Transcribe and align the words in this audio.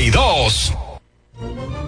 92. 0.00 1.87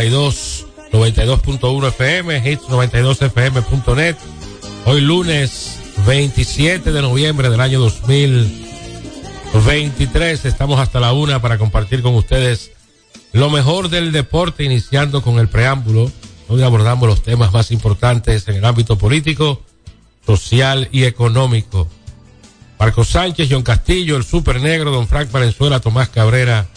92, 0.00 0.66
92.1 0.92 1.88
FM, 1.88 2.50
Hits 2.50 2.62
92fm.net. 2.68 4.16
Hoy 4.86 5.02
lunes 5.02 5.78
27 6.06 6.90
de 6.90 7.02
noviembre 7.02 7.50
del 7.50 7.60
año 7.60 7.80
2023, 7.80 10.46
estamos 10.46 10.80
hasta 10.80 11.00
la 11.00 11.12
una 11.12 11.42
para 11.42 11.58
compartir 11.58 12.00
con 12.00 12.14
ustedes 12.14 12.70
lo 13.32 13.50
mejor 13.50 13.90
del 13.90 14.10
deporte, 14.10 14.64
iniciando 14.64 15.20
con 15.20 15.38
el 15.38 15.48
preámbulo, 15.48 16.10
donde 16.48 16.64
abordamos 16.64 17.06
los 17.06 17.22
temas 17.22 17.52
más 17.52 17.70
importantes 17.70 18.48
en 18.48 18.56
el 18.56 18.64
ámbito 18.64 18.96
político, 18.96 19.60
social 20.24 20.88
y 20.92 21.04
económico. 21.04 21.86
Marco 22.78 23.04
Sánchez, 23.04 23.48
John 23.50 23.62
Castillo, 23.62 24.16
el 24.16 24.24
Super 24.24 24.62
Negro, 24.62 24.92
Don 24.92 25.06
Frank 25.06 25.30
Valenzuela, 25.30 25.78
Tomás 25.78 26.08
Cabrera, 26.08 26.68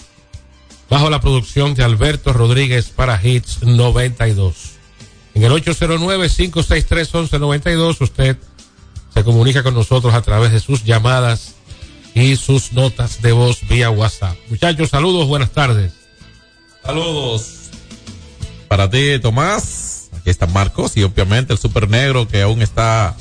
bajo 0.93 1.09
la 1.09 1.21
producción 1.21 1.73
de 1.73 1.83
Alberto 1.83 2.33
Rodríguez 2.33 2.89
para 2.89 3.19
Hits 3.19 3.63
92. 3.63 4.73
En 5.33 5.41
el 5.41 5.51
809-563-1192 5.53 7.99
usted 7.99 8.37
se 9.11 9.23
comunica 9.23 9.63
con 9.63 9.73
nosotros 9.73 10.13
a 10.13 10.21
través 10.21 10.51
de 10.51 10.59
sus 10.59 10.83
llamadas 10.83 11.55
y 12.13 12.35
sus 12.35 12.73
notas 12.73 13.23
de 13.23 13.31
voz 13.31 13.67
vía 13.67 13.89
WhatsApp. 13.89 14.37
Muchachos, 14.49 14.91
saludos, 14.91 15.27
buenas 15.27 15.49
tardes. 15.49 15.93
Saludos 16.83 17.71
para 18.67 18.87
ti, 18.87 19.17
Tomás. 19.19 20.11
Aquí 20.15 20.29
está 20.29 20.45
Marcos 20.45 20.95
y 20.95 21.01
obviamente 21.01 21.53
el 21.53 21.59
Super 21.59 21.89
Negro 21.89 22.27
que 22.27 22.43
aún 22.43 22.61
está 22.61 23.15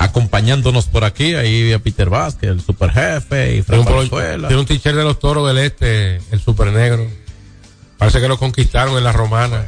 acompañándonos 0.00 0.86
por 0.86 1.04
aquí. 1.04 1.34
Ahí 1.34 1.72
a 1.72 1.78
Peter 1.78 2.08
Vázquez, 2.10 2.50
el 2.50 2.60
Super 2.60 2.90
Jefe 2.90 3.56
y 3.56 3.62
Frank 3.62 3.86
tiene 4.48 4.56
un 4.56 4.66
t-shirt 4.66 4.96
de 4.96 5.04
los 5.04 5.18
toros 5.18 5.46
del 5.46 5.58
este, 5.58 6.16
el 6.32 6.40
Super 6.40 6.72
Negro. 6.72 7.06
Parece 7.98 8.20
que 8.20 8.28
lo 8.28 8.38
conquistaron 8.38 8.96
en 8.96 9.04
la 9.04 9.12
romana. 9.12 9.66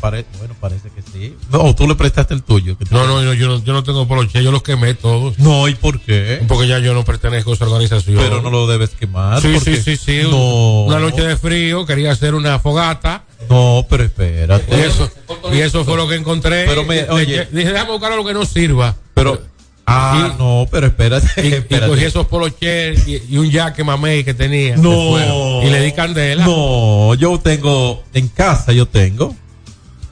Pare- 0.00 0.24
bueno, 0.38 0.54
parece 0.58 0.88
que 0.88 1.02
sí. 1.02 1.36
No, 1.52 1.74
tú 1.74 1.86
le 1.86 1.94
prestaste 1.94 2.32
el 2.32 2.42
tuyo. 2.42 2.78
que 2.78 2.86
No, 2.90 3.06
no, 3.06 3.22
yo, 3.22 3.34
yo 3.34 3.48
no, 3.48 3.62
yo 3.62 3.74
no 3.74 3.82
tengo 3.84 4.08
poloche, 4.08 4.42
yo 4.42 4.50
los 4.50 4.62
quemé 4.62 4.94
todos. 4.94 5.38
No, 5.38 5.68
¿y 5.68 5.74
por 5.74 6.00
qué? 6.00 6.42
Porque 6.48 6.66
ya 6.66 6.78
yo 6.78 6.94
no 6.94 7.04
pertenezco 7.04 7.50
a 7.50 7.54
esa 7.54 7.66
organización. 7.66 8.16
Pero 8.16 8.40
no 8.40 8.48
lo 8.48 8.66
debes 8.66 8.88
quemar. 8.90 9.42
Sí, 9.42 9.60
sí, 9.60 9.76
sí, 9.76 9.98
sí. 9.98 10.20
No. 10.22 10.84
Una 10.84 10.98
noche 11.00 11.20
de 11.20 11.36
frío, 11.36 11.84
quería 11.84 12.12
hacer 12.12 12.34
una 12.34 12.58
fogata. 12.58 13.24
No, 13.50 13.84
pero 13.90 14.04
espérate. 14.04 14.76
Y 14.76 14.80
eso, 14.80 15.10
y 15.52 15.58
eso 15.58 15.84
fue 15.84 15.96
lo 15.96 16.08
que 16.08 16.14
encontré. 16.14 16.64
Pero 16.66 16.84
me- 16.84 17.02
oye. 17.10 17.48
dije, 17.50 17.72
déjame 17.72 17.90
buscar 17.92 18.12
lo 18.14 18.24
que 18.24 18.32
no 18.32 18.44
sirva. 18.46 18.94
Pero. 19.14 19.42
Ah, 19.86 20.30
Y- 20.34 20.38
no, 20.38 20.68
pero 20.70 20.86
espérate. 20.86 21.26
Y, 21.46 21.78
cogí 21.88 22.04
esos 22.04 22.26
poloches 22.28 23.08
y, 23.08 23.20
y 23.28 23.38
un 23.38 23.50
jaque 23.50 23.82
mamey 23.82 24.22
que 24.22 24.34
tenía. 24.34 24.76
No. 24.76 25.62
Y 25.64 25.68
le 25.68 25.80
di 25.82 25.90
candela. 25.92 26.44
No, 26.44 27.14
yo 27.16 27.38
tengo, 27.40 28.04
en 28.14 28.28
casa 28.28 28.72
yo 28.72 28.86
tengo, 28.86 29.34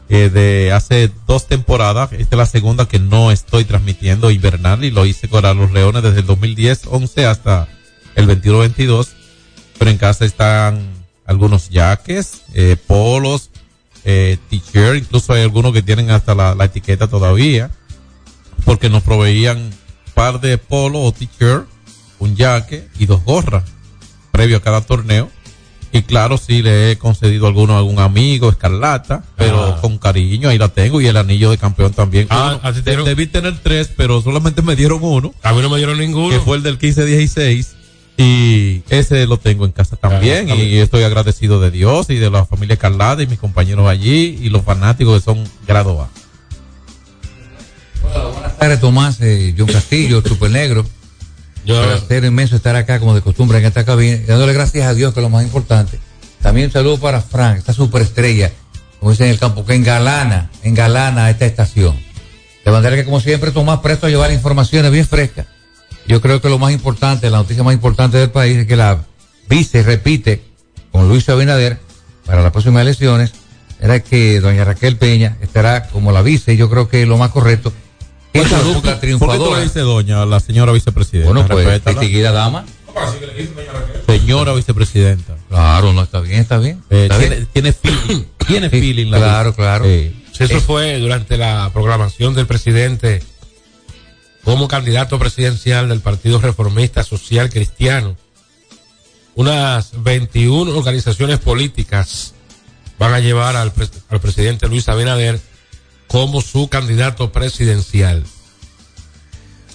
eh, 0.08 0.30
de 0.30 0.72
hace 0.72 1.12
dos 1.28 1.46
temporadas, 1.46 2.10
esta 2.12 2.34
es 2.34 2.38
la 2.38 2.46
segunda 2.46 2.88
que 2.88 2.98
no 2.98 3.30
estoy 3.30 3.64
transmitiendo 3.64 4.32
invernal 4.32 4.82
y 4.82 4.90
lo 4.90 5.06
hice 5.06 5.28
con 5.28 5.44
a 5.46 5.54
los 5.54 5.70
Leones 5.70 6.02
desde 6.02 6.20
el 6.20 6.26
2010-11 6.26 7.24
hasta 7.26 7.68
el 8.16 8.26
21-22, 8.26 9.08
pero 9.78 9.90
en 9.92 9.98
casa 9.98 10.24
están 10.24 10.97
algunos 11.28 11.68
jaques, 11.70 12.42
eh, 12.54 12.76
polos, 12.86 13.50
eh, 14.04 14.38
t-shirt, 14.50 14.96
incluso 14.96 15.32
hay 15.34 15.42
algunos 15.42 15.72
que 15.72 15.82
tienen 15.82 16.10
hasta 16.10 16.34
la, 16.34 16.54
la 16.56 16.64
etiqueta 16.64 17.06
todavía, 17.06 17.70
porque 18.64 18.88
nos 18.90 19.02
proveían 19.04 19.70
par 20.14 20.40
de 20.40 20.58
polo 20.58 21.02
o 21.02 21.12
t-shirt, 21.12 21.66
un 22.18 22.36
jaque 22.36 22.88
y 22.98 23.06
dos 23.06 23.22
gorras, 23.24 23.62
previo 24.32 24.56
a 24.56 24.60
cada 24.60 24.80
torneo 24.80 25.30
Y 25.90 26.02
claro, 26.02 26.36
sí 26.36 26.60
le 26.60 26.90
he 26.90 26.98
concedido 26.98 27.46
alguno 27.46 27.74
a 27.74 27.78
algún 27.78 27.98
amigo, 27.98 28.50
escarlata, 28.50 29.24
pero 29.36 29.62
Ah. 29.76 29.80
con 29.80 29.96
cariño, 29.96 30.50
ahí 30.50 30.58
la 30.58 30.68
tengo. 30.68 31.00
Y 31.00 31.06
el 31.06 31.16
anillo 31.16 31.50
de 31.50 31.56
campeón 31.56 31.94
también. 31.94 32.26
Ah, 32.28 32.58
Uno. 32.60 32.68
¿a 32.68 32.72
ti 32.74 32.82
te 32.82 32.94
debí 32.94 33.26
tener 33.26 33.56
tres, 33.62 33.88
pero 33.96 34.20
solamente 34.20 34.60
me 34.60 34.76
dieron 34.76 34.98
uno, 35.02 35.32
A 35.42 35.54
mí 35.54 35.62
no 35.62 35.70
me 35.70 35.78
dieron 35.78 35.96
ninguno. 35.98 36.28
que 36.28 36.40
fue 36.40 36.58
el 36.58 36.62
del 36.62 36.78
15-16. 36.78 37.68
Y 38.20 38.82
ese 38.88 39.26
lo 39.26 39.38
tengo 39.38 39.64
en 39.64 39.70
casa 39.70 39.94
también. 39.94 40.48
Y 40.48 40.78
estoy 40.78 41.04
agradecido 41.04 41.60
de 41.60 41.70
Dios 41.70 42.10
y 42.10 42.16
de 42.16 42.28
la 42.30 42.44
familia 42.44 42.74
Escarlata 42.74 43.22
y 43.22 43.28
mis 43.28 43.38
compañeros 43.38 43.88
allí 43.88 44.36
y 44.42 44.48
los 44.48 44.64
fanáticos 44.64 45.20
que 45.20 45.24
son 45.24 45.44
grado 45.68 46.02
A. 46.02 46.10
Buenas 48.32 48.58
tardes, 48.58 48.80
Tomás, 48.80 49.20
eh, 49.20 49.54
John 49.56 49.68
Castillo, 49.68 50.20
Super 50.26 50.50
Negro. 50.50 50.84
Yo, 51.64 51.80
Un 51.80 51.86
placer 51.86 52.24
inmenso 52.24 52.56
estar 52.56 52.74
acá, 52.74 52.98
como 52.98 53.14
de 53.14 53.20
costumbre, 53.20 53.58
en 53.58 53.66
esta 53.66 53.84
cabina, 53.84 54.16
y 54.16 54.26
dándole 54.26 54.52
gracias 54.52 54.88
a 54.88 54.94
Dios, 54.94 55.14
que 55.14 55.20
es 55.20 55.22
lo 55.22 55.30
más 55.30 55.44
importante. 55.44 56.00
También 56.42 56.66
un 56.66 56.72
saludo 56.72 56.98
para 56.98 57.20
Frank, 57.20 57.58
esta 57.58 57.72
superestrella, 57.72 58.50
como 58.98 59.12
dicen 59.12 59.26
en 59.26 59.34
el 59.34 59.38
campo, 59.38 59.64
que 59.64 59.74
engalana, 59.74 60.50
engalana 60.64 61.30
esta 61.30 61.46
estación. 61.46 61.96
De 62.64 62.72
manera 62.72 62.96
que, 62.96 63.04
como 63.04 63.20
siempre, 63.20 63.52
Tomás 63.52 63.78
presto 63.78 64.06
a 64.06 64.10
llevar 64.10 64.32
informaciones 64.32 64.90
bien 64.90 65.06
frescas. 65.06 65.46
Yo 66.08 66.20
creo 66.22 66.40
que 66.40 66.48
lo 66.48 66.58
más 66.58 66.72
importante, 66.72 67.28
la 67.30 67.38
noticia 67.38 67.62
más 67.62 67.74
importante 67.74 68.16
del 68.18 68.30
país 68.30 68.56
es 68.56 68.66
que 68.66 68.76
la 68.76 69.04
vice 69.48 69.82
repite 69.82 70.42
con 70.90 71.06
Luis 71.08 71.28
Abinader 71.28 71.78
para 72.24 72.42
las 72.42 72.50
próximas 72.50 72.82
elecciones. 72.82 73.32
Era 73.80 74.00
que 74.00 74.40
doña 74.40 74.64
Raquel 74.64 74.96
Peña 74.96 75.36
estará 75.40 75.84
como 75.88 76.10
la 76.10 76.22
vice, 76.22 76.54
y 76.54 76.56
yo 76.56 76.68
creo 76.70 76.88
que 76.88 77.02
es 77.02 77.08
lo 77.08 77.16
más 77.18 77.30
correcto. 77.30 77.72
Esa 78.32 78.56
¿Por 78.56 78.58
qué- 78.58 78.64
dupla 78.74 78.80
¿Por 78.80 78.82
qué 78.82 78.90
tú 78.90 78.90
le 78.90 79.00
triunfadora. 79.18 79.60
dices 79.60 79.82
doña 79.84 80.24
la 80.26 80.40
señora 80.40 80.72
vicepresidenta? 80.72 81.30
Bueno, 81.32 81.46
pues, 81.48 81.84
distinguida 81.84 82.32
dama. 82.32 82.64
Señora 84.06 84.52
vicepresidenta. 84.54 85.36
Claro, 85.48 85.92
no, 85.92 86.02
está 86.02 86.20
bien, 86.20 86.40
está 86.40 86.58
bien. 86.58 86.82
Eh, 86.90 87.02
Está 87.04 87.18
tiene, 87.18 87.36
bien. 87.36 87.48
tiene 87.52 87.72
feeling. 87.72 88.24
Tiene 88.46 88.70
Sí, 88.70 88.80
feeling 88.80 89.10
la 89.10 89.18
claro, 89.18 89.50
vice. 89.50 89.56
claro. 89.62 89.84
Eh, 89.86 90.12
eso 90.38 90.60
fue 90.60 90.98
durante 90.98 91.36
la 91.36 91.70
programación 91.72 92.34
del 92.34 92.46
presidente 92.46 93.22
como 94.48 94.66
candidato 94.66 95.18
presidencial 95.18 95.90
del 95.90 96.00
Partido 96.00 96.40
Reformista 96.40 97.04
Social 97.04 97.50
Cristiano. 97.50 98.16
Unas 99.34 100.02
21 100.02 100.74
organizaciones 100.74 101.38
políticas 101.38 102.32
van 102.98 103.12
a 103.12 103.20
llevar 103.20 103.56
al, 103.56 103.74
al 104.08 104.20
presidente 104.22 104.66
Luis 104.66 104.88
Abinader 104.88 105.38
como 106.06 106.40
su 106.40 106.68
candidato 106.68 107.30
presidencial. 107.30 108.24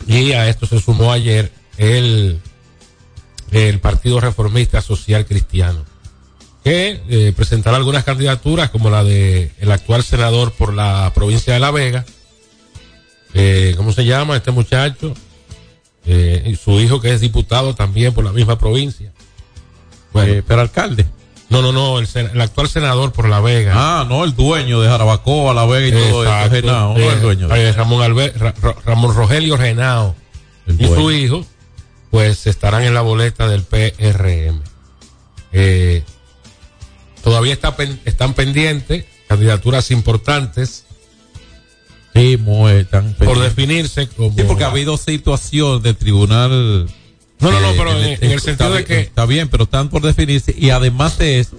Y 0.08 0.32
a 0.32 0.50
esto 0.50 0.66
se 0.66 0.80
sumó 0.80 1.12
ayer 1.12 1.52
el, 1.78 2.40
el 3.52 3.80
Partido 3.80 4.22
Reformista 4.22 4.82
Social 4.82 5.28
Cristiano, 5.28 5.86
que 6.64 7.00
eh, 7.10 7.32
presentará 7.36 7.78
algunas 7.78 8.06
candidaturas 8.06 8.72
como 8.72 8.90
la 8.90 9.04
de 9.04 9.52
el 9.60 9.72
actual 9.72 10.04
senador 10.04 10.52
por 10.52 10.74
la 10.74 11.12
provincia 11.14 11.54
de 11.54 11.60
La 11.60 11.70
Vega, 11.70 12.06
eh, 13.34 13.74
¿cómo 13.78 13.92
se 13.92 14.06
llama 14.06 14.36
este 14.36 14.52
muchacho? 14.52 15.14
Eh, 16.06 16.44
y 16.48 16.56
su 16.56 16.80
hijo 16.80 17.00
que 17.00 17.14
es 17.14 17.22
diputado 17.22 17.76
también 17.76 18.14
por 18.14 18.24
la 18.26 18.32
misma 18.32 18.58
provincia. 18.60 19.12
Bueno, 20.12 20.34
eh, 20.34 20.44
pero 20.46 20.62
alcalde. 20.62 21.06
no, 21.50 21.62
no, 21.62 21.72
no, 21.72 22.00
el, 22.00 22.42
actual 22.42 22.68
senador 22.68 23.12
por 23.14 23.30
La 23.30 23.40
Vega. 23.40 23.74
Ah, 23.76 24.06
no, 24.08 24.24
el 24.24 24.36
dueño 24.36 24.82
de 24.82 24.90
Jarabacoa, 24.90 25.54
La 25.54 25.66
Vega 25.66 25.88
y 25.88 25.92
todo 25.92 26.24
eso. 26.24 26.24
Exacto. 26.24 26.56
Genao, 26.56 26.94
no 26.94 27.00
Eh, 27.00 27.14
el 27.14 27.22
dueño. 27.22 27.48
de- 27.48 27.70
eh, 27.70 27.72
Ramón, 27.72 28.02
Albe- 28.02 28.34
Ra- 28.34 28.54
Ra- 28.62 28.76
Ramón 28.86 29.16
Rogelio 29.16 29.58
Genao 29.58 30.16
el 30.68 30.82
y 30.82 30.86
su 30.88 31.12
hijo, 31.12 31.46
pues 32.12 32.46
estarán 32.48 32.84
en 32.84 32.94
la 32.94 33.02
boleta 33.02 33.48
del 33.48 33.64
PRM. 33.64 34.62
Todavía 37.24 37.54
está 37.54 37.76
están 38.06 38.34
pendientes 38.34 39.06
candidaturas 39.28 39.90
importantes 39.92 40.86
Sí, 42.14 42.38
muy, 42.38 42.74
están 42.74 43.14
por 43.16 43.40
definirse 43.40 44.08
como... 44.08 44.36
Sí, 44.36 44.44
porque 44.48 44.64
ha 44.64 44.68
habido 44.68 44.98
situación 44.98 45.82
del 45.82 45.96
tribunal. 45.96 46.88
No, 47.40 47.52
no, 47.52 47.60
no, 47.60 47.72
eh, 47.72 47.76
pero 47.78 47.92
en, 47.92 48.24
en 48.24 48.32
el 48.32 48.40
sentido 48.40 48.70
está 48.70 48.70
de 48.70 48.86
que... 48.86 49.00
Está 49.00 49.26
bien, 49.26 49.50
pero 49.50 49.64
están 49.64 49.90
por 49.90 50.02
definirse. 50.04 50.56
Y 50.58 50.70
además 50.70 51.18
de 51.18 51.40
eso, 51.40 51.58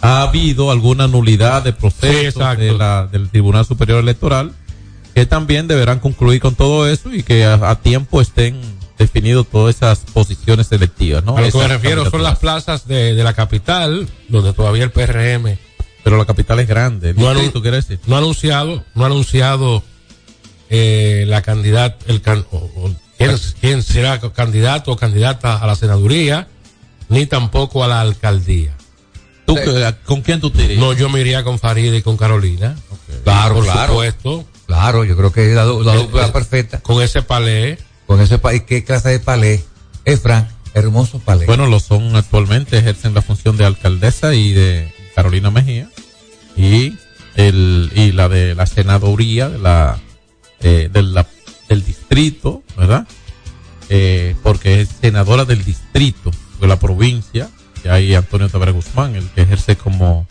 ha 0.00 0.22
habido 0.22 0.70
alguna 0.70 1.06
nulidad 1.06 1.62
de 1.62 1.72
proceso 1.72 2.40
de 2.56 2.72
la, 2.72 3.06
del 3.06 3.30
Tribunal 3.30 3.64
Superior 3.64 4.00
Electoral 4.00 4.52
que 5.14 5.26
también 5.26 5.68
deberán 5.68 6.00
concluir 6.00 6.40
con 6.40 6.54
todo 6.54 6.88
eso 6.88 7.14
y 7.14 7.22
que 7.22 7.44
a, 7.44 7.54
a 7.70 7.80
tiempo 7.80 8.20
estén 8.20 8.60
definidos 8.98 9.46
todas 9.48 9.76
esas 9.76 10.00
posiciones 10.00 10.66
selectivas, 10.66 11.24
¿no? 11.24 11.36
A 11.36 11.40
lo 11.40 11.50
que 11.50 11.58
me 11.58 11.68
refiero 11.68 12.10
son 12.10 12.22
las 12.22 12.38
plazas 12.38 12.86
de, 12.86 13.14
de 13.14 13.24
la 13.24 13.34
capital, 13.34 14.08
donde 14.28 14.52
todavía 14.52 14.84
el 14.84 14.90
PRM 14.90 15.56
Pero 16.02 16.16
la 16.16 16.24
capital 16.24 16.60
es 16.60 16.68
grande. 16.68 17.14
No 17.14 17.28
ha 17.28 18.18
anunciado, 18.18 18.84
no 18.94 19.04
ha 19.04 19.06
anunciado 19.06 19.82
eh, 20.74 21.24
la 21.28 21.42
candidata, 21.42 22.02
el 22.08 22.22
can- 22.22 22.46
o- 22.50 22.56
o 22.56 22.90
quién, 23.18 23.36
quién 23.60 23.82
será 23.82 24.18
candidato 24.18 24.90
o 24.92 24.96
candidata 24.96 25.58
a 25.58 25.66
la 25.66 25.76
senaduría, 25.76 26.48
ni 27.10 27.26
tampoco 27.26 27.84
a 27.84 27.88
la 27.88 28.00
alcaldía. 28.00 28.74
¿Tú, 29.44 29.56
¿Con 30.06 30.22
quién 30.22 30.40
tú 30.40 30.50
te 30.50 30.64
irías? 30.64 30.80
No, 30.80 30.94
yo 30.94 31.10
me 31.10 31.20
iría 31.20 31.44
con 31.44 31.58
Farida 31.58 31.94
y 31.94 32.00
con 32.00 32.16
Carolina. 32.16 32.74
Claro, 33.22 33.56
por 33.56 33.64
claro. 33.64 33.92
supuesto, 33.92 34.44
Claro, 34.66 35.04
yo 35.04 35.14
creo 35.16 35.30
que 35.32 35.50
es 35.50 35.54
la, 35.54 35.64
la 35.66 35.94
Eh, 35.94 35.98
dupla 35.98 36.26
eh, 36.28 36.32
perfecta. 36.32 36.80
con 36.80 37.02
ese 37.02 37.20
palé. 37.20 37.76
Con 38.06 38.20
ese 38.22 38.38
pa- 38.38 38.58
¿Qué 38.60 38.82
clase 38.84 39.10
de 39.10 39.20
palé? 39.20 39.62
Es 40.06 40.20
Frank, 40.20 40.48
hermoso 40.72 41.18
palé. 41.18 41.44
Bueno, 41.44 41.66
lo 41.66 41.78
son 41.80 42.16
actualmente, 42.16 42.78
ejercen 42.78 43.12
la 43.12 43.20
función 43.20 43.58
de 43.58 43.66
alcaldesa 43.66 44.34
y 44.34 44.52
de 44.54 44.90
Carolina 45.14 45.50
Mejía 45.50 45.90
y 46.56 46.94
el 47.36 47.90
y 47.94 48.12
la 48.12 48.28
de 48.30 48.54
la 48.54 48.64
senaduría 48.66 49.50
de 49.50 49.58
la, 49.58 49.98
eh, 50.62 50.88
de 50.92 51.02
la- 51.02 51.26
del 51.68 51.84
distrito, 51.84 52.62
¿verdad? 52.76 53.06
Eh, 53.88 54.36
porque 54.42 54.80
es 54.82 54.88
senadora 55.00 55.44
del 55.44 55.64
distrito 55.64 56.30
de 56.60 56.66
la 56.66 56.78
provincia, 56.78 57.50
y 57.84 57.88
hay 57.88 58.14
Antonio 58.14 58.48
Tabaré 58.48 58.72
Guzmán, 58.72 59.16
el 59.16 59.28
que 59.30 59.42
ejerce 59.42 59.76
como 59.76 60.26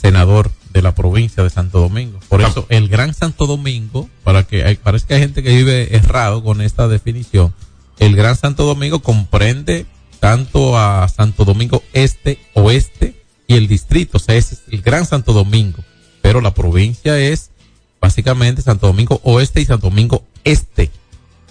senador 0.00 0.50
de 0.72 0.82
la 0.82 0.94
provincia 0.94 1.42
de 1.42 1.50
Santo 1.50 1.80
Domingo. 1.80 2.20
Por 2.28 2.40
eso, 2.42 2.66
el 2.68 2.88
Gran 2.88 3.14
Santo 3.14 3.46
Domingo, 3.46 4.08
para 4.24 4.44
que 4.44 4.64
hay, 4.64 4.76
parece 4.76 5.06
que 5.06 5.14
hay 5.14 5.20
gente 5.20 5.42
que 5.42 5.50
vive 5.54 5.94
errado 5.96 6.42
con 6.42 6.60
esta 6.60 6.88
definición, 6.88 7.54
el 7.98 8.14
Gran 8.14 8.36
Santo 8.36 8.64
Domingo 8.64 9.00
comprende 9.00 9.86
tanto 10.20 10.78
a 10.78 11.08
Santo 11.08 11.44
Domingo 11.44 11.82
Este, 11.92 12.38
Oeste 12.54 13.22
y 13.46 13.54
el 13.54 13.66
distrito, 13.66 14.18
o 14.18 14.20
sea, 14.20 14.36
es 14.36 14.62
el 14.70 14.82
Gran 14.82 15.06
Santo 15.06 15.32
Domingo, 15.32 15.82
pero 16.22 16.40
la 16.40 16.54
provincia 16.54 17.18
es 17.18 17.50
básicamente 18.00 18.62
Santo 18.62 18.86
Domingo 18.86 19.20
Oeste 19.24 19.60
y 19.60 19.64
Santo 19.64 19.88
Domingo 19.90 20.24
Este 20.44 20.90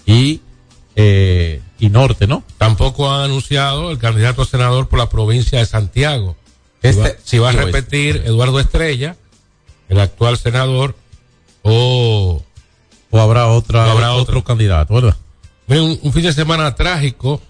y 0.06 0.40
eh, 0.96 1.60
y 1.78 1.90
Norte, 1.90 2.26
¿no? 2.26 2.42
Tampoco 2.58 3.12
han 3.12 3.22
anunciado 3.26 3.90
el 3.92 3.98
candidato 3.98 4.42
a 4.42 4.46
senador 4.46 4.88
por 4.88 4.98
la 4.98 5.08
provincia 5.08 5.60
de 5.60 5.66
Santiago. 5.66 6.36
Si 6.82 6.90
va, 6.98 7.08
Este 7.08 7.18
si 7.24 7.38
va 7.38 7.50
a 7.50 7.52
oeste. 7.54 7.64
repetir 7.66 8.22
Eduardo 8.26 8.58
Estrella, 8.58 9.16
el 9.88 10.00
actual 10.00 10.38
senador, 10.38 10.96
o 11.62 12.42
O 13.10 13.20
habrá 13.20 13.46
otra, 13.46 13.86
O 13.86 13.90
habrá 13.90 14.12
otro 14.12 14.38
otro. 14.38 14.44
candidato, 14.44 14.94
¿verdad? 14.94 15.16
Un, 15.68 15.98
un 16.02 16.12
fin 16.12 16.22
de 16.22 16.32
semana 16.32 16.74
trágico 16.74 17.40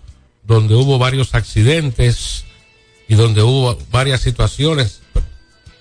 donde 0.45 0.75
hubo 0.75 0.99
varios 0.99 1.35
accidentes 1.35 2.45
y 3.09 3.15
donde 3.15 3.43
hubo 3.43 3.79
varias 3.91 4.21
situaciones. 4.21 5.01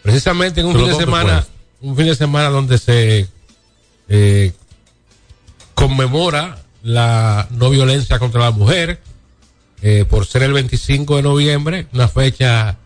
Precisamente 0.04 0.62
en 0.62 0.68
un 0.68 0.74
¿Pero 0.74 0.86
fin 0.86 0.94
de 0.98 1.04
semana, 1.04 1.42
fue 1.42 1.52
un 1.82 1.96
fin 1.96 2.06
de 2.06 2.16
semana 2.16 2.50
donde 2.50 2.78
se 2.78 3.28
eh, 4.10 4.54
conmemora 5.74 6.58
la 6.84 7.48
no 7.52 7.70
violencia 7.70 8.20
contra 8.20 8.42
la 8.42 8.52
mujer 8.52 9.02
eh, 9.82 10.06
por 10.10 10.26
ser 10.26 10.44
el 10.44 10.54
25 10.54 11.18
de 11.18 11.22
noviembre, 11.22 11.88
una 11.94 12.08
fecha 12.08 12.78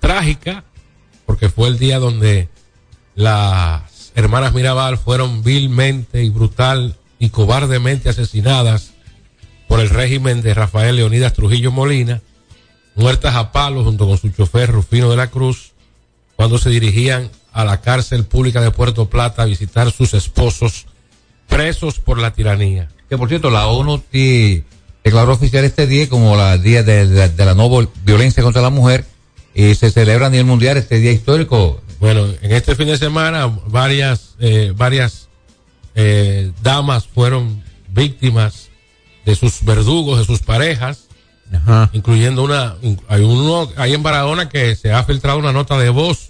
trágica 0.00 0.64
porque 1.30 1.48
fue 1.48 1.68
el 1.68 1.78
día 1.78 1.98
donde 1.98 2.48
las 3.14 4.12
hermanas 4.14 4.52
Mirabal 4.52 4.98
fueron 4.98 5.42
vilmente 5.42 6.24
y 6.24 6.28
brutal 6.28 6.96
y 7.18 7.30
cobardemente 7.30 8.08
asesinadas 8.08 8.92
por 9.68 9.78
el 9.78 9.90
régimen 9.90 10.42
de 10.42 10.54
Rafael 10.54 10.96
Leonidas 10.96 11.32
Trujillo 11.32 11.70
Molina, 11.70 12.20
muertas 12.96 13.36
a 13.36 13.52
palo 13.52 13.84
junto 13.84 14.08
con 14.08 14.18
su 14.18 14.30
chofer 14.30 14.72
Rufino 14.72 15.08
de 15.08 15.16
la 15.16 15.28
Cruz, 15.28 15.69
cuando 16.40 16.56
se 16.56 16.70
dirigían 16.70 17.28
a 17.52 17.66
la 17.66 17.82
cárcel 17.82 18.24
pública 18.24 18.62
de 18.62 18.70
Puerto 18.70 19.10
Plata 19.10 19.42
a 19.42 19.44
visitar 19.44 19.92
sus 19.92 20.14
esposos 20.14 20.86
presos 21.50 21.98
por 21.98 22.16
la 22.18 22.30
tiranía. 22.32 22.88
Que 23.10 23.18
por 23.18 23.28
cierto, 23.28 23.50
la 23.50 23.66
ONU 23.66 24.02
declaró 25.04 25.34
oficial 25.34 25.66
este 25.66 25.86
día 25.86 26.08
como 26.08 26.36
la 26.38 26.56
día 26.56 26.82
de, 26.82 27.06
de- 27.06 27.28
de 27.28 27.44
la 27.44 27.54
no 27.54 27.68
violencia 28.06 28.42
contra 28.42 28.62
la 28.62 28.70
mujer 28.70 29.04
y 29.54 29.74
se 29.74 29.90
celebra 29.90 30.28
a 30.28 30.30
nivel 30.30 30.46
mundial 30.46 30.78
este 30.78 30.98
día 30.98 31.12
histórico. 31.12 31.82
Bueno, 31.98 32.24
en 32.40 32.52
este 32.52 32.74
fin 32.74 32.86
de 32.86 32.96
semana 32.96 33.46
varias 33.66 34.36
eh, 34.38 34.72
varias 34.74 35.28
eh, 35.94 36.52
damas 36.62 37.06
fueron 37.06 37.62
víctimas 37.90 38.70
de 39.26 39.34
sus 39.36 39.62
verdugos, 39.62 40.18
de 40.20 40.24
sus 40.24 40.40
parejas, 40.40 41.04
Ajá. 41.52 41.90
incluyendo 41.92 42.42
una, 42.44 42.76
hay 43.08 43.20
uno 43.24 43.68
ahí 43.76 43.92
en 43.92 44.02
Barahona 44.02 44.48
que 44.48 44.74
se 44.74 44.90
ha 44.90 45.04
filtrado 45.04 45.38
una 45.38 45.52
nota 45.52 45.76
de 45.78 45.90
voz 45.90 46.29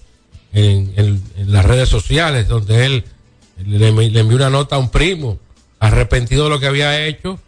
en, 0.53 1.23
las 1.47 1.65
redes 1.65 1.89
sociales 1.89 2.49
donde 2.49 2.87
él 2.87 3.05
le, 3.65 3.93
le 3.93 4.21
envió 4.21 4.37
una 4.37 4.51
nota 4.51 4.77
a 4.77 4.79
un 4.79 4.91
primo 4.91 5.39
arrepentido 5.79 6.45
de 6.45 6.51
lo 6.51 6.61
que 6.61 6.67
había 6.67 7.07
hecho, 7.07 7.39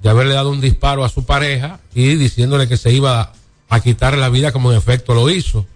de 0.00 0.08
haberle 0.08 0.34
dado 0.34 0.50
un 0.50 0.60
disparo 0.60 1.04
a 1.04 1.08
su 1.08 1.24
pareja 1.24 1.80
y 1.94 2.14
diciéndole 2.16 2.68
que 2.68 2.76
se 2.76 2.92
iba 2.92 3.32
a 3.68 3.80
quitar 3.80 4.16
la 4.18 4.28
vida 4.28 4.52
como 4.52 4.70
en 4.70 4.78
efecto 4.78 5.14
lo 5.14 5.30
hizo. 5.30 5.66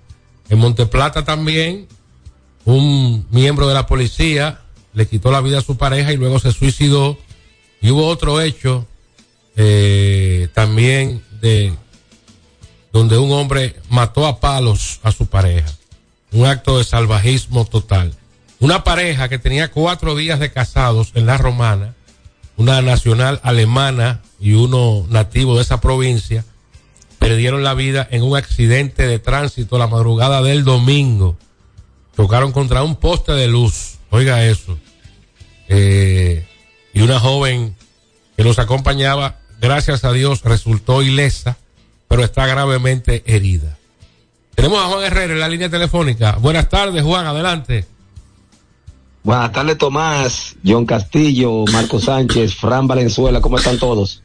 En 0.48 0.58
Monteplata 0.58 1.24
también 1.24 1.88
un 2.66 3.26
miembro 3.30 3.68
de 3.68 3.74
la 3.74 3.86
policía 3.86 4.60
le 4.92 5.06
quitó 5.06 5.30
la 5.30 5.40
vida 5.40 5.58
a 5.58 5.62
su 5.62 5.76
pareja 5.76 6.12
y 6.12 6.16
luego 6.16 6.38
se 6.38 6.52
suicidó. 6.52 7.16
Y 7.80 7.90
hubo 7.90 8.06
otro 8.06 8.40
hecho 8.40 8.86
eh, 9.56 10.48
también 10.52 11.22
de 11.40 11.72
donde 12.92 13.18
un 13.18 13.30
hombre 13.32 13.76
mató 13.90 14.26
a 14.26 14.40
palos 14.40 15.00
a 15.02 15.12
su 15.12 15.26
pareja. 15.26 15.72
Un 16.36 16.44
acto 16.44 16.76
de 16.76 16.84
salvajismo 16.84 17.64
total. 17.64 18.12
Una 18.60 18.84
pareja 18.84 19.30
que 19.30 19.38
tenía 19.38 19.70
cuatro 19.70 20.14
días 20.14 20.38
de 20.38 20.52
casados 20.52 21.12
en 21.14 21.24
la 21.24 21.38
romana, 21.38 21.94
una 22.58 22.82
nacional 22.82 23.40
alemana 23.42 24.20
y 24.38 24.52
uno 24.52 25.06
nativo 25.08 25.56
de 25.56 25.62
esa 25.62 25.80
provincia, 25.80 26.44
perdieron 27.18 27.64
la 27.64 27.72
vida 27.72 28.06
en 28.10 28.22
un 28.22 28.36
accidente 28.36 29.06
de 29.06 29.18
tránsito 29.18 29.78
la 29.78 29.86
madrugada 29.86 30.42
del 30.42 30.62
domingo. 30.62 31.38
Chocaron 32.14 32.52
contra 32.52 32.82
un 32.82 32.96
poste 32.96 33.32
de 33.32 33.46
luz. 33.46 33.94
Oiga 34.10 34.44
eso. 34.44 34.78
Eh, 35.68 36.46
y 36.92 37.00
una 37.00 37.18
joven 37.18 37.74
que 38.36 38.44
los 38.44 38.58
acompañaba, 38.58 39.38
gracias 39.58 40.04
a 40.04 40.12
Dios, 40.12 40.42
resultó 40.44 41.00
ilesa, 41.00 41.56
pero 42.08 42.22
está 42.22 42.46
gravemente 42.46 43.22
herida. 43.24 43.75
Tenemos 44.56 44.78
a 44.80 44.86
Juan 44.88 45.04
Herrera 45.04 45.34
en 45.34 45.40
la 45.40 45.48
línea 45.48 45.68
telefónica. 45.70 46.32
Buenas 46.40 46.68
tardes, 46.68 47.04
Juan, 47.04 47.26
adelante. 47.26 47.84
Buenas 49.22 49.52
tardes, 49.52 49.76
Tomás, 49.78 50.56
John 50.66 50.86
Castillo, 50.86 51.64
Marco 51.72 52.00
Sánchez, 52.00 52.54
Fran 52.54 52.86
Valenzuela, 52.88 53.40
¿cómo 53.40 53.58
están 53.58 53.78
todos? 53.78 54.22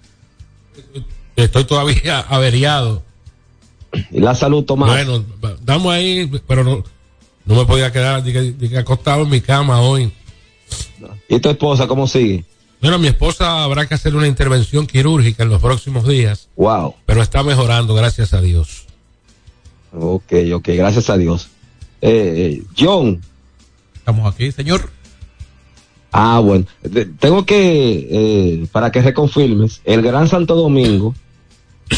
Estoy 1.36 1.64
todavía 1.66 2.20
averiado. 2.22 3.04
Y 4.12 4.20
la 4.22 4.34
salud, 4.36 4.64
Tomás. 4.64 4.90
Bueno, 4.90 5.24
damos 5.64 5.94
ahí, 5.94 6.32
pero 6.48 6.64
no, 6.64 6.84
no 7.46 7.56
me 7.56 7.66
podía 7.66 7.92
quedar 7.92 8.24
acostado 8.80 9.24
en 9.24 9.30
mi 9.30 9.42
cama 9.42 9.82
hoy. 9.82 10.14
¿Y 11.28 11.40
tu 11.40 11.50
esposa 11.50 11.88
cómo 11.88 12.08
sigue? 12.08 12.46
Bueno, 12.80 12.98
mi 13.00 13.08
esposa 13.08 13.64
habrá 13.64 13.86
que 13.88 13.96
hacer 13.96 14.16
una 14.16 14.28
intervención 14.28 14.88
quirúrgica 14.88 15.44
en 15.44 15.50
los 15.50 15.62
próximos 15.62 16.08
días, 16.08 16.48
Wow. 16.56 16.96
pero 17.06 17.22
está 17.22 17.44
mejorando, 17.44 17.94
gracias 17.94 18.34
a 18.34 18.42
Dios. 18.42 18.81
Ok, 19.94 20.34
ok, 20.54 20.68
gracias 20.74 21.10
a 21.10 21.18
Dios. 21.18 21.50
Eh, 22.02 22.60
eh, 22.60 22.64
John, 22.78 23.22
Estamos 23.96 24.34
aquí, 24.34 24.52
señor. 24.52 24.90
ah, 26.12 26.40
bueno, 26.44 26.66
de- 26.82 27.06
tengo 27.06 27.46
que, 27.46 28.08
eh, 28.12 28.66
para 28.72 28.92
que 28.92 29.02
reconfirmes, 29.02 29.82
el 29.86 30.02
Gran 30.02 30.28
Santo 30.28 30.56
Domingo 30.56 31.14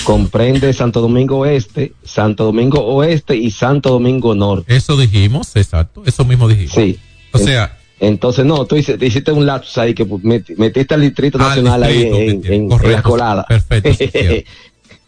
comprende 0.06 0.74
Santo 0.74 1.02
Domingo 1.02 1.38
Oeste, 1.40 1.94
Santo 2.04 2.46
Domingo 2.46 2.80
Oeste 2.84 3.36
y 3.36 3.52
Santo 3.52 3.90
Domingo 3.92 4.34
Norte. 4.36 4.76
Eso 4.76 4.98
dijimos, 4.98 5.56
exacto. 5.56 6.04
Eso 6.06 6.26
mismo 6.26 6.48
dijimos. 6.48 6.74
Sí. 6.74 7.00
O 7.32 7.38
sea, 7.38 7.78
Entonces, 8.00 8.44
no, 8.46 8.66
tú 8.66 8.76
hiciste 8.76 9.32
un 9.32 9.46
lapsus 9.46 9.78
ahí 9.78 9.94
que 9.94 10.06
met- 10.06 10.58
metiste 10.58 10.94
al 10.94 11.02
Distrito 11.02 11.38
Al 11.38 11.44
Nacional 11.64 11.84
distrito, 11.88 12.16
ahí 12.18 12.30
en, 12.30 12.46
en- 12.46 12.72
en 12.72 12.92
la 12.92 13.02
colada. 13.02 13.46
perfecto, 13.48 13.90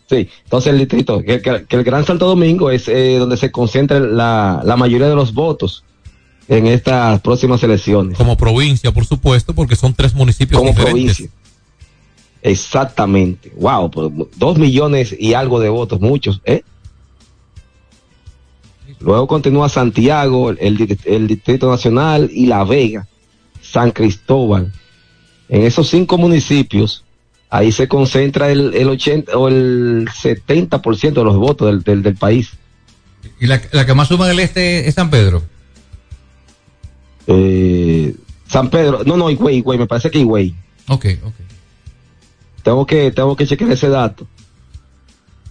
sí, 0.10 0.30
entonces 0.44 0.74
el 0.74 0.80
distrito, 0.80 1.22
que, 1.22 1.42
que- 1.42 1.66
que 1.68 1.76
el 1.76 1.84
Gran 1.84 2.06
Santo 2.06 2.26
Domingo 2.28 2.70
es 2.72 2.88
eh, 2.88 3.18
donde 3.18 3.38
se 3.38 3.52
concentra 3.52 4.00
la, 4.00 4.62
la 4.64 4.76
mayoría 4.78 5.08
de 5.10 5.16
los 5.16 5.34
votos 5.34 5.84
en 6.48 6.68
estas 6.68 7.22
próximas 7.22 7.64
elecciones, 7.64 8.18
como 8.18 8.38
provincia, 8.38 8.92
por 8.92 9.06
supuesto, 9.06 9.54
porque 9.56 9.76
son 9.76 9.94
tres 9.94 10.14
municipios 10.14 10.60
como 10.60 10.72
diferentes. 10.72 11.18
provincia. 11.18 11.30
Exactamente. 12.44 13.52
Wow, 13.58 13.90
pues, 13.90 14.12
dos 14.38 14.58
millones 14.60 15.16
y 15.18 15.34
algo 15.34 15.60
de 15.60 15.70
votos, 15.70 16.00
muchos, 16.00 16.42
¿eh? 16.46 16.62
Luego 19.00 19.28
continúa 19.28 19.70
Santiago, 19.70 20.52
el, 20.52 20.98
el 21.06 21.28
Distrito 21.28 21.70
Nacional 21.70 22.30
y 22.32 22.46
La 22.46 22.64
Vega, 22.64 23.08
San 23.62 23.92
Cristóbal. 23.92 24.72
En 25.50 25.64
esos 25.64 25.90
cinco 25.90 26.18
municipios, 26.18 27.04
ahí 27.56 27.72
se 27.72 27.88
concentra 27.88 28.52
el, 28.52 28.74
el 28.74 28.90
80 28.90 29.38
o 29.38 29.48
el 29.48 30.10
70% 30.10 31.14
de 31.14 31.24
los 31.24 31.38
votos 31.38 31.68
del, 31.68 31.84
del, 31.84 32.04
del 32.04 32.16
país. 32.16 32.52
Y 33.40 33.48
la, 33.48 33.62
la 33.72 33.86
que 33.86 33.94
más 33.94 34.10
suma 34.10 34.26
en 34.26 34.32
el 34.32 34.40
este 34.42 34.90
es 34.90 34.96
San 34.96 35.10
Pedro. 35.10 35.42
Eh, 37.28 38.14
San 38.48 38.70
Pedro, 38.70 39.04
no, 39.06 39.16
no, 39.16 39.30
Higüey, 39.30 39.58
Higüey, 39.58 39.80
me 39.80 39.88
parece 39.88 40.12
que 40.12 40.20
Higüey. 40.20 40.54
Ok, 40.90 41.06
ok. 41.24 41.34
Tengo 42.62 42.86
que, 42.86 43.12
tengo 43.12 43.36
que 43.38 43.48
chequear 43.48 43.72
ese 43.72 43.88
dato. 43.88 44.28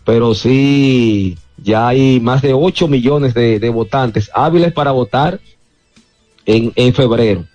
Pero 0.04 0.34
sí, 0.34 1.38
ya 1.56 1.88
hay 1.88 2.20
más 2.20 2.42
de 2.42 2.52
8 2.52 2.86
millones 2.86 3.32
de, 3.32 3.58
de 3.58 3.68
votantes 3.70 4.30
hábiles 4.34 4.74
para 4.74 4.90
votar 4.90 5.40
en, 6.44 6.70
en 6.76 6.92
febrero. 6.92 7.46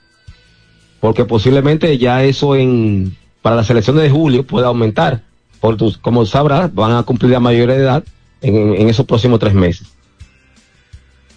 Porque 0.99 1.23
posiblemente 1.23 1.97
ya 1.99 2.23
eso 2.23 2.55
en, 2.55 3.15
para 3.41 3.55
las 3.55 3.69
elecciones 3.69 4.03
de 4.03 4.09
julio 4.09 4.45
pueda 4.45 4.67
aumentar. 4.67 5.23
Porque 5.59 5.93
como 6.01 6.25
sabrás, 6.25 6.73
van 6.73 6.93
a 6.93 7.03
cumplir 7.03 7.31
la 7.31 7.39
mayoría 7.39 7.75
de 7.75 7.81
edad 7.81 8.03
en, 8.41 8.75
en 8.75 8.89
esos 8.89 9.05
próximos 9.05 9.39
tres 9.39 9.53
meses. 9.53 9.87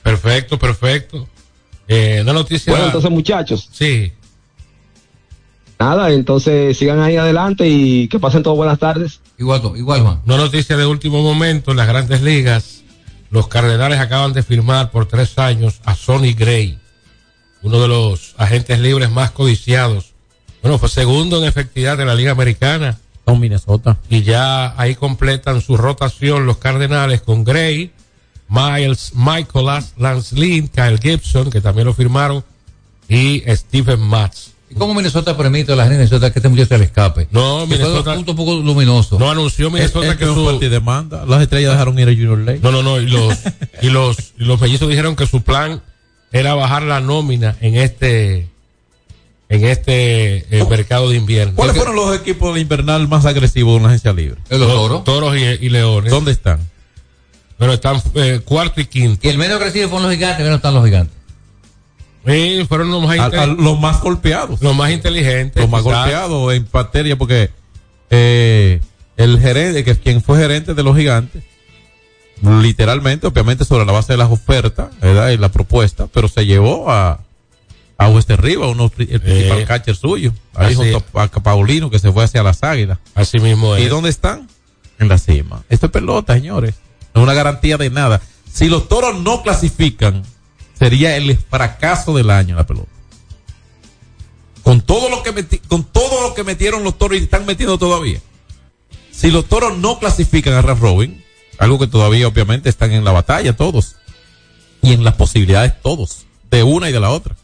Perfecto, 0.03 0.59
perfecto. 0.59 1.29
Eh, 1.89 2.21
una 2.23 2.33
noticia. 2.33 2.73
Bueno, 2.73 2.87
entonces 2.87 3.11
muchachos, 3.11 3.69
sí, 3.73 4.13
nada, 5.83 6.13
entonces 6.13 6.77
sigan 6.77 7.01
ahí 7.01 7.17
adelante 7.17 7.69
y 7.69 8.09
que 8.09 8.19
pasen 8.19 8.43
todas 8.43 8.57
buenas 8.57 8.79
tardes. 8.79 9.21
Igual, 9.39 9.63
igual, 9.77 10.03
Juan. 10.03 10.21
una 10.25 10.37
noticia 10.37 10.77
de 10.77 10.87
último 10.87 11.23
momento 11.23 11.73
en 11.73 11.77
las 11.77 11.89
grandes 11.89 12.23
ligas. 12.23 12.83
Los 13.31 13.49
Cardenales 13.49 13.99
acaban 13.99 14.35
de 14.35 14.43
firmar 14.43 14.91
por 14.91 15.07
tres 15.07 15.39
años 15.39 15.81
a 15.85 15.95
Sonny 15.95 16.35
Gray, 16.35 16.79
uno 17.63 17.81
de 17.81 17.89
los 17.89 18.35
agentes 18.37 18.79
libres 18.79 19.11
más 19.11 19.31
codiciados. 19.31 20.12
Bueno, 20.63 20.79
fue 20.79 20.89
segundo 20.89 21.39
en 21.39 21.45
efectividad 21.45 21.99
de 21.99 22.05
la 22.05 22.15
Liga 22.15 22.33
Americana 22.33 22.99
Son 23.27 23.41
Minnesota. 23.41 23.99
y 24.09 24.23
ya 24.23 24.75
ahí 24.81 24.95
completan 24.95 25.61
su 25.61 25.77
rotación 25.77 26.47
los 26.47 26.59
Cardenales 26.59 27.21
con 27.23 27.45
Gray, 27.45 27.91
Miles, 28.49 29.13
Michaelas, 29.15 29.95
Lance 29.97 30.35
Lynn, 30.37 30.69
Kyle 30.69 30.99
Gibson, 31.01 31.51
que 31.51 31.61
también 31.61 31.87
lo 31.87 31.95
firmaron, 31.95 32.45
y 33.09 33.43
Stephen 33.49 34.01
Matz. 34.01 34.51
¿Y 34.71 34.75
cómo 34.75 34.95
Minnesota 34.95 35.37
permite 35.37 35.73
a 35.73 35.77
la 35.77 35.83
gente 35.85 35.99
de 35.99 36.05
Minnesota 36.05 36.33
que 36.33 36.39
este 36.39 36.49
muchacho 36.49 36.69
se 36.69 36.79
le 36.79 36.85
escape? 36.85 37.29
No, 37.31 37.67
Minnesota- 37.67 38.11
un 38.11 38.17
punto 38.17 38.31
un 38.33 38.37
poco 38.39 38.55
luminoso. 38.57 39.19
No 39.19 39.31
anunció 39.31 39.71
Minnesota 39.71 40.07
Es- 40.07 40.13
es 40.13 40.19
que 40.19 40.25
su... 40.27 40.35
fuerte 40.35 40.69
demanda. 40.71 41.25
Las 41.27 41.43
estrellas 41.43 41.73
dejaron 41.73 41.99
ir 41.99 42.09
a 42.09 42.13
Junior 42.13 42.39
Lake. 42.39 42.61
No, 42.63 42.71
no, 42.73 42.83
no, 42.83 42.99
y 43.01 43.07
los, 43.07 43.35
y 43.83 43.91
los, 43.91 44.17
y 44.39 44.45
los 44.45 44.61
mellizos 44.61 44.89
dijeron 44.89 45.15
que 45.17 45.27
su 45.27 45.43
plan 45.43 45.83
era 46.31 46.55
bajar 46.55 46.83
la 46.85 47.01
nómina 47.01 47.57
en 47.61 47.75
este, 47.77 48.49
en 49.53 49.65
este 49.67 50.39
eh, 50.51 50.65
mercado 50.69 51.11
de 51.11 51.17
invierno. 51.17 51.55
¿Cuáles 51.55 51.77
fueron 51.77 51.95
los 51.95 52.17
equipos 52.17 52.55
de 52.55 52.61
invernal 52.61 53.07
más 53.07 53.27
agresivos 53.27 53.77
en 53.77 53.83
la 53.83 53.89
agencia 53.91 54.13
libre? 54.13 54.41
¿Es 54.49 54.59
los 54.59 54.69
toros? 54.69 55.05
Toros 55.05 55.37
y, 55.37 55.41
y 55.43 55.69
leones. 55.69 56.11
¿Dónde 56.11 56.33
están? 56.33 56.59
Pero 57.59 57.75
están 57.75 58.03
eh, 58.15 58.41
cuarto 58.45 58.81
y 58.81 58.87
quinto. 58.87 59.21
Y 59.27 59.31
el 59.31 59.39
menos 59.39 59.59
agresivo 59.59 59.89
fueron 59.91 60.09
los 60.09 60.15
gigantes, 60.17 60.43
menos 60.43 60.57
están 60.57 60.75
los 60.75 60.85
gigantes. 60.85 61.17
Y 62.27 62.65
fueron 62.67 62.91
los 62.91 63.03
más, 63.03 63.19
A- 63.19 63.47
los 63.47 63.79
más 63.81 64.01
golpeados. 64.01 64.63
los 64.63 64.75
más 64.75 64.91
inteligentes. 64.91 65.61
los 65.61 65.71
más 65.71 65.83
quizás. 65.83 65.99
golpeados 65.99 66.55
en 66.55 66.69
materia 66.73 67.17
porque 67.19 67.51
eh, 68.11 68.81
el 69.17 69.39
gerente, 69.41 69.85
que 69.85 69.91
es 69.91 69.99
quien 69.99 70.23
fue 70.23 70.39
gerente 70.39 70.73
de 70.75 70.83
los 70.83 70.97
gigantes, 70.97 71.43
literalmente, 72.43 73.27
obviamente 73.27 73.65
sobre 73.65 73.85
la 73.85 73.93
base 73.93 74.13
de 74.15 74.17
las 74.19 74.31
ofertas, 74.31 74.89
¿verdad? 75.01 75.31
Y 75.31 75.37
la 75.37 75.51
propuesta, 75.51 76.07
pero 76.13 76.27
se 76.29 76.47
llevó 76.47 76.91
a, 76.91 77.21
a 77.99 78.09
Wester 78.09 78.41
Riva, 78.41 78.69
uno, 78.69 78.91
el 78.99 79.21
principal 79.21 79.61
Eh. 79.61 79.65
catcher 79.67 79.95
suyo, 79.97 80.33
ahí 80.55 80.75
junto 80.75 81.05
a, 81.15 81.29
Paulino 81.29 81.91
que 81.91 81.99
se 81.99 82.11
fue 82.13 82.25
hacia 82.25 82.43
las 82.43 82.63
águilas. 82.63 82.99
Así 83.15 83.39
mismo 83.39 83.77
es. 83.77 83.83
¿Y 83.85 83.87
dónde 83.89 84.11
están? 84.11 84.49
En 84.99 85.09
la 85.09 85.19
cima. 85.19 85.63
Esto 85.69 85.87
es 85.87 85.93
pelota, 85.93 86.35
señores. 86.35 86.75
No 87.15 87.21
es 87.21 87.25
una 87.25 87.35
garantía 87.35 87.77
de 87.77 87.91
nada. 87.91 88.21
Si 88.53 88.69
los 88.69 88.89
toros 88.89 89.21
no 89.21 89.43
clasifican, 89.43 90.23
sería 90.79 91.17
el 91.17 91.37
fracaso 91.37 92.15
del 92.17 92.31
año 92.31 92.57
la 92.57 92.67
pelota. 92.67 92.89
Con 94.63 94.81
todo 94.81 95.09
lo 95.09 95.23
que 95.23 95.35
meti- 95.35 95.61
con 95.67 95.85
todo 95.85 96.29
lo 96.29 96.35
que 96.35 96.45
metieron 96.45 96.85
los 96.85 96.97
toros 96.99 97.19
y 97.19 97.23
están 97.25 97.47
metiendo 97.47 97.79
todavía. 97.79 98.21
Si 99.11 99.31
los 99.31 99.47
toros 99.47 99.77
no 99.79 99.99
clasifican 99.99 100.55
a 100.55 100.63
Rand 100.63 100.81
Robin, 100.81 101.25
algo 101.59 101.79
que 101.79 101.87
todavía 101.87 102.29
obviamente 102.29 102.69
están 102.69 102.93
en 102.93 103.05
la 103.05 103.13
batalla 103.13 103.57
todos. 103.57 103.97
Y 104.83 104.93
en 104.93 105.05
las 105.05 105.15
posibilidades 105.15 105.81
todos. 105.83 106.27
De 106.51 106.63
una 106.63 106.89
y 106.91 106.93
de 106.93 107.01
la 107.01 107.11
otra. 107.11 107.37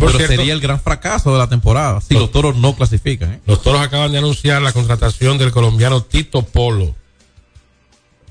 Pero 0.00 0.10
cierto- 0.10 0.34
sería 0.36 0.52
el 0.54 0.60
gran 0.60 0.80
fracaso 0.80 1.32
de 1.32 1.38
la 1.38 1.48
temporada 1.48 2.00
si 2.00 2.14
los 2.14 2.30
toros 2.32 2.56
no 2.56 2.74
clasifican. 2.74 3.34
¿eh? 3.34 3.40
Los 3.46 3.62
toros 3.62 3.80
acaban 3.82 4.10
de 4.12 4.18
anunciar 4.18 4.60
la 4.62 4.72
contratación 4.72 5.38
del 5.38 5.52
colombiano 5.52 6.02
Tito 6.02 6.42
Polo. 6.42 6.94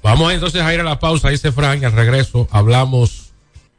Vamos 0.03 0.33
entonces 0.33 0.61
a 0.61 0.73
ir 0.73 0.79
a 0.79 0.83
la 0.83 0.99
pausa, 0.99 1.29
dice 1.29 1.51
Frank, 1.51 1.83
al 1.83 1.91
regreso 1.91 2.47
hablamos 2.51 3.27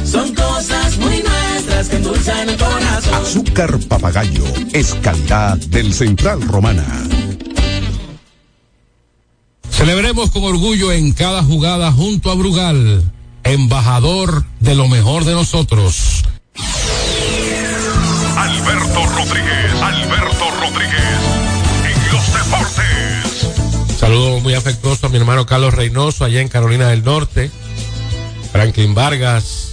Son 0.11 0.35
cosas 0.35 0.97
muy 0.97 1.23
nuestras 1.23 1.87
que 1.87 1.95
endulzan 1.95 2.49
el 2.49 2.57
corazón. 2.57 3.13
Azúcar 3.13 3.79
papagayo 3.87 4.43
es 4.73 4.93
calidad 4.95 5.57
del 5.57 5.93
Central 5.93 6.41
Romana. 6.41 6.85
Celebremos 9.69 10.29
con 10.31 10.43
orgullo 10.43 10.91
en 10.91 11.13
cada 11.13 11.43
jugada 11.43 11.93
junto 11.93 12.29
a 12.29 12.35
Brugal, 12.35 13.09
embajador 13.45 14.43
de 14.59 14.75
lo 14.75 14.89
mejor 14.89 15.23
de 15.23 15.31
nosotros. 15.31 16.25
Alberto 18.35 19.05
Rodríguez, 19.15 19.81
Alberto 19.81 20.45
Rodríguez, 20.59 21.19
en 21.85 22.13
los 22.13 22.33
deportes. 22.33 23.97
Saludo 23.97 24.41
muy 24.41 24.55
afectuoso 24.55 25.07
a 25.07 25.09
mi 25.09 25.17
hermano 25.17 25.45
Carlos 25.45 25.73
Reynoso 25.73 26.25
allá 26.25 26.41
en 26.41 26.49
Carolina 26.49 26.89
del 26.89 27.05
Norte, 27.05 27.49
Franklin 28.51 28.93
Vargas, 28.93 29.70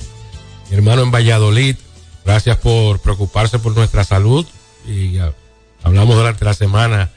mi 0.70 0.76
hermano 0.76 1.02
en 1.02 1.10
Valladolid. 1.10 1.76
Gracias 2.24 2.56
por 2.58 3.00
preocuparse 3.00 3.58
por 3.58 3.74
nuestra 3.74 4.04
salud 4.04 4.46
y 4.86 5.18
uh, 5.18 5.32
hablamos 5.82 6.16
durante 6.16 6.44
la 6.44 6.54
semana. 6.54 7.10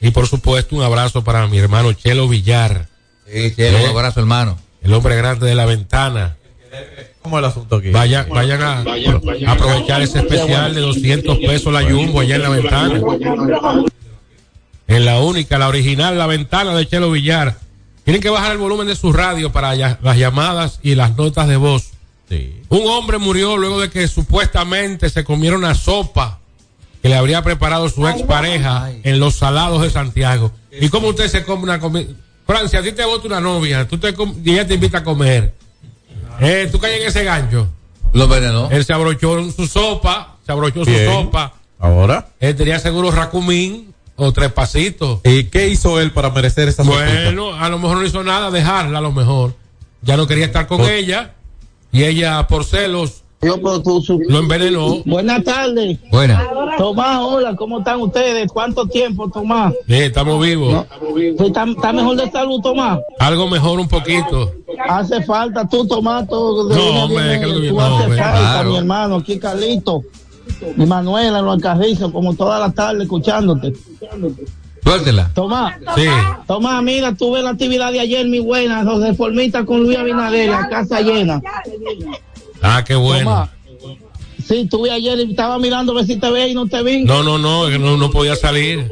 Y 0.00 0.10
por 0.10 0.26
supuesto 0.26 0.76
un 0.76 0.82
abrazo 0.82 1.24
para 1.24 1.46
mi 1.46 1.58
hermano 1.58 1.92
Chelo 1.92 2.28
Villar. 2.28 2.88
Sí, 3.26 3.54
Chelo, 3.56 3.78
un 3.82 3.90
abrazo 3.90 4.20
hermano. 4.20 4.58
El 4.82 4.92
hombre 4.94 5.16
grande 5.16 5.46
de 5.46 5.54
la 5.54 5.66
ventana. 5.66 6.36
¿Cómo 7.22 7.38
el 7.38 7.44
asunto 7.44 7.76
aquí? 7.76 7.90
Vayan, 7.90 8.28
vayan 8.28 8.62
a, 8.62 8.84
a 9.46 9.52
aprovechar 9.52 10.02
ese 10.02 10.18
especial 10.18 10.74
de 10.74 10.80
200 10.80 11.38
pesos 11.38 11.72
la 11.72 11.82
Jumbo 11.82 12.20
allá 12.20 12.36
en 12.36 12.42
la 12.42 12.48
ventana. 12.50 13.00
En 14.86 15.04
la 15.04 15.20
única, 15.20 15.58
la 15.58 15.68
original, 15.68 16.16
la 16.16 16.26
ventana 16.26 16.74
de 16.74 16.86
Chelo 16.86 17.10
Villar. 17.10 17.56
Tienen 18.04 18.22
que 18.22 18.30
bajar 18.30 18.52
el 18.52 18.58
volumen 18.58 18.86
de 18.86 18.96
su 18.96 19.12
radio 19.12 19.52
para 19.52 19.74
las 19.74 20.16
llamadas 20.16 20.80
y 20.82 20.94
las 20.94 21.16
notas 21.16 21.48
de 21.48 21.56
voz. 21.56 21.90
Un 22.68 22.86
hombre 22.86 23.18
murió 23.18 23.56
luego 23.56 23.80
de 23.80 23.90
que 23.90 24.06
supuestamente 24.08 25.08
se 25.10 25.24
comiera 25.24 25.56
una 25.56 25.74
sopa 25.74 26.40
que 27.02 27.08
le 27.08 27.14
habría 27.16 27.42
preparado 27.42 27.88
su 27.88 28.06
expareja 28.08 28.90
en 29.02 29.18
los 29.20 29.36
salados 29.36 29.82
de 29.82 29.90
Santiago. 29.90 30.52
¿Y 30.70 30.88
cómo 30.88 31.08
usted 31.08 31.28
se 31.28 31.44
come 31.44 31.62
una 31.62 31.80
comida? 31.80 32.08
Francia, 32.46 32.80
a 32.80 32.82
ti 32.82 32.92
te 32.92 33.04
vota 33.04 33.26
una 33.26 33.40
novia, 33.40 33.86
tú 33.86 33.98
te 33.98 34.14
com- 34.14 34.34
y 34.44 34.52
ella 34.52 34.66
te 34.66 34.74
invita 34.74 34.98
a 34.98 35.04
comer. 35.04 35.54
Eh, 36.40 36.68
tú 36.70 36.78
caes 36.78 37.00
en 37.00 37.08
ese 37.08 37.24
gancho. 37.24 37.68
Lo 38.12 38.24
envenenó. 38.24 38.70
Él 38.70 38.84
se 38.84 38.92
abrochó 38.92 39.50
su 39.52 39.66
sopa, 39.66 40.36
se 40.44 40.52
abrochó 40.52 40.84
Bien. 40.84 41.04
su 41.06 41.12
sopa. 41.12 41.54
Ahora. 41.78 42.28
Él 42.40 42.56
tenía 42.56 42.78
seguro 42.78 43.10
Racumín 43.10 43.94
o 44.16 44.32
tres 44.32 44.50
pasitos. 44.52 45.20
¿Y 45.24 45.44
qué 45.44 45.68
hizo 45.68 46.00
él 46.00 46.10
para 46.10 46.30
merecer 46.30 46.68
esa 46.68 46.84
sopita? 46.84 47.04
Bueno, 47.04 47.54
a 47.54 47.68
lo 47.68 47.78
mejor 47.78 47.98
no 47.98 48.04
hizo 48.04 48.24
nada, 48.24 48.50
dejarla 48.50 48.98
a 48.98 49.02
lo 49.02 49.12
mejor. 49.12 49.54
Ya 50.02 50.16
no 50.16 50.26
quería 50.26 50.46
estar 50.46 50.66
con 50.66 50.80
ella 50.88 51.34
y 51.92 52.04
ella 52.04 52.46
por 52.46 52.64
celos 52.64 53.22
lo 53.40 54.38
envenenó. 54.40 54.96
Buenas 55.04 55.44
tardes. 55.44 55.98
Buenas. 56.10 56.42
Tomás, 56.76 57.20
hola, 57.20 57.54
¿cómo 57.54 57.78
están 57.78 58.00
ustedes? 58.00 58.50
¿Cuánto 58.52 58.84
tiempo, 58.86 59.30
Tomás? 59.30 59.72
Sí, 59.86 59.94
estamos 59.94 60.44
vivos. 60.44 60.84
Sí, 61.16 61.44
¿Está, 61.46 61.64
está 61.64 61.92
mejor 61.92 62.16
de 62.16 62.30
salud, 62.30 62.60
Tomás? 62.60 62.98
Algo 63.20 63.48
mejor 63.48 63.78
un 63.78 63.86
poquito. 63.88 64.52
Hace 64.88 65.22
falta 65.22 65.68
tú, 65.68 65.86
Tomás, 65.86 66.26
todo. 66.28 66.68
No, 66.74 67.04
hombre, 67.04 67.38
que 67.40 67.46
lo 67.46 67.60
que- 67.60 67.72
no, 67.72 67.76
hombre, 67.96 68.18
falta, 68.18 68.38
claro. 68.38 68.70
mi 68.70 68.76
hermano, 68.76 69.16
aquí 69.16 69.38
Carlito. 69.38 70.02
Y 70.76 70.86
Manuela, 70.86 71.40
los 71.40 71.54
Alcarrizos, 71.54 72.10
como 72.10 72.34
toda 72.34 72.58
la 72.58 72.72
tarde 72.72 73.04
escuchándote. 73.04 73.72
Suéltela. 74.88 75.30
Tomás. 75.34 75.74
Sí. 75.94 76.06
Tomás, 76.46 76.82
mira, 76.82 77.14
tuve 77.14 77.42
la 77.42 77.50
actividad 77.50 77.92
de 77.92 78.00
ayer, 78.00 78.26
mi 78.26 78.38
buena, 78.38 78.82
los 78.82 79.02
reformistas 79.02 79.64
con 79.64 79.82
Luis 79.82 79.98
Abinader, 79.98 80.48
la 80.48 80.68
casa 80.68 81.00
llena. 81.02 81.42
Ah, 82.62 82.82
qué 82.84 82.94
bueno. 82.94 83.48
Sí, 84.46 84.66
tuve 84.70 84.90
ayer 84.90 85.18
y 85.18 85.30
estaba 85.30 85.58
mirando 85.58 85.92
a 85.92 85.96
ver 85.96 86.06
si 86.06 86.16
te 86.16 86.30
ve 86.30 86.48
y 86.48 86.54
no 86.54 86.66
te 86.66 86.82
vi. 86.82 87.04
No, 87.04 87.22
no, 87.22 87.36
no, 87.36 87.68
no, 87.68 87.96
no 87.98 88.10
podía 88.10 88.34
salir. 88.34 88.88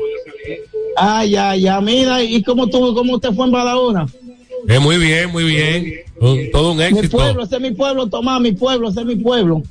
Ah, 0.99 1.25
ya, 1.25 1.57
ya, 1.57 1.81
mira, 1.81 2.23
¿y 2.23 2.43
cómo 2.43 2.67
tú, 2.67 2.95
cómo 2.95 3.19
te 3.19 3.33
fue 3.33 3.47
en 3.47 3.53
Badalona? 3.53 4.07
Eh, 4.69 4.79
muy 4.79 4.97
bien, 4.99 5.31
muy 5.31 5.45
bien. 5.45 5.95
Un- 6.19 6.51
todo 6.51 6.73
un 6.73 6.79
Mi 6.79 6.85
éxito. 6.85 7.17
pueblo, 7.19 7.45
ese 7.45 7.57
es 7.57 7.61
mi 7.63 7.71
pueblo, 7.73 8.07
Tomás, 8.09 8.41
mi 8.41 8.53
pueblo, 8.53 8.89
ese 8.89 9.01
es 9.01 9.07
mi 9.07 9.17
pueblo. 9.17 9.63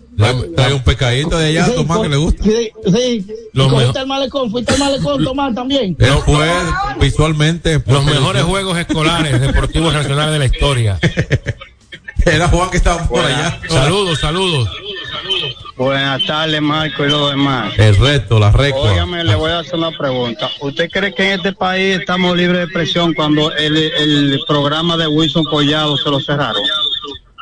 Trae 0.56 0.74
un 0.74 0.84
pescadito 0.84 1.38
de 1.38 1.48
allá, 1.48 1.66
Sí, 1.66 1.72
Tomás, 1.76 2.00
que 2.00 2.10
le 2.10 2.16
gusta. 2.18 2.44
Sí, 2.44 2.72
sí. 2.86 3.26
Lo 3.54 3.66
¿Y 3.66 3.70
¿Cogiste 3.70 3.88
mejor- 3.88 3.98
el 4.02 4.08
malecón? 4.08 4.52
¿Fuiste 4.52 4.74
al 4.74 4.80
malecón, 4.80 5.24
Tomás, 5.24 5.56
también? 5.56 5.98
Fue 6.26 6.48
visualmente. 7.00 7.82
Los 7.86 8.06
mejores 8.06 8.44
juegos 8.44 8.78
escolares 8.78 9.42
deportivos 9.42 9.94
nacionales 9.94 10.34
de 10.34 10.40
la 10.40 10.46
historia. 10.46 11.00
Era 12.26 12.48
Juan 12.48 12.70
que 12.72 12.78
estaba 12.78 13.08
por 13.08 13.24
allá. 13.24 13.60
Saludos, 13.70 14.20
saludos. 14.20 14.70
Buenas 15.78 16.26
tardes, 16.26 16.62
Marco 16.62 17.06
y 17.06 17.10
los 17.10 17.32
demás. 17.32 17.74
El 17.78 17.98
reto, 17.98 18.40
la 18.40 18.50
recua. 18.52 18.92
Óigame, 18.94 19.24
le 19.26 19.36
voy 19.36 19.52
a 19.52 19.60
hacer 19.60 19.76
una 19.76 19.92
pregunta. 19.92 20.50
¿Usted 20.62 20.90
cree 20.90 21.14
que 21.14 21.34
en 21.34 21.40
este 21.40 21.52
país 21.52 22.00
estamos 22.00 22.38
libres 22.38 22.68
de 22.68 22.74
presión 22.74 23.14
cuando 23.14 23.52
el, 23.54 23.76
el 23.76 24.40
programa 24.48 24.96
de 24.96 25.08
Wilson 25.08 25.44
Collado 25.44 25.98
se 25.98 26.10
lo 26.10 26.22
cerraron? 26.22 26.62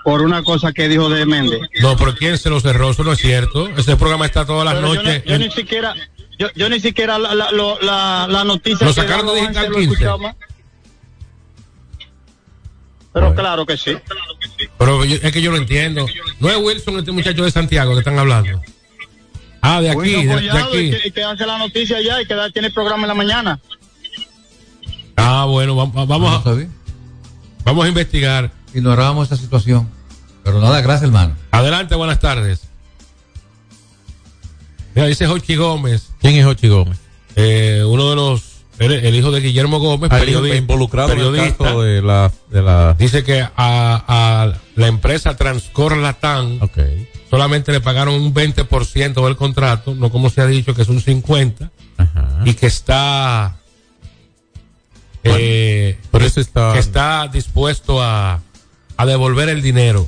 Por 0.03 0.21
una 0.23 0.41
cosa 0.43 0.73
que 0.73 0.89
dijo 0.89 1.09
de 1.09 1.25
Méndez. 1.27 1.61
No, 1.81 1.95
pero 1.95 2.15
¿quién 2.15 2.37
se 2.39 2.49
lo 2.49 2.59
cerró? 2.59 2.89
Eso 2.89 3.03
no 3.03 3.13
es 3.13 3.19
cierto. 3.19 3.67
Ese 3.77 3.95
programa 3.97 4.25
está 4.25 4.45
todas 4.45 4.65
las 4.65 4.75
Pero 4.75 4.95
yo, 4.95 5.03
noches. 5.03 5.23
yo 5.25 5.37
ni 5.37 5.51
siquiera, 5.51 5.93
yo, 6.39 6.47
yo 6.55 6.69
ni 6.69 6.79
siquiera 6.79 7.19
la, 7.19 7.35
la, 7.35 7.51
lo- 7.51 7.79
la, 7.81 8.25
la 8.29 8.43
noticia. 8.43 8.85
Lo 8.87 8.93
sacaron 8.93 9.27
de 9.27 9.33
daba 9.33 9.41
Digital 9.41 9.57
antes 9.65 9.69
lo 9.69 9.77
15. 9.77 9.93
escuchaba 9.93 10.17
más. 10.17 10.35
Pero 13.13 13.35
claro 13.35 13.65
que 13.65 13.77
sí. 13.77 13.95
Pero 14.77 15.05
yo- 15.05 15.17
es 15.21 15.31
que 15.31 15.41
yo 15.41 15.51
lo 15.51 15.57
entiendo. 15.57 16.05
No 16.39 16.49
es 16.49 16.57
Wilson, 16.57 16.99
este 16.99 17.11
muchacho 17.11 17.43
de 17.43 17.51
Santiago 17.51 17.93
que 17.93 17.99
están 17.99 18.17
hablando. 18.19 18.61
Ah, 19.61 19.81
de 19.81 19.89
aquí, 19.89 19.97
Wilson 19.99 20.27
de, 20.27 20.41
de 20.41 20.49
Collado, 20.49 20.67
aquí. 20.69 20.77
y 20.77 20.91
que, 20.91 21.07
y 21.07 21.11
que 21.11 21.23
hace 21.23 21.45
la 21.45 21.57
noticia 21.57 22.01
ya 22.01 22.21
y 22.21 22.25
que 22.25 22.33
da- 22.35 22.49
tiene 22.49 22.67
el 22.67 22.73
programa 22.73 23.03
en 23.03 23.07
la 23.07 23.13
mañana. 23.13 23.59
Ah, 25.15 25.45
bueno, 25.45 25.75
va- 25.75 25.85
va- 25.85 26.05
vamos 26.05 26.45
a, 26.45 26.55
vamos 27.63 27.85
a 27.85 27.87
investigar. 27.87 28.51
Ignorábamos 28.73 29.27
esa 29.31 29.37
situación. 29.41 29.89
Pero 30.43 30.59
nada, 30.59 30.81
gracias, 30.81 31.03
hermano. 31.03 31.35
Adelante, 31.51 31.95
buenas 31.95 32.19
tardes. 32.19 32.61
Mira, 34.95 35.07
dice 35.07 35.25
Jochi 35.27 35.55
Gómez. 35.55 36.09
¿Quién 36.19 36.35
es 36.35 36.45
Jochi 36.45 36.67
Gómez? 36.67 36.97
Eh, 37.35 37.83
uno 37.85 38.09
de 38.09 38.15
los, 38.15 38.41
el, 38.79 39.15
hijo 39.15 39.31
de 39.31 39.39
Guillermo 39.41 39.79
Gómez, 39.79 40.09
Ah, 40.11 40.19
el 40.19 40.29
hijo 40.29 40.41
periodi- 40.41 40.57
involucrado 40.57 41.11
en 41.13 41.19
el 41.19 41.25
periodista. 41.31 41.63
caso 41.65 41.81
de 41.81 42.01
la, 42.01 42.31
de 42.49 42.61
la 42.61 42.93
Dice 42.95 43.23
que 43.23 43.41
a, 43.41 43.49
a 43.55 44.53
la 44.75 44.87
empresa 44.87 45.35
Transcor 45.35 45.95
Latam 45.97 46.59
solamente 47.29 47.71
le 47.71 47.81
pagaron 47.81 48.15
un 48.15 48.33
20% 48.33 49.25
del 49.25 49.35
contrato, 49.35 49.95
no 49.95 50.09
como 50.11 50.29
se 50.29 50.41
ha 50.41 50.47
dicho 50.47 50.73
que 50.75 50.81
es 50.83 50.89
un 50.89 51.01
50%, 51.01 51.69
y 52.45 52.53
que 52.55 52.65
está, 52.67 53.57
eh, 55.23 55.97
eso 56.25 56.41
está 56.41 56.73
que 56.73 56.79
está 56.79 57.27
dispuesto 57.31 58.01
a, 58.01 58.41
a 58.97 59.05
devolver 59.05 59.49
el 59.49 59.61
dinero. 59.61 60.07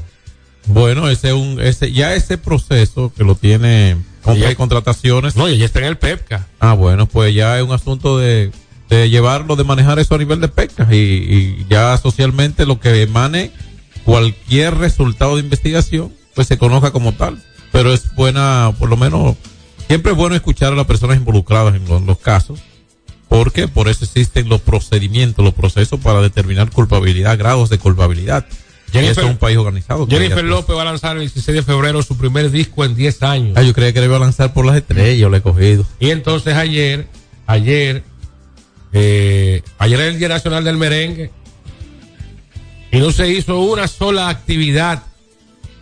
Bueno, 0.67 1.10
ese 1.10 1.32
un 1.34 1.62
ese 1.62 1.91
ya 1.91 2.15
ese 2.15 2.38
proceso 2.38 3.13
que 3.15 3.23
lo 3.23 3.36
tiene 3.36 3.97
compra 4.26 4.52
y 4.52 4.56
contrataciones. 4.56 5.36
No, 5.36 5.48
ya 5.48 5.66
está 5.66 5.80
en 5.80 5.86
el 5.86 5.98
PEPCA. 5.98 6.48
Ah, 6.60 6.74
bueno, 6.74 7.06
pues 7.06 7.34
ya 7.34 7.58
es 7.58 7.64
un 7.64 7.72
asunto 7.72 8.18
de, 8.18 8.52
de 8.90 9.10
llevarlo, 9.10 9.56
de 9.56 9.64
manejar 9.64 10.00
eso 10.00 10.16
a 10.16 10.18
nivel 10.18 10.42
de 10.42 10.48
PEPCA 10.48 10.88
y, 10.92 10.98
y 10.98 11.66
ya 11.70 11.96
socialmente 11.98 12.66
lo 12.66 12.80
que 12.80 13.04
emane 13.04 13.52
cualquier 14.04 14.78
resultado 14.78 15.36
de 15.36 15.44
investigación, 15.44 16.12
pues 16.34 16.48
se 16.48 16.58
conozca 16.58 16.92
como 16.92 17.14
tal. 17.14 17.42
Pero 17.72 17.94
es 17.94 18.14
buena, 18.16 18.74
por 18.80 18.90
lo 18.90 18.98
menos, 18.98 19.36
siempre 19.88 20.14
es 20.14 20.18
bueno 20.18 20.36
escuchar 20.36 20.74
a 20.74 20.76
las 20.76 20.88
personas 20.88 21.18
involucradas 21.18 21.76
en 21.76 21.88
los, 21.88 22.02
los 22.02 22.18
casos, 22.18 22.60
porque 23.30 23.68
por 23.68 23.90
eso 23.90 24.06
existen 24.06 24.50
los 24.50 24.62
procedimientos, 24.62 25.46
los 25.46 25.54
procesos 25.54 26.00
para 26.00 26.22
determinar 26.22 26.72
culpabilidad, 26.72 27.38
grados 27.38 27.70
de 27.70 27.78
culpabilidad. 27.78 28.46
Jennifer- 28.91 29.12
eso 29.12 29.21
es 29.21 29.28
un 29.28 29.38
país 29.38 29.58
organizado. 29.58 30.08
que 30.08 30.15
Jennifer 30.15 30.38
ya- 30.43 30.50
López 30.50 30.76
va 30.76 30.82
a 30.84 30.86
lanzar 30.86 31.15
el 31.17 31.21
16 31.24 31.56
de 31.56 31.63
febrero 31.63 32.02
su 32.04 32.17
primer 32.17 32.50
disco 32.52 32.86
en 32.86 32.95
10 32.95 33.21
años. 33.24 33.54
Ah, 33.58 33.62
yo 33.63 33.74
creía 33.74 33.91
que 33.93 34.00
le 34.00 34.06
iba 34.06 34.17
a 34.17 34.19
lanzar 34.19 34.54
por 34.54 34.65
las 34.65 34.76
estrellas, 34.78 35.17
yo 35.19 35.30
le 35.30 35.38
he 35.38 35.41
cogido. 35.41 35.86
Y 36.00 36.12
entonces 36.12 36.54
ayer, 36.56 37.08
ayer, 37.48 38.04
eh, 38.93 39.62
ayer 39.80 40.00
era 40.00 40.10
el 40.10 40.19
Día 40.19 40.30
Nacional 40.30 40.63
del 40.63 40.78
Merengue 40.78 41.32
y 42.91 42.98
no 43.00 43.12
se 43.12 43.28
hizo 43.30 43.60
una 43.60 43.88
sola 43.88 44.30
actividad 44.30 45.04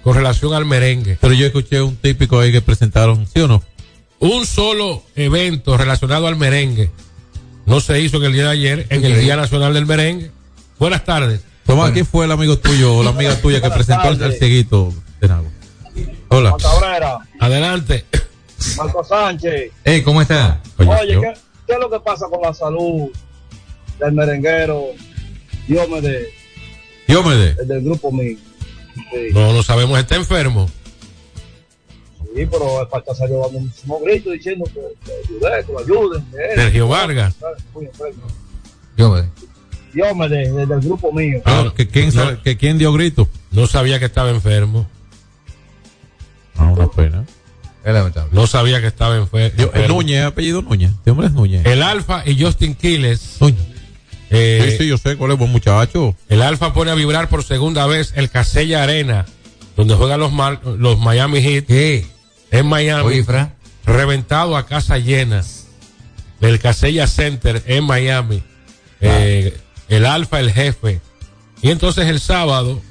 con 0.02 0.16
relación 0.16 0.54
al 0.54 0.66
merengue. 0.66 1.18
Pero 1.22 1.34
yo 1.34 1.46
escuché 1.46 1.82
un 1.82 1.96
típico 1.96 2.40
ahí 2.40 2.52
que 2.52 2.62
presentaron, 2.62 3.26
¿sí 3.28 3.40
o 3.40 3.48
no? 3.48 3.64
Un 4.20 4.46
solo 4.46 5.04
evento 5.16 5.78
relacionado 5.78 6.28
al 6.28 6.36
merengue 6.36 6.92
no 7.66 7.80
se 7.80 8.02
hizo 8.02 8.18
en 8.18 8.24
el 8.26 8.34
día 8.34 8.44
de 8.46 8.50
ayer, 8.50 8.88
en 8.90 9.06
el. 9.06 9.20
Día 9.22 9.36
Nacional 9.38 9.74
del 9.74 9.86
Merengue. 9.86 10.32
Buenas 10.80 11.06
tardes. 11.06 11.42
Tomás, 11.66 11.92
¿quién 11.92 12.06
fue 12.06 12.26
el 12.26 12.32
amigo 12.32 12.58
tuyo 12.58 12.98
o 12.98 13.04
la 13.04 13.12
amiga 13.12 13.36
tuya 13.42 13.62
que 13.62 13.70
presentó 13.70 14.08
al, 14.08 14.22
al 14.24 14.34
cieguito 14.34 14.94
de 15.22 15.28
Nago? 15.28 15.48
Hola. 16.30 16.56
Cabrera, 16.62 17.20
Adelante. 17.40 18.06
Marco 18.78 19.04
Sánchez. 19.04 19.72
Hey, 19.84 20.02
¿cómo 20.04 20.22
está? 20.22 20.62
Oye, 20.78 21.20
¿qué, 21.20 21.34
qué 21.68 21.74
es 21.74 21.80
lo 21.80 21.90
que 21.90 22.00
pasa 22.00 22.26
con 22.30 22.42
la 22.42 22.54
salud 22.54 23.10
del 24.00 24.12
merenguero? 24.14 24.86
Dios 25.68 25.88
me 25.90 26.02
dé, 26.02 26.28
Diómede. 27.08 27.56
el 27.62 27.68
del 27.68 27.84
grupo 27.84 28.12
mío. 28.12 28.38
Sí, 28.96 29.30
No 29.34 29.54
lo 29.54 29.64
sabemos, 29.64 29.98
está 30.00 30.16
enfermo. 30.16 30.70
sí, 32.36 32.46
pero 32.50 32.82
el 32.82 32.88
Pacha 32.88 33.14
salió 33.16 33.40
dando 33.42 33.60
muchísimos 33.60 34.02
gritos 34.02 34.34
diciendo 34.34 34.66
que, 34.66 34.82
que 35.06 35.12
ayude, 35.24 35.66
que 35.66 35.72
lo 35.72 35.80
ayuden. 35.80 36.26
Sergio 36.56 36.88
Vargas. 36.88 37.36
Muy 37.74 37.86
enfermo. 37.86 38.24
Me. 38.98 39.30
Me 40.16 40.30
dé, 40.30 40.44
el 40.44 40.68
del 40.68 40.80
grupo 40.82 41.12
mío. 41.12 41.42
Ah, 41.46 41.72
que, 41.76 41.88
quién 41.88 42.12
sabe- 42.12 42.40
que 42.44 42.58
quién 42.58 42.78
dio 42.78 42.92
grito? 42.94 43.28
No 43.52 43.68
sabía 43.68 44.00
que 44.00 44.06
estaba 44.06 44.30
enfermo. 44.30 44.88
Ah, 46.58 46.66
una 46.66 46.88
pena. 46.90 47.26
Es 47.84 47.94
lamentable. 47.94 48.30
No 48.34 48.48
sabía 48.48 48.80
que 48.82 48.88
estaba 48.88 49.16
enfermo. 49.18 49.70
Núñez, 49.88 50.24
apellido 50.24 50.62
Núñez. 50.62 50.92
Este 50.92 51.12
hombre 51.12 51.28
es 51.28 51.34
Núñez. 51.34 51.66
El 51.66 51.84
Alfa 51.84 52.24
y 52.26 52.42
Justin 52.42 52.76
Quiles. 52.76 53.38
Núñez. 53.40 53.60
Eh, 54.30 54.68
sí, 54.72 54.78
sí, 54.84 54.88
yo 54.88 54.98
sé 54.98 55.16
cuál 55.16 55.32
es 55.32 55.38
buen 55.38 55.52
muchacho. 55.52 56.16
El 56.30 56.42
Alfa 56.42 56.74
pone 56.74 56.92
a 56.92 56.96
vibrar 56.96 57.30
por 57.30 57.44
segunda 57.44 57.86
vez 57.86 58.14
el 58.16 58.30
Casella 58.30 58.82
Arena, 58.84 59.26
donde 59.76 59.94
juegan 59.96 60.20
los, 60.20 60.32
Mar- 60.32 60.62
los 60.64 60.98
Miami 61.00 61.42
Heat. 61.42 61.66
En 62.52 62.66
Miami. 62.68 63.04
Oye, 63.06 63.24
Fran. 63.24 63.54
Reventado 63.86 64.56
a 64.58 64.66
casa 64.66 64.98
llena. 64.98 65.44
Del 66.40 66.60
Casella 66.60 67.06
Center 67.08 67.62
en 67.68 67.84
Miami. 67.84 68.42
Eh, 69.02 69.58
el 69.94 70.06
Alfa, 70.06 70.40
el 70.40 70.52
jefe. 70.52 71.02
Y 71.62 71.72
entonces 71.72 72.08
el 72.08 72.20
sábado 72.20 72.82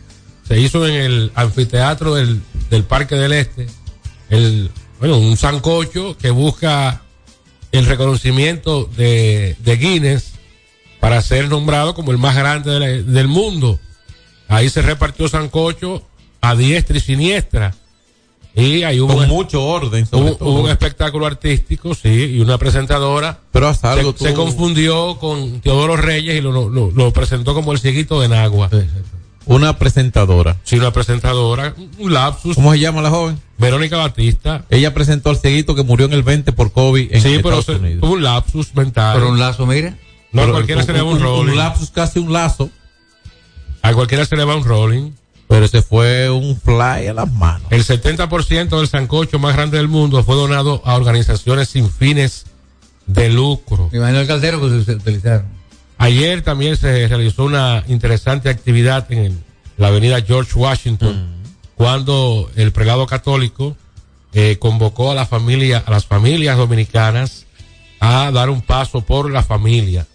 se 0.46 0.58
hizo 0.58 0.86
en 0.86 0.94
el 0.94 1.32
anfiteatro 1.34 2.14
del, 2.14 2.40
del 2.70 2.84
Parque 2.84 3.14
del 3.14 3.32
Este. 3.32 3.66
El, 4.30 4.70
bueno, 4.98 5.18
un 5.18 5.36
sancocho 5.36 6.16
que 6.16 6.30
busca 6.30 7.02
el 7.72 7.86
reconocimiento 7.86 8.84
de, 8.96 9.56
de 9.60 9.76
Guinness 9.76 10.32
para 11.00 11.20
ser 11.20 11.48
nombrado 11.48 11.94
como 11.94 12.12
el 12.12 12.18
más 12.18 12.36
grande 12.36 13.02
del 13.02 13.28
mundo. 13.28 13.80
Ahí 14.48 14.70
se 14.70 14.82
repartió 14.82 15.28
sancocho 15.28 16.06
a 16.40 16.54
diestra 16.54 16.96
y 16.96 17.00
siniestra. 17.00 17.74
Y 18.54 18.82
ahí 18.82 19.00
hubo 19.00 19.14
Con 19.14 19.22
un- 19.24 19.28
mucho 19.30 19.64
orden, 19.64 20.04
sobre 20.06 20.32
todo. 20.34 20.50
un 20.50 20.68
espectáculo 20.68 21.26
artístico, 21.26 21.94
sí, 21.94 22.08
y 22.36 22.40
una 22.40 22.58
presentadora 22.58 23.38
Pero 23.50 23.68
haz 23.68 23.82
algo 23.84 24.12
se, 24.12 24.18
tú. 24.18 24.24
se 24.24 24.34
confundió 24.34 25.16
con 25.18 25.60
Teodoro 25.60 25.96
Reyes 25.96 26.36
y 26.36 26.40
lo, 26.42 26.52
lo- 26.52 26.68
lo- 26.68 26.90
lo 26.90 27.12
presentó 27.12 27.54
como 27.54 27.72
el 27.72 27.78
cieguito 27.78 28.20
de 28.20 28.28
Nagua. 28.28 28.68
Una 29.46 29.76
presentadora. 29.78 30.56
Sí, 30.64 30.76
una 30.76 30.92
presentadora, 30.92 31.74
un 31.98 32.12
lapsus. 32.12 32.54
¿Cómo 32.54 32.72
se 32.72 32.78
llama 32.78 33.02
la 33.02 33.10
joven? 33.10 33.40
Verónica 33.58 33.96
Batista. 33.96 34.64
Ella 34.70 34.92
presentó 34.94 35.30
al 35.30 35.36
cieguito 35.38 35.74
que 35.74 35.82
murió 35.82 36.06
en 36.06 36.12
el 36.12 36.22
20 36.22 36.52
por 36.52 36.72
COVID 36.72 37.08
en 37.12 37.22
sí, 37.22 37.40
pero 37.42 37.58
Estados 37.58 37.64
se- 37.64 37.72
Unidos. 37.72 38.00
tuvo 38.02 38.12
un 38.12 38.22
lapsus 38.22 38.74
mental. 38.74 39.14
Pero 39.16 39.30
un 39.30 39.38
lazo, 39.40 39.66
mire. 39.66 39.96
No, 40.30 40.42
a 40.42 40.44
Pero 40.44 40.52
cualquiera 40.54 40.82
se 40.84 40.92
le 40.92 41.00
va 41.02 41.10
un, 41.10 41.20
rolling. 41.20 41.52
Un 41.52 41.56
lapsus, 41.56 41.90
casi 41.90 42.18
un 42.20 42.32
lazo. 42.32 42.70
A 43.82 43.92
cualquiera 43.94 44.24
se 44.24 44.36
le 44.36 44.44
va 44.44 44.54
un 44.56 44.64
rolling. 44.64 45.10
Pero 45.52 45.66
ese 45.66 45.82
fue 45.82 46.30
un 46.30 46.58
fly 46.58 47.08
a 47.08 47.12
las 47.12 47.30
manos. 47.30 47.66
El 47.68 47.84
70% 47.84 48.70
del 48.78 48.88
sancocho 48.88 49.38
más 49.38 49.54
grande 49.54 49.76
del 49.76 49.86
mundo 49.86 50.24
fue 50.24 50.34
donado 50.34 50.80
a 50.86 50.94
organizaciones 50.94 51.68
sin 51.68 51.90
fines 51.90 52.46
de 53.06 53.28
lucro. 53.28 53.90
Me 53.92 53.98
imagino 53.98 54.20
el 54.20 54.26
caldero 54.26 54.62
que 54.62 54.82
se 54.82 54.92
utilizaron. 54.92 55.44
Ayer 55.98 56.40
también 56.40 56.78
se 56.78 57.06
realizó 57.06 57.44
una 57.44 57.84
interesante 57.86 58.48
actividad 58.48 59.12
en 59.12 59.44
la 59.76 59.88
avenida 59.88 60.22
George 60.22 60.58
Washington, 60.58 61.42
cuando 61.74 62.50
el 62.56 62.72
prelado 62.72 63.06
católico 63.06 63.76
eh, 64.32 64.56
convocó 64.58 65.10
a 65.12 65.14
la 65.14 65.26
familia, 65.26 65.82
a 65.84 65.90
las 65.90 66.06
familias 66.06 66.56
dominicanas 66.56 67.44
a 68.00 68.30
dar 68.30 68.48
un 68.48 68.62
paso 68.62 69.02
por 69.02 69.30
la 69.30 69.42
familia. 69.42 70.06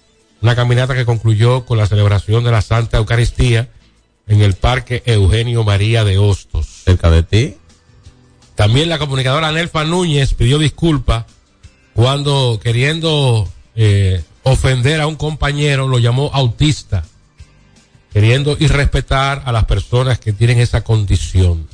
Una 0.41 0.56
caminata 0.56 0.95
que 0.95 1.06
concluyó 1.06 1.63
con 1.63 1.78
la 1.78 1.86
celebración 1.86 2.43
de 2.43 2.50
la 2.50 2.63
Santa 2.63 2.97
Eucaristía 2.97 3.69
en 4.27 4.41
el 4.41 4.55
Parque 4.55 5.03
Eugenio 5.05 5.63
María 5.63 6.03
de 6.03 6.17
Hostos. 6.17 6.67
Cerca 6.85 7.09
de 7.09 7.23
ti. 7.23 7.57
También 8.55 8.89
la 8.89 8.97
comunicadora 8.97 9.51
Nelfa 9.51 9.83
Núñez 9.85 10.33
pidió 10.33 10.57
disculpas 10.57 11.25
cuando 11.93 12.59
queriendo 12.61 13.47
eh, 13.75 14.23
ofender 14.43 15.01
a 15.01 15.07
un 15.07 15.15
compañero 15.15 15.87
lo 15.87 15.99
llamó 15.99 16.31
autista, 16.33 17.03
queriendo 18.13 18.57
irrespetar 18.59 19.43
a 19.45 19.51
las 19.51 19.65
personas 19.65 20.19
que 20.19 20.33
tienen 20.33 20.59
esa 20.59 20.83
condición. 20.83 21.67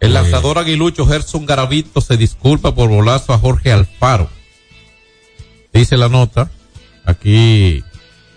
El 0.00 0.14
lanzador 0.14 0.58
aguilucho 0.58 1.06
Gerson 1.06 1.44
Garavito 1.44 2.00
se 2.00 2.16
disculpa 2.16 2.74
por 2.74 2.88
bolazo 2.88 3.32
a 3.34 3.38
Jorge 3.38 3.70
Alfaro. 3.70 4.30
Dice 5.72 5.96
la 5.96 6.08
nota, 6.08 6.50
aquí, 7.04 7.84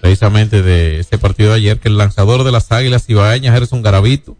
precisamente 0.04 0.62
de 0.62 1.00
ese 1.00 1.18
partido 1.18 1.52
de 1.52 1.56
ayer, 1.56 1.80
que 1.80 1.88
el 1.88 1.98
lanzador 1.98 2.44
de 2.44 2.52
las 2.52 2.74
Águilas 2.74 3.06
Ibaeñas, 3.08 3.54
Gerson 3.54 3.82
Garavito, 3.82 4.36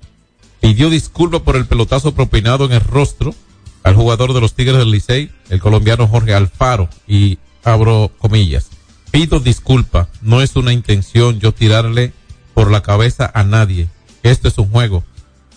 pidió 0.60 0.90
disculpas 0.90 1.40
por 1.40 1.56
el 1.56 1.66
pelotazo 1.66 2.14
propinado 2.14 2.66
en 2.66 2.74
el 2.74 2.82
rostro 2.82 3.34
al 3.82 3.96
jugador 3.96 4.34
de 4.34 4.42
los 4.42 4.56
Tigres 4.56 4.78
del 4.78 4.92
Licey, 4.92 5.32
el 5.50 5.62
colombiano 5.62 6.06
Jorge 6.06 6.34
Alfaro, 6.34 6.90
y 7.08 7.38
abro 7.64 8.12
comillas, 8.18 8.72
pido 9.10 9.40
disculpa, 9.40 10.10
no 10.22 10.42
es 10.42 10.58
una 10.58 10.74
intención 10.74 11.40
yo 11.40 11.54
tirarle 11.54 12.12
por 12.54 12.70
la 12.70 12.84
cabeza 12.84 13.32
a 13.34 13.46
nadie, 13.46 13.88
esto 14.22 14.50
es 14.50 14.58
un 14.58 14.68
juego, 14.68 15.06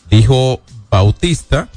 dijo 0.09 0.61
Bautista 0.89 1.69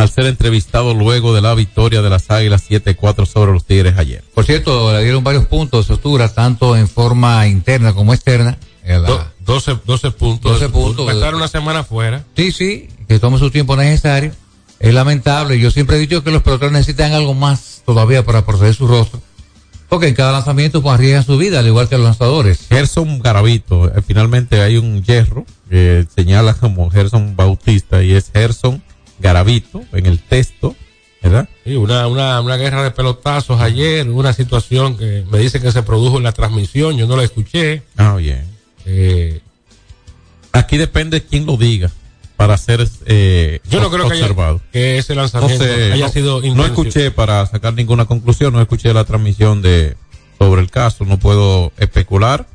al 0.00 0.10
ser 0.10 0.26
entrevistado 0.26 0.94
luego 0.94 1.34
de 1.34 1.40
la 1.40 1.54
victoria 1.54 2.02
de 2.02 2.10
las 2.10 2.30
Águilas 2.30 2.64
7-4 2.68 3.26
sobre 3.26 3.52
los 3.52 3.64
Tigres 3.64 3.94
ayer. 3.98 4.22
Por 4.34 4.44
cierto, 4.44 4.92
le 4.92 5.02
dieron 5.02 5.22
varios 5.24 5.46
puntos 5.46 5.86
de 5.88 5.94
sutura, 5.94 6.28
tanto 6.32 6.76
en 6.76 6.88
forma 6.88 7.46
interna 7.46 7.92
como 7.92 8.14
externa. 8.14 8.58
Eh, 8.84 8.98
la- 8.98 9.08
Do- 9.08 9.26
12, 9.40 9.78
12 9.84 10.10
puntos. 10.12 10.52
12 10.52 10.68
puntos. 10.68 11.06
Va 11.06 11.12
a 11.12 11.14
estar 11.14 11.34
una 11.34 11.48
semana 11.48 11.84
fuera. 11.84 12.24
Sí, 12.36 12.52
sí, 12.52 12.88
que 13.08 13.18
tome 13.18 13.38
su 13.38 13.50
tiempo 13.50 13.76
necesario. 13.76 14.32
Es 14.78 14.94
lamentable. 14.94 15.58
Yo 15.58 15.70
siempre 15.70 15.96
he 15.96 16.00
dicho 16.00 16.22
que 16.24 16.30
los 16.30 16.42
peloteros 16.42 16.72
necesitan 16.72 17.12
algo 17.12 17.34
más 17.34 17.82
todavía 17.84 18.24
para 18.24 18.46
proteger 18.46 18.74
su 18.74 18.86
rostro. 18.86 19.20
Porque 19.88 20.06
en 20.08 20.14
cada 20.14 20.30
lanzamiento 20.32 20.82
pues 20.82 20.94
arriesgan 20.94 21.24
su 21.26 21.36
vida, 21.36 21.58
al 21.58 21.66
igual 21.66 21.88
que 21.88 21.96
los 21.96 22.04
lanzadores. 22.04 22.60
Gerson 22.68 23.18
Garavito, 23.18 23.88
eh, 23.88 24.00
finalmente 24.06 24.60
hay 24.62 24.76
un 24.76 25.02
hierro 25.02 25.44
que 25.68 26.06
señala 26.14 26.54
como 26.54 26.88
Gerson 26.90 27.34
Bautista 27.34 28.02
y 28.02 28.12
es 28.12 28.30
Gerson 28.32 28.82
Garavito 29.20 29.82
en 29.92 30.06
el 30.06 30.18
texto, 30.18 30.74
¿verdad? 31.22 31.48
Sí, 31.64 31.76
una, 31.76 32.06
una, 32.06 32.40
una 32.40 32.56
guerra 32.56 32.82
de 32.82 32.90
pelotazos 32.90 33.60
ayer, 33.60 34.08
una 34.08 34.32
situación 34.32 34.96
que 34.96 35.24
me 35.30 35.38
dicen 35.38 35.62
que 35.62 35.70
se 35.72 35.82
produjo 35.82 36.16
en 36.18 36.24
la 36.24 36.32
transmisión, 36.32 36.96
yo 36.96 37.06
no 37.06 37.16
la 37.16 37.24
escuché. 37.24 37.82
Ah, 37.96 38.16
bien. 38.16 38.44
Eh, 38.86 39.40
Aquí 40.52 40.76
depende 40.78 41.22
quién 41.22 41.46
lo 41.46 41.56
diga 41.56 41.90
para 42.36 42.56
ser 42.56 42.88
eh, 43.06 43.60
yo 43.70 43.80
no 43.80 43.90
creo 43.90 44.08
que, 44.08 44.14
haya- 44.14 44.58
que 44.72 44.98
ese 44.98 45.14
No 45.14 45.20
lanzamiento 45.20 45.62
sé, 45.62 45.92
haya 45.92 46.06
no- 46.06 46.12
sido 46.12 46.40
no 46.42 46.64
escuché 46.64 47.10
para 47.10 47.44
sacar 47.46 47.74
ninguna 47.74 48.06
conclusión, 48.06 48.52
no 48.54 48.60
escuché 48.62 48.92
la 48.94 49.04
transmisión 49.04 49.60
de 49.62 49.96
sobre 50.38 50.62
el 50.62 50.70
caso, 50.70 51.04
no 51.04 51.18
puedo 51.18 51.70
especular 51.76 52.46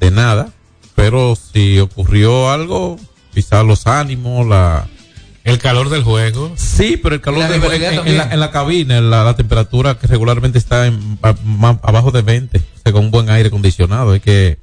de 0.00 0.10
nada, 0.10 0.52
pero 0.96 1.36
si 1.36 1.78
ocurrió 1.78 2.50
algo, 2.50 2.98
quizás 3.32 3.64
los 3.64 3.86
ánimos, 3.86 4.46
la 4.48 4.88
el 5.44 5.58
calor 5.58 5.88
del 5.90 6.02
juego. 6.02 6.52
Sí, 6.56 6.96
pero 6.96 7.14
el 7.14 7.20
calor 7.20 7.40
La 7.40 7.48
del 7.48 7.60
juego 7.60 7.74
en, 8.04 8.16
la, 8.16 8.32
en 8.32 8.40
la 8.40 8.50
cabina, 8.50 8.98
en 8.98 9.10
la, 9.10 9.24
la 9.24 9.36
temperatura 9.36 9.98
que 9.98 10.06
regularmente 10.06 10.58
está 10.58 10.86
en, 10.86 11.18
a- 11.22 11.34
más 11.44 11.76
abajo 11.82 12.10
de 12.10 12.22
20, 12.22 12.58
o 12.58 12.62
sea, 12.82 12.92
con 12.92 13.04
un 13.04 13.10
buen 13.10 13.30
aire 13.30 13.48
acondicionado, 13.48 14.14
es 14.14 14.22
que 14.22 14.58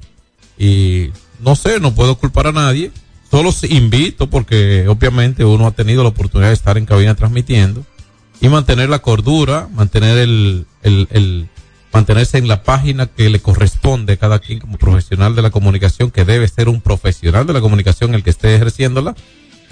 y 0.57 1.09
no 1.39 1.55
sé, 1.55 1.79
no 1.79 1.93
puedo 1.95 2.17
culpar 2.17 2.47
a 2.47 2.51
nadie, 2.51 2.91
solo 3.29 3.51
invito 3.69 4.29
porque 4.29 4.85
obviamente 4.87 5.45
uno 5.45 5.67
ha 5.67 5.71
tenido 5.71 6.03
la 6.03 6.09
oportunidad 6.09 6.49
de 6.49 6.53
estar 6.55 6.77
en 6.77 6.85
cabina 6.85 7.15
transmitiendo 7.15 7.83
y 8.41 8.49
mantener 8.49 8.89
la 8.89 8.99
cordura, 8.99 9.67
mantener 9.73 10.17
el, 10.17 10.65
el, 10.83 11.07
el 11.11 11.47
mantenerse 11.93 12.37
en 12.37 12.47
la 12.47 12.63
página 12.63 13.05
que 13.07 13.29
le 13.29 13.39
corresponde 13.39 14.13
a 14.13 14.17
cada 14.17 14.39
quien 14.39 14.59
como 14.59 14.77
profesional 14.77 15.35
de 15.35 15.41
la 15.41 15.49
comunicación, 15.51 16.09
que 16.09 16.25
debe 16.25 16.47
ser 16.47 16.69
un 16.69 16.81
profesional 16.81 17.45
de 17.45 17.53
la 17.53 17.61
comunicación 17.61 18.15
el 18.15 18.23
que 18.23 18.29
esté 18.31 18.55
ejerciéndola. 18.55 19.15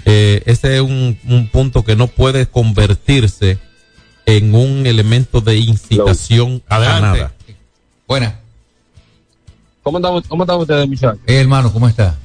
Eh, 0.04 0.42
ese 0.46 0.76
es 0.76 0.80
un, 0.80 1.18
un 1.28 1.48
punto 1.48 1.84
que 1.84 1.96
no 1.96 2.06
puede 2.06 2.46
convertirse 2.46 3.58
en 4.26 4.54
un 4.54 4.86
elemento 4.86 5.40
de 5.40 5.56
incitación 5.58 6.62
a 6.68 6.76
Adelante. 6.76 7.18
nada. 7.18 7.34
Buena. 8.06 8.40
¿Cómo 9.82 9.98
están, 9.98 10.22
cómo 10.28 10.42
están 10.44 10.58
ustedes, 10.58 10.88
muchachos? 10.88 11.20
Eh, 11.26 11.36
hermano, 11.40 11.72
¿cómo 11.72 11.88
está? 11.88 12.16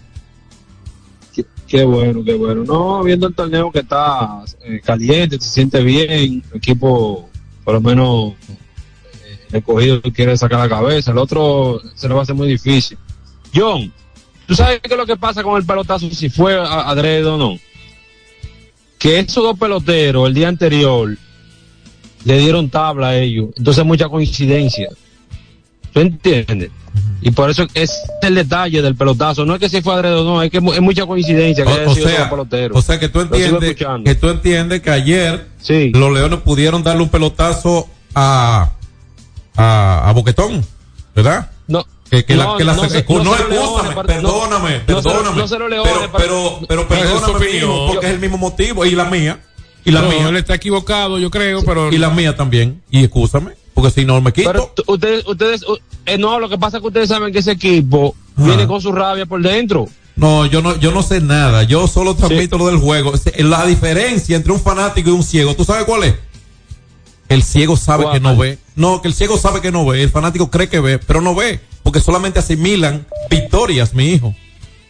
Qué, 1.34 1.46
qué 1.68 1.84
bueno, 1.86 2.24
qué 2.24 2.34
bueno. 2.34 2.64
No, 2.64 3.04
viendo 3.04 3.28
el 3.28 3.34
torneo 3.34 3.72
que 3.72 3.80
está 3.80 4.44
eh, 4.64 4.82
caliente, 4.84 5.38
se 5.40 5.50
siente 5.50 5.82
bien, 5.82 6.44
el 6.52 6.58
equipo, 6.58 7.30
por 7.64 7.76
lo 7.76 7.82
menos, 7.82 8.34
eh, 8.50 9.40
el 9.54 9.64
cogido 9.64 10.02
quiere 10.02 10.36
sacar 10.38 10.60
la 10.60 10.70
cabeza, 10.70 11.12
el 11.12 11.18
otro 11.18 11.82
se 11.96 12.08
le 12.08 12.14
va 12.14 12.22
a 12.22 12.24
hacer 12.24 12.36
muy 12.36 12.48
difícil. 12.50 12.98
John, 13.54 13.92
¿tú 14.48 14.56
sabes 14.56 14.80
qué 14.82 14.92
es 14.94 14.98
lo 14.98 15.06
que 15.06 15.16
pasa 15.18 15.44
con 15.44 15.58
el 15.58 15.66
pelotazo, 15.66 16.10
si 16.12 16.30
fue 16.30 16.56
a- 16.60 16.90
adrede 16.90 17.26
o 17.26 17.38
no? 17.38 17.58
Que 18.98 19.20
esos 19.20 19.44
dos 19.44 19.58
peloteros 19.60 20.28
el 20.28 20.34
día 20.34 20.48
anterior 20.48 21.16
le 22.24 22.38
dieron 22.40 22.70
tabla 22.70 23.10
a 23.10 23.18
ellos, 23.18 23.50
entonces 23.58 23.86
mucha 23.86 24.08
coincidencia. 24.10 24.90
¿Tú 25.94 26.00
entiendes? 26.00 26.72
Y 27.22 27.32
por 27.32 27.50
eso 27.50 27.66
es 27.74 27.92
el 28.22 28.36
detalle 28.36 28.82
del 28.82 28.96
pelotazo. 28.96 29.46
No 29.46 29.56
es 29.56 29.60
que 29.60 29.70
si 29.70 29.82
fue 29.82 29.94
adrede 29.94 30.16
o 30.16 30.24
no, 30.24 30.42
es 30.42 30.50
que 30.52 30.58
es 30.58 30.82
mucha 30.82 31.06
coincidencia 31.06 31.64
que 31.66 31.72
haya 31.72 31.88
O, 31.88 31.92
o 31.92 31.96
sea, 31.96 32.30
pelotero. 32.30 32.76
o 32.76 32.82
sea 32.82 33.00
que 33.00 33.10
tú 33.10 33.22
entiendes 33.22 33.76
que 33.76 34.16
tú 34.16 34.30
entiendes 34.30 34.82
que 34.82 34.90
ayer 34.92 35.46
los 35.94 36.14
Leones 36.14 36.40
pudieron 36.42 36.84
darle 36.84 37.04
un 37.04 37.10
pelotazo 37.10 37.88
a 38.14 38.72
a, 39.58 40.10
a 40.10 40.12
Boquetón, 40.14 40.66
¿verdad? 41.16 41.50
No. 41.68 41.86
Que, 42.10 42.24
que 42.24 42.36
la, 42.36 42.44
No, 42.46 42.58
que 42.58 42.63
la 42.63 42.74
no 42.76 42.88
se- 42.89 43.04
no 43.08 43.24
no, 43.24 43.36
se 43.36 43.44
par- 43.94 44.06
perdóname, 44.06 44.22
no- 44.88 44.96
no 44.96 45.02
se 45.02 45.08
lo- 45.10 45.13
perdóname. 45.13 45.38
no 45.41 45.48
se 45.48 45.60
lo 45.60 45.68
Leones, 45.68 45.94
pero, 46.15 46.60
pero, 46.68 46.68
pero 46.68 46.88
perdóname, 46.88 47.46
mijo, 47.54 47.88
porque 47.94 48.06
es 48.08 48.13
el 48.13 48.20
mismo 48.20 48.38
motivo. 48.38 48.86
Y 48.86 48.91
la 48.91 49.06
mía. 49.06 49.39
Y 49.84 49.91
la 49.91 50.02
No, 50.02 50.10
mía. 50.10 50.30
él 50.30 50.36
está 50.38 50.56
equivocado, 50.56 51.18
yo 51.20 51.30
creo, 51.32 51.63
pero. 51.63 51.91
Y 51.91 51.98
la 51.98 52.10
mía 52.12 52.36
también. 52.36 52.82
Y 52.91 53.04
escúchame, 53.04 53.54
porque 53.74 53.89
si 53.91 54.06
no 54.06 54.22
me 54.22 54.32
quito. 54.34 54.52
Pero 54.52 54.74
ustedes, 54.88 55.26
ustedes, 55.28 55.62
eh, 56.06 56.18
no, 56.18 56.39
lo 56.39 56.48
que 56.48 56.58
pasa 56.58 56.78
es 56.78 56.82
que 56.82 56.88
ustedes 56.88 57.10
saben 57.10 57.34
que 57.34 57.39
ese 57.39 57.52
equipo 57.52 58.15
viene 58.36 58.68
con 58.68 58.82
su 58.82 58.91
rabia 58.91 59.26
por 59.26 59.41
dentro. 59.41 59.88
No, 60.15 60.46
yo 60.46 60.62
no, 60.62 60.78
yo 60.78 60.91
no 60.91 61.04
sé 61.04 61.20
nada. 61.22 61.63
Yo 61.63 61.88
solo 61.88 62.15
transmito 62.15 62.58
lo 62.58 62.68
del 62.68 62.78
juego. 62.78 63.13
La 63.39 63.65
diferencia 63.65 64.36
entre 64.38 64.54
un 64.54 64.60
fanático 64.62 65.10
y 65.10 65.13
un 65.13 65.24
ciego, 65.24 65.56
¿tú 65.56 65.65
sabes 65.65 65.86
cuál 65.86 66.04
es? 66.06 66.15
El 67.30 67.44
ciego 67.44 67.76
sabe 67.76 68.06
que 68.13 68.20
no 68.20 68.38
ve. 68.38 68.60
No, 68.76 69.02
que 69.02 69.08
el 69.08 69.14
ciego 69.14 69.38
sabe 69.38 69.62
que 69.62 69.72
no 69.72 69.86
ve. 69.86 70.04
El 70.04 70.10
fanático 70.10 70.50
cree 70.52 70.68
que 70.70 70.80
ve, 70.80 71.00
pero 71.00 71.22
no 71.22 71.34
ve. 71.36 71.60
Porque 71.84 72.00
solamente 72.00 72.40
asimilan 72.40 73.06
victorias, 73.30 73.94
mi 73.94 74.12
hijo. 74.12 74.36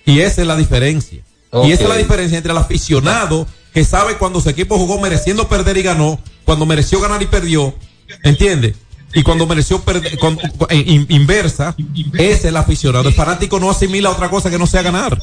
Y 0.06 0.20
esa 0.22 0.42
es 0.42 0.48
la 0.48 0.56
diferencia. 0.56 1.22
Y 1.64 1.72
esa 1.72 1.84
es 1.84 1.90
la 1.90 1.96
diferencia 1.98 2.38
entre 2.38 2.52
el 2.52 2.58
aficionado 2.58 3.48
que 3.74 3.84
sabe 3.86 4.18
cuando 4.18 4.42
su 4.42 4.50
equipo 4.50 4.78
jugó 4.78 5.00
mereciendo 5.00 5.48
perder 5.48 5.78
y 5.78 5.84
ganó, 5.84 6.20
cuando 6.46 6.66
mereció 6.66 7.00
ganar 7.02 7.22
y 7.22 7.26
perdió, 7.28 7.76
¿entiendes? 8.24 8.76
Y 9.14 9.24
cuando 9.24 9.46
mereció 9.48 9.82
perder, 9.82 10.18
cuando- 10.20 10.42
en- 10.70 10.90
in- 10.90 11.06
inversa, 11.10 11.76
ese 12.14 12.32
es 12.34 12.46
el 12.46 12.58
aficionado. 12.58 13.08
El 13.08 13.16
fanático 13.16 13.60
no 13.60 13.70
asimila 13.70 14.10
otra 14.10 14.30
cosa 14.30 14.50
que 14.50 14.58
no 14.58 14.68
sea 14.68 14.82
ganar. 14.82 15.22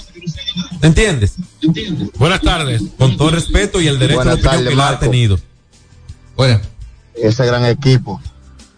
¿Entiendes? 0.81 1.35
Buenas 2.18 2.40
tardes. 2.40 2.83
Con 2.98 3.16
todo 3.16 3.29
el 3.29 3.35
respeto 3.35 3.81
y 3.81 3.87
el 3.88 3.98
derecho 3.98 4.18
tardes, 4.38 4.68
que 4.70 4.75
la 4.77 4.88
ha 4.88 4.98
tenido. 4.98 5.38
Bueno. 6.37 6.61
Ese 7.14 7.44
gran 7.44 7.64
equipo. 7.66 8.20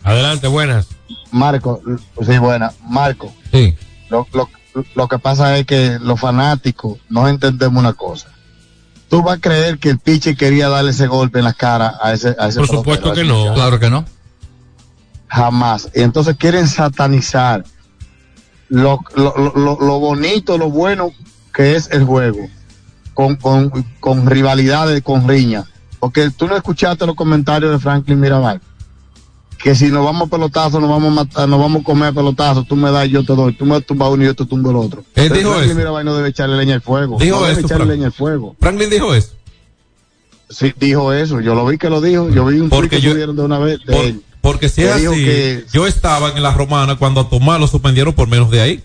Adelante, 0.04 0.46
buenas. 0.48 0.86
Marco, 1.32 1.80
sí, 2.24 2.38
buena. 2.38 2.72
Marco, 2.88 3.32
Sí. 3.50 3.74
lo, 4.10 4.26
lo, 4.32 4.48
lo 4.94 5.08
que 5.08 5.18
pasa 5.18 5.56
es 5.58 5.66
que 5.66 5.98
los 6.00 6.20
fanáticos 6.20 6.98
no 7.08 7.26
entendemos 7.28 7.80
una 7.80 7.92
cosa. 7.94 8.28
Tú 9.08 9.22
vas 9.22 9.38
a 9.38 9.40
creer 9.40 9.78
que 9.78 9.90
el 9.90 9.98
pitcher 9.98 10.36
quería 10.36 10.68
darle 10.68 10.90
ese 10.90 11.06
golpe 11.06 11.38
en 11.38 11.44
la 11.44 11.52
cara 11.52 11.98
a 12.02 12.12
ese, 12.12 12.36
a 12.38 12.48
ese 12.48 12.58
Por 12.60 12.68
supuesto 12.68 13.12
que 13.12 13.24
no. 13.24 13.54
Claro 13.54 13.78
que 13.80 13.90
no. 13.90 14.04
Jamás. 15.28 15.88
Y 15.94 16.02
entonces 16.02 16.36
quieren 16.36 16.68
satanizar 16.68 17.64
lo, 18.68 19.00
lo, 19.16 19.34
lo, 19.36 19.78
lo 19.80 19.98
bonito, 20.00 20.58
lo 20.58 20.70
bueno 20.70 21.12
que 21.52 21.76
es 21.76 21.90
el 21.92 22.04
juego, 22.04 22.48
con, 23.14 23.36
con, 23.36 23.70
con 24.00 24.26
rivalidades, 24.26 25.02
con 25.02 25.28
riña. 25.28 25.64
Porque 26.00 26.30
tú 26.30 26.46
no 26.48 26.56
escuchaste 26.56 27.06
los 27.06 27.14
comentarios 27.14 27.70
de 27.72 27.78
Franklin 27.78 28.20
Mirabal. 28.20 28.60
Que 29.64 29.74
si 29.74 29.86
nos 29.86 30.04
vamos 30.04 30.28
a 30.28 30.30
pelotazos, 30.30 30.78
nos 30.78 30.90
vamos 30.90 31.10
a 31.10 31.14
matar, 31.24 31.48
nos 31.48 31.58
vamos 31.58 31.80
a 31.80 31.84
comer 31.84 32.08
a 32.10 32.12
pelotazos, 32.12 32.68
tú 32.68 32.76
me 32.76 32.90
das 32.90 33.08
yo 33.08 33.24
te 33.24 33.34
doy, 33.34 33.54
tú 33.54 33.64
me 33.64 33.80
tumbas 33.80 34.10
uno 34.10 34.22
y 34.22 34.26
yo 34.26 34.34
te 34.34 34.44
tumbo 34.44 34.70
el 34.70 34.76
otro. 34.76 35.00
Él 35.00 35.06
Pero 35.14 35.34
dijo 35.36 35.48
Franklin 35.52 35.70
eso. 35.70 35.78
Mirabal 35.78 36.04
no 36.04 36.14
debe 36.14 36.28
echarle 36.28 36.56
leña 36.58 36.74
al 36.74 36.82
fuego. 36.82 37.16
Dijo 37.18 37.36
no 37.36 37.42
debe 37.46 37.52
eso, 37.58 37.66
echarle 37.66 37.86
Frank. 37.86 37.96
leña 37.96 38.06
al 38.08 38.12
fuego. 38.12 38.54
Franklin 38.60 38.90
dijo 38.90 39.14
eso. 39.14 39.30
Sí, 40.50 40.74
dijo 40.78 41.14
eso. 41.14 41.40
Yo 41.40 41.54
lo 41.54 41.64
vi 41.64 41.78
que 41.78 41.88
lo 41.88 42.02
dijo. 42.02 42.28
Yo 42.28 42.44
vi 42.44 42.60
un 42.60 42.68
Porque 42.68 43.00
que 43.00 43.08
subieron 43.10 43.34
de 43.36 43.42
una 43.42 43.58
vez 43.58 43.78
de 43.86 43.92
Por- 43.96 44.04
él. 44.04 44.20
porque 44.42 44.68
si 44.68 44.82
es 44.82 44.92
así, 44.92 45.02
que- 45.24 45.64
yo 45.72 45.86
estaba 45.86 46.28
en 46.32 46.42
la 46.42 46.52
romana 46.52 46.96
cuando 46.96 47.22
a 47.22 47.28
Tomás 47.30 47.58
lo 47.58 47.66
suspendieron 47.66 48.12
por 48.12 48.28
menos 48.28 48.50
de 48.50 48.60
ahí. 48.60 48.84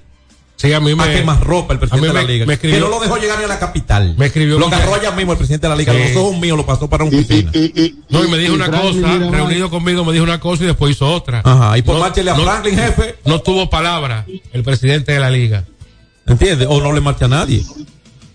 Sí, 0.62 0.74
a 0.74 0.82
mí 0.82 0.93
me. 0.93 1.04
A 1.04 1.13
que 1.13 1.24
más 1.24 1.39
ropa 1.39 1.72
el 1.72 1.80
presidente 1.80 2.08
de 2.10 2.13
la 2.13 2.24
liga. 2.24 2.45
me 2.45 2.56
escribió- 2.56 2.80
que 2.80 2.82
no 2.84 2.89
lo 2.89 3.00
dejó 3.00 3.15
llegar 3.15 3.38
ni 3.39 3.45
a 3.45 3.48
la 3.48 3.60
capital. 3.60 4.13
Me 4.17 4.26
escribió 4.26 4.60
Lo 4.60 4.67
agarró 4.67 4.93
allá 4.93 5.12
mismo 5.12 5.32
el 5.32 5.38
presidente 5.38 5.67
de 5.67 5.69
la 5.69 5.78
liga. 5.78 5.93
Sí. 5.93 6.00
Los 6.13 6.15
ojos 6.17 6.38
míos 6.38 6.58
lo 6.58 6.65
pasó 6.65 6.89
para 6.89 7.06
una 7.06 7.17
oficina. 7.17 7.50
No, 8.10 8.26
y 8.26 8.28
me 8.28 8.38
dijo 8.38 8.52
y 8.52 8.56
una 8.56 8.65
Franklin 8.65 9.02
cosa, 9.04 9.32
reunido 9.32 9.69
conmigo 9.69 10.04
me 10.04 10.12
dijo 10.12 10.24
una 10.26 10.41
cosa 10.41 10.63
y 10.65 10.67
después 10.67 10.91
hizo 10.98 11.10
otra. 11.10 11.41
Ajá, 11.45 11.78
y 11.78 11.82
por 11.82 11.98
márchele 11.98 12.32
a 12.32 12.36
Franklin, 12.36 12.76
jefe. 12.76 13.15
No 13.24 13.39
tuvo 13.41 13.69
palabra 13.69 14.26
el 14.52 14.63
presidente 14.63 15.13
de 15.13 15.19
la 15.22 15.30
liga. 15.30 15.63
¿Entiendes? 16.28 16.67
O 16.69 16.82
no 16.82 16.91
le 16.91 17.00
marcha 17.00 17.24
a 17.26 17.30
nadie. 17.30 17.63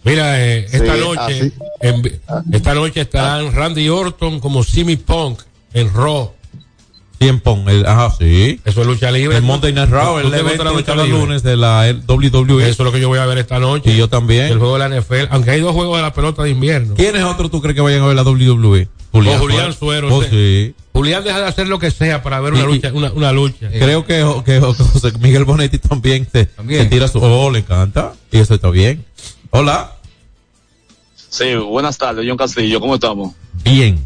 Mira, 0.02 0.42
eh, 0.42 0.66
esta 0.70 0.94
Sí, 0.94 1.00
noche, 1.00 1.52
en 1.80 2.20
esta 2.52 2.74
noche 2.74 3.00
estarán 3.02 3.52
Randy 3.52 3.88
Orton 3.88 4.40
como 4.40 4.62
Simi 4.64 4.96
Punk 4.96 5.40
en 5.72 5.92
Raw. 5.92 6.32
Tiempo, 7.18 7.62
el, 7.68 7.86
ajá, 7.86 8.10
sí. 8.18 8.60
Eso 8.64 8.80
es 8.82 8.86
lucha 8.86 9.10
libre. 9.10 9.36
El 9.36 9.42
Monday 9.42 9.72
Night 9.72 9.88
Raw, 9.88 10.20
¿Tú 10.20 10.26
el 10.28 10.34
evento 10.34 10.64
la 10.64 10.72
de 10.72 11.04
libre? 11.08 11.08
lunes 11.20 11.42
de 11.42 11.56
la 11.56 11.94
WWE. 12.06 12.68
Eso 12.68 12.82
es 12.82 12.84
lo 12.84 12.92
que 12.92 13.00
yo 13.00 13.08
voy 13.08 13.18
a 13.18 13.26
ver 13.26 13.38
esta 13.38 13.58
noche. 13.58 13.92
Y 13.92 13.96
yo 13.96 14.08
también. 14.08 14.46
El 14.46 14.58
juego 14.58 14.76
de 14.78 14.88
la 14.88 15.00
NFL, 15.00 15.28
aunque 15.30 15.52
hay 15.52 15.60
dos 15.60 15.72
juegos 15.72 15.96
de 15.96 16.02
la 16.02 16.12
pelota 16.12 16.42
de 16.42 16.50
invierno. 16.50 16.94
¿Quiénes 16.94 17.22
otros 17.24 17.50
tú 17.50 17.62
crees 17.62 17.74
que 17.76 17.80
vayan 17.80 18.02
a 18.02 18.06
ver 18.06 18.16
la 18.16 18.22
WWE? 18.24 18.88
Julián, 19.12 19.38
Julián 19.38 19.72
Suero. 19.72 20.08
Oh, 20.14 20.22
sí. 20.24 20.74
Julián 20.92 21.22
deja 21.24 21.40
de 21.40 21.46
hacer 21.46 21.68
lo 21.68 21.78
que 21.78 21.90
sea 21.92 22.22
para 22.22 22.40
ver 22.40 22.52
una 22.52 22.62
Y- 22.62 22.66
lucha. 22.66 22.90
Una, 22.92 23.12
una 23.12 23.32
lucha. 23.32 23.68
Creo 23.70 24.04
que, 24.04 24.24
que 24.44 24.60
José 24.60 25.12
Miguel 25.20 25.44
Bonetti 25.44 25.78
también 25.78 26.26
se, 26.30 26.48
se 26.68 26.84
tira 26.86 27.06
su. 27.08 27.20
Oh, 27.20 27.50
le 27.50 27.60
encanta. 27.60 28.12
Y 28.32 28.38
eso 28.38 28.54
está 28.54 28.70
bien. 28.70 29.04
Hola. 29.50 29.92
Sí, 31.14 31.54
buenas 31.54 31.96
tardes, 31.98 32.24
John 32.28 32.36
Castillo, 32.36 32.80
¿cómo 32.80 32.94
estamos? 32.94 33.32
Bien. 33.64 33.98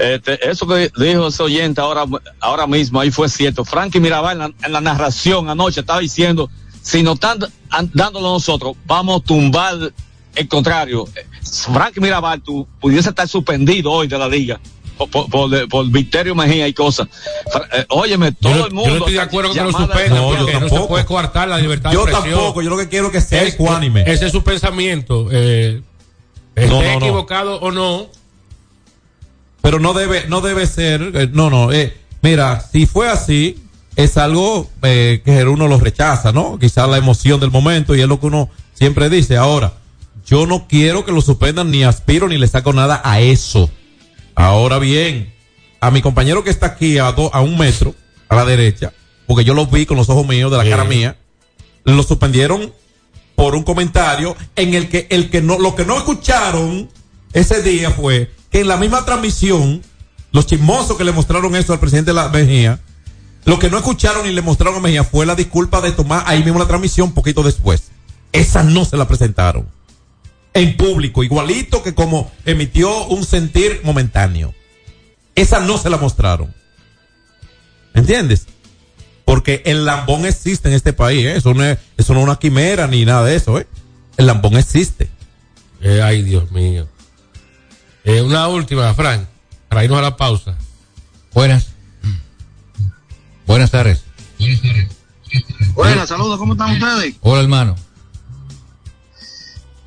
Este, 0.00 0.48
eso 0.50 0.66
que 0.66 0.90
dijo 0.96 1.28
ese 1.28 1.42
oyente 1.42 1.80
ahora, 1.80 2.04
ahora 2.40 2.66
mismo, 2.66 3.00
ahí 3.00 3.10
fue 3.10 3.28
cierto. 3.28 3.64
Frankie 3.64 4.00
Mirabal 4.00 4.32
en 4.32 4.38
la, 4.38 4.66
en 4.66 4.72
la 4.72 4.80
narración 4.80 5.48
anoche 5.50 5.80
estaba 5.80 6.00
diciendo, 6.00 6.48
si 6.82 7.02
nos 7.02 7.14
están 7.14 7.38
dándolo 7.92 8.32
nosotros, 8.32 8.76
vamos 8.86 9.20
a 9.20 9.24
tumbar 9.24 9.74
el 10.34 10.48
contrario. 10.48 11.06
Frankie 11.72 12.00
Mirabal 12.00 12.40
tú, 12.40 12.66
pudiese 12.80 13.10
estar 13.10 13.28
suspendido 13.28 13.92
hoy 13.92 14.08
de 14.08 14.16
la 14.18 14.28
liga 14.28 14.58
por, 15.10 15.28
por, 15.30 15.68
por, 15.68 15.86
Victorio 15.90 16.34
Mejía 16.34 16.66
y 16.68 16.72
cosas. 16.74 17.08
Eh, 17.72 17.84
óyeme, 17.88 18.32
todo 18.32 18.52
Yo 18.52 18.58
no, 18.58 18.66
el 18.66 18.72
mundo. 18.72 18.88
yo 18.88 18.94
no 18.94 18.98
estoy 19.00 19.14
de 19.14 19.20
acuerdo 19.20 19.48
con 19.50 19.58
que 19.58 19.64
lo 19.64 19.72
suspendan 19.72 20.14
No, 20.18 20.32
yo 20.32 20.38
porque 20.46 20.60
no 20.60 20.68
se 20.68 20.80
puede 20.88 21.04
coartar 21.06 21.48
la 21.48 21.58
libertad 21.58 21.90
Yo 21.92 22.04
de 22.04 22.12
expresión. 22.12 22.38
tampoco, 22.38 22.62
yo 22.62 22.70
lo 22.70 22.76
que 22.76 22.88
quiero 22.88 23.06
es 23.06 23.12
que 23.12 23.20
sea 23.20 23.42
Es- 23.42 23.54
ecuánime. 23.54 24.02
Ese 24.06 24.26
es 24.26 24.32
su 24.32 24.42
pensamiento. 24.44 25.28
Eh, 25.30 25.82
esté 26.54 26.68
No, 26.70 26.82
no, 26.82 26.88
no. 26.88 26.96
equivocado 26.98 27.60
o 27.60 27.70
no. 27.70 28.08
Pero 29.62 29.78
no 29.78 29.92
debe, 29.92 30.26
no 30.28 30.40
debe 30.40 30.66
ser, 30.66 31.02
eh, 31.14 31.28
no, 31.32 31.50
no, 31.50 31.72
eh, 31.72 31.96
mira, 32.22 32.60
si 32.72 32.86
fue 32.86 33.08
así, 33.08 33.58
es 33.96 34.16
algo 34.16 34.70
eh, 34.82 35.20
que 35.24 35.44
uno 35.44 35.68
lo 35.68 35.78
rechaza, 35.78 36.32
¿no? 36.32 36.58
Quizás 36.58 36.88
la 36.88 36.96
emoción 36.96 37.40
del 37.40 37.50
momento 37.50 37.94
y 37.94 38.00
es 38.00 38.08
lo 38.08 38.18
que 38.20 38.26
uno 38.26 38.48
siempre 38.72 39.10
dice. 39.10 39.36
Ahora, 39.36 39.74
yo 40.26 40.46
no 40.46 40.66
quiero 40.68 41.04
que 41.04 41.12
lo 41.12 41.20
suspendan 41.20 41.70
ni 41.70 41.84
aspiro 41.84 42.28
ni 42.28 42.38
le 42.38 42.46
saco 42.46 42.72
nada 42.72 43.02
a 43.04 43.20
eso. 43.20 43.70
Ahora 44.34 44.78
bien, 44.78 45.32
a 45.80 45.90
mi 45.90 46.00
compañero 46.00 46.42
que 46.44 46.50
está 46.50 46.66
aquí 46.66 46.98
a, 46.98 47.12
do- 47.12 47.34
a 47.34 47.40
un 47.42 47.58
metro, 47.58 47.94
a 48.28 48.36
la 48.36 48.44
derecha, 48.44 48.92
porque 49.26 49.44
yo 49.44 49.52
lo 49.54 49.66
vi 49.66 49.84
con 49.86 49.96
los 49.96 50.08
ojos 50.08 50.26
míos 50.26 50.50
de 50.50 50.56
la 50.56 50.64
Sí. 50.64 50.70
cara 50.70 50.84
mía, 50.84 51.16
lo 51.84 52.02
suspendieron 52.02 52.72
por 53.34 53.54
un 53.54 53.62
comentario 53.64 54.36
en 54.56 54.74
el 54.74 54.88
que 54.88 55.06
el 55.10 55.30
que 55.30 55.40
no 55.42 55.58
lo 55.58 55.74
que 55.74 55.84
no 55.84 55.96
escucharon 55.96 56.88
ese 57.32 57.62
día 57.62 57.90
fue 57.90 58.30
que 58.50 58.60
en 58.60 58.68
la 58.68 58.76
misma 58.76 59.04
transmisión 59.04 59.82
los 60.32 60.46
chismosos 60.46 60.96
que 60.96 61.04
le 61.04 61.12
mostraron 61.12 61.56
eso 61.56 61.72
al 61.72 61.80
presidente 61.80 62.10
de 62.10 62.14
la 62.14 62.28
Mejía 62.28 62.80
lo 63.44 63.58
que 63.58 63.70
no 63.70 63.78
escucharon 63.78 64.26
y 64.26 64.32
le 64.32 64.42
mostraron 64.42 64.76
a 64.76 64.80
Mejía 64.80 65.04
fue 65.04 65.26
la 65.26 65.34
disculpa 65.34 65.80
de 65.80 65.92
tomar 65.92 66.24
ahí 66.26 66.42
mismo 66.42 66.58
la 66.58 66.66
transmisión 66.66 67.12
poquito 67.12 67.42
después 67.42 67.90
esa 68.32 68.62
no 68.62 68.84
se 68.84 68.96
la 68.96 69.08
presentaron 69.08 69.68
en 70.54 70.76
público 70.76 71.22
igualito 71.22 71.82
que 71.82 71.94
como 71.94 72.30
emitió 72.44 73.06
un 73.06 73.24
sentir 73.24 73.80
momentáneo 73.84 74.54
esa 75.34 75.60
no 75.60 75.78
se 75.78 75.90
la 75.90 75.96
mostraron 75.96 76.54
¿entiendes? 77.94 78.46
Porque 79.24 79.62
el 79.64 79.84
lambón 79.84 80.26
existe 80.26 80.68
en 80.68 80.74
este 80.74 80.92
país, 80.92 81.24
¿eh? 81.24 81.36
Eso 81.36 81.54
no 81.54 81.64
es, 81.64 81.78
eso 81.96 82.14
no 82.14 82.20
una 82.20 82.36
quimera 82.36 82.86
ni 82.86 83.04
nada 83.04 83.24
de 83.24 83.36
eso, 83.36 83.58
¿eh? 83.58 83.66
El 84.16 84.26
lambón 84.26 84.56
existe. 84.56 85.08
Eh, 85.80 86.00
ay, 86.02 86.22
Dios 86.22 86.50
mío. 86.50 86.88
Eh, 88.10 88.22
una 88.22 88.48
última, 88.48 88.92
Frank, 88.92 89.24
para 89.68 89.84
irnos 89.84 90.00
a 90.00 90.02
la 90.02 90.16
pausa. 90.16 90.58
Buenas. 91.32 91.68
Buenas 93.46 93.70
tardes. 93.70 94.02
Buenas, 95.74 96.08
saludos, 96.08 96.36
¿cómo 96.36 96.54
están 96.54 96.72
ustedes? 96.72 97.14
Hola, 97.20 97.42
hermano. 97.42 97.76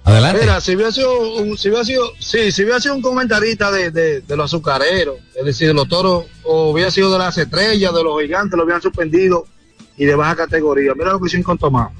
Adelante. 0.06 0.40
Mira, 0.40 0.62
si 0.62 0.74
hubiera 0.74 0.94
sido, 0.94 1.20
un, 1.36 1.58
si 1.58 1.68
hubiera 1.68 1.84
sido, 1.84 2.14
sí, 2.18 2.50
si 2.54 2.64
hubiera 2.64 2.80
sido 2.80 2.96
un 2.96 3.02
comentarista 3.02 3.70
de, 3.72 3.92
de, 3.92 4.22
de 4.22 4.38
los 4.38 4.46
azucareros, 4.46 5.18
es 5.36 5.44
decir, 5.44 5.68
de 5.68 5.74
los 5.74 5.90
toros, 5.90 6.24
o 6.44 6.72
hubiera 6.72 6.92
sido 6.92 7.12
de 7.12 7.18
las 7.18 7.38
estrellas, 7.38 7.94
de 7.94 8.04
los 8.06 8.22
gigantes, 8.22 8.58
lo 8.58 8.64
hubieran 8.64 8.82
suspendido 8.82 9.48
y 9.98 10.06
de 10.06 10.16
baja 10.16 10.38
categoría. 10.38 10.94
Mira 10.96 11.12
lo 11.12 11.20
que 11.20 11.26
hicieron 11.26 11.44
con 11.44 11.58
Tomás. 11.58 11.92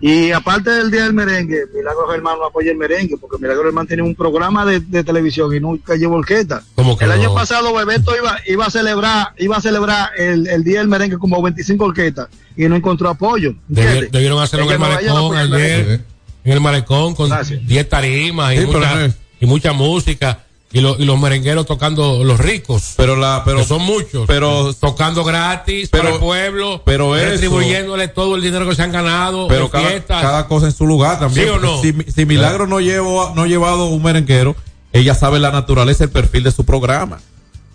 Y 0.00 0.30
aparte 0.30 0.70
del 0.70 0.90
día 0.90 1.04
del 1.04 1.12
merengue, 1.12 1.64
Milagro 1.74 2.08
Germán 2.08 2.38
no 2.38 2.46
apoya 2.46 2.70
el 2.70 2.76
merengue, 2.76 3.16
porque 3.16 3.38
Milagro 3.38 3.64
Germán 3.64 3.86
tiene 3.86 4.02
un 4.02 4.14
programa 4.14 4.64
de, 4.64 4.78
de 4.78 5.02
televisión 5.02 5.52
y 5.54 5.58
nunca 5.58 5.96
llevó 5.96 6.16
orquesta. 6.16 6.62
¿Cómo 6.76 6.96
que 6.96 7.04
El 7.04 7.12
año 7.12 7.34
pasado 7.34 7.74
Bebeto 7.74 8.16
iba, 8.16 8.38
iba 8.46 8.66
a 8.66 8.70
celebrar, 8.70 9.32
iba 9.38 9.56
a 9.56 9.60
celebrar 9.60 10.10
el, 10.16 10.46
el 10.46 10.62
día 10.62 10.78
del 10.78 10.88
merengue 10.88 11.18
como 11.18 11.42
25 11.42 11.84
orquestas 11.84 12.28
y 12.56 12.68
no 12.68 12.76
encontró 12.76 13.08
apoyo. 13.08 13.54
Debieron 13.66 14.40
hacerlo 14.40 14.66
en 14.66 14.72
el 14.72 14.78
malecón 14.78 15.36
ayer. 15.36 15.50
merengue. 15.50 16.04
En 16.44 16.52
el 16.52 16.60
malecón 16.60 17.14
con 17.14 17.30
10 17.66 17.88
tarimas 17.88 18.54
y, 18.54 18.58
Sí, 18.58 18.66
mucha, 18.66 19.06
no 19.06 19.14
y 19.40 19.46
mucha 19.46 19.72
música. 19.72 20.44
Y, 20.70 20.80
lo- 20.82 20.96
y 20.98 21.06
los 21.06 21.18
merengueros 21.18 21.64
tocando 21.64 22.22
los 22.24 22.38
ricos. 22.38 22.92
Pero 22.98 23.16
la, 23.16 23.42
pero 23.44 23.58
que 23.60 23.64
son 23.64 23.80
muchos. 23.82 24.26
pero- 24.26 24.74
tocando 24.74 25.24
gratis 25.24 25.88
para 25.88 26.02
pero- 26.04 26.14
el 26.16 26.20
pueblo. 26.20 26.82
pero 26.84 27.16
eso- 27.16 27.30
retribuyéndole 27.30 28.08
todo 28.08 28.36
el 28.36 28.42
dinero 28.42 28.68
que 28.68 28.74
se 28.74 28.82
han 28.82 28.92
ganado. 28.92 29.48
Pero 29.48 29.70
cada, 29.70 29.88
fiestas. 29.88 30.20
cada 30.22 30.46
cosa 30.46 30.66
en 30.66 30.72
su 30.72 30.86
lugar 30.86 31.18
también. 31.18 31.46
¿Sí 31.46 31.50
o 31.50 31.58
no? 31.58 31.80
Si, 31.80 31.94
si 32.14 32.26
Milagro 32.26 32.66
no 32.66 32.80
llevó, 32.80 33.32
no 33.34 33.46
llevado 33.46 33.86
un 33.86 34.02
merenguero, 34.02 34.56
ella 34.92 35.14
sabe 35.14 35.38
la 35.38 35.50
naturaleza, 35.50 36.04
el 36.04 36.10
perfil 36.10 36.42
de 36.44 36.52
su 36.52 36.64
programa. 36.64 37.18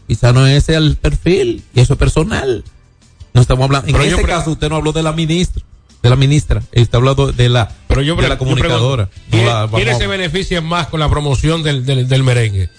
Quizá 0.07 0.31
no 0.33 0.45
es 0.45 0.63
ese 0.63 0.75
el 0.75 0.95
perfil, 0.97 1.63
y 1.73 1.79
eso 1.79 1.93
es 1.93 1.99
personal. 1.99 2.63
No 3.33 3.41
estamos 3.41 3.63
hablando, 3.63 3.87
en 3.87 3.93
Pero 3.93 4.03
este 4.05 4.23
caso 4.23 4.51
usted 4.51 4.69
no 4.69 4.75
habló 4.75 4.91
de 4.91 5.01
la 5.01 5.13
ministra, 5.13 5.63
de 6.03 6.09
la 6.11 6.15
ministra, 6.15 6.61
está 6.71 6.97
hablando 6.97 7.31
de 7.31 7.49
la, 7.49 7.71
Pero 7.87 8.01
yo, 8.03 8.15
de 8.15 8.27
la 8.29 8.37
comunicadora. 8.37 9.05
No 9.05 9.09
¿quién- 9.31 9.45
la- 9.47 9.53
vamos 9.61 9.77
¿Quiénes 9.77 9.95
a- 9.95 9.97
se 9.97 10.05
benefician 10.07 10.63
más 10.65 10.87
con 10.89 10.99
la 10.99 11.09
promoción 11.09 11.63
del, 11.63 11.85
del, 11.85 12.07
del 12.07 12.21
merengue? 12.23 12.69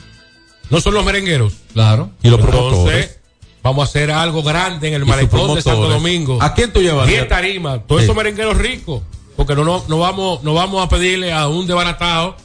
¿No 0.71 0.81
son 0.81 0.95
los 0.95 1.05
merengueros? 1.05 1.53
Claro. 1.73 2.11
Y 2.23 2.29
los 2.31 2.41
Entonces, 2.41 2.69
promotores. 2.71 3.19
vamos 3.63 3.83
a 3.87 3.89
hacer 3.89 4.11
algo 4.11 4.43
grande 4.43 4.89
en 4.89 4.95
el 4.95 5.05
malecón 5.07 5.55
de 5.55 5.63
Santo. 5.63 5.89
Domingo. 5.89 6.39
¿A 6.43 6.55
quién 6.55 6.73
tú 6.73 6.81
llevarías? 6.81 7.19
10 7.21 7.29
tarimas, 7.29 7.81
todos 7.87 8.01
Sí. 8.01 8.05
esos 8.05 8.17
merengueros 8.17 8.57
ricos. 8.57 9.03
Porque 9.37 9.55
no, 9.55 9.65
no, 9.65 9.85
no, 9.89 9.99
vamos, 9.99 10.43
no 10.43 10.55
vamos 10.55 10.85
a 10.85 10.89
pedirle 10.89 11.33
a 11.33 11.49
un 11.49 11.67
desbaratado 11.67 12.37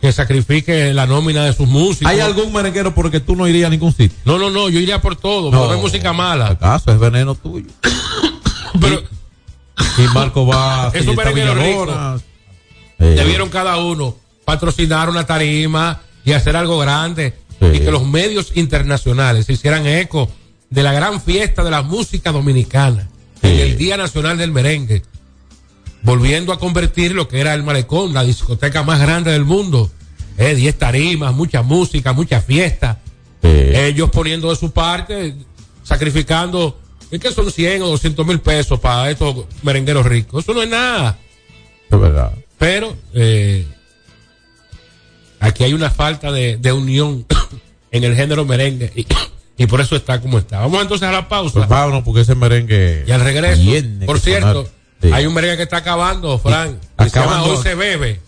que 0.00 0.12
sacrifique 0.12 0.92
la 0.92 1.06
nómina 1.06 1.44
de 1.46 1.54
sus 1.54 1.66
músicos. 1.66 2.12
¿Hay 2.12 2.20
algún 2.20 2.52
merenguero 2.52 2.94
porque 2.94 3.20
tú 3.20 3.34
no 3.36 3.48
irías 3.48 3.68
a 3.68 3.70
ningún 3.70 3.90
sitio? 3.94 4.16
No, 4.26 4.36
no, 4.38 4.50
no, 4.50 4.68
yo 4.68 4.78
iría 4.78 5.00
por 5.00 5.16
todo, 5.16 5.50
No. 5.50 5.72
es 5.72 5.80
música 5.80 6.12
mala. 6.12 6.48
¿Acaso 6.48 6.92
es 6.92 6.98
veneno 6.98 7.34
tuyo? 7.34 7.66
Pero 8.80 9.02
Y 9.98 10.02
Marco 10.12 10.46
va 10.46 10.90
esos 10.94 11.16
merengueros 11.16 11.56
ricos 11.56 12.22
debieron 12.98 13.48
cada 13.48 13.76
uno 13.78 14.14
patrocinar 14.44 15.08
una 15.10 15.24
tarima 15.26 16.00
y 16.24 16.32
hacer 16.32 16.56
algo 16.56 16.78
grande 16.78 17.34
Sí. 17.60 17.66
y 17.74 17.80
que 17.80 17.90
los 17.90 18.04
medios 18.06 18.52
internacionales 18.56 19.46
se 19.46 19.52
hicieran 19.52 19.86
eco 19.86 20.28
de 20.70 20.82
la 20.82 20.92
gran 20.92 21.20
fiesta 21.20 21.62
de 21.62 21.70
la 21.70 21.82
música 21.82 22.32
dominicana 22.32 23.08
en 23.42 23.60
el 23.60 23.78
Día 23.78 23.96
Nacional 23.96 24.36
del 24.38 24.50
Merengue 24.50 25.02
volviendo 26.02 26.52
a 26.52 26.58
convertir 26.58 27.12
lo 27.14 27.28
que 27.28 27.40
era 27.40 27.54
el 27.54 27.62
malecón, 27.62 28.12
la 28.12 28.22
discoteca 28.24 28.82
más 28.82 29.00
grande 29.00 29.30
del 29.32 29.44
mundo. 29.44 29.90
Eh, 30.36 30.54
10 30.54 30.76
tarimas, 30.78 31.32
mucha 31.34 31.62
música, 31.62 32.12
mucha 32.12 32.40
fiesta. 32.40 33.00
Ellos 33.42 34.10
poniendo 34.10 34.50
de 34.50 34.56
su 34.56 34.70
parte, 34.70 35.34
sacrificando, 35.82 36.78
es 37.10 37.20
que 37.20 37.30
son 37.30 37.50
100 37.50 37.82
o 37.82 37.88
200 37.88 38.26
mil 38.26 38.40
pesos 38.40 38.80
para 38.80 39.10
estos 39.10 39.46
merengueros 39.62 40.04
ricos. 40.06 40.44
Eso 40.44 40.54
no 40.54 40.62
es 40.62 40.68
nada. 40.68 41.18
Es 41.90 42.00
verdad. 42.00 42.32
Pero 42.58 42.96
eh, 43.14 43.66
aquí 45.46 45.64
hay 45.64 45.74
una 45.74 45.90
falta 45.90 46.32
de, 46.32 46.56
de 46.56 46.72
unión 46.72 47.26
en 47.90 48.04
el 48.04 48.14
género 48.16 48.44
merengue 48.44 48.92
y, 48.94 49.06
y 49.62 49.66
por 49.66 49.80
eso 49.80 49.96
está 49.96 50.20
como 50.20 50.38
está. 50.38 50.60
Vamos 50.60 50.82
entonces 50.82 51.08
a 51.08 51.12
la 51.12 51.28
pausa. 51.28 51.54
Pues 51.54 51.68
vámonos 51.68 52.02
porque 52.02 52.22
ese 52.22 52.34
merengue. 52.34 53.04
Y 53.06 53.10
al 53.10 53.20
regreso, 53.20 53.62
por 54.06 54.18
cierto, 54.20 54.68
sonar. 55.00 55.18
Hay 55.18 55.26
un 55.26 55.34
merengue 55.34 55.58
que 55.58 55.62
está 55.64 55.78
acabando, 55.78 56.38
Frank. 56.38 56.76
se 56.80 57.10
llama 57.10 57.32
acabando. 57.32 57.56
Hoy 57.56 57.62
se 57.62 57.74
bebe. 57.74 58.20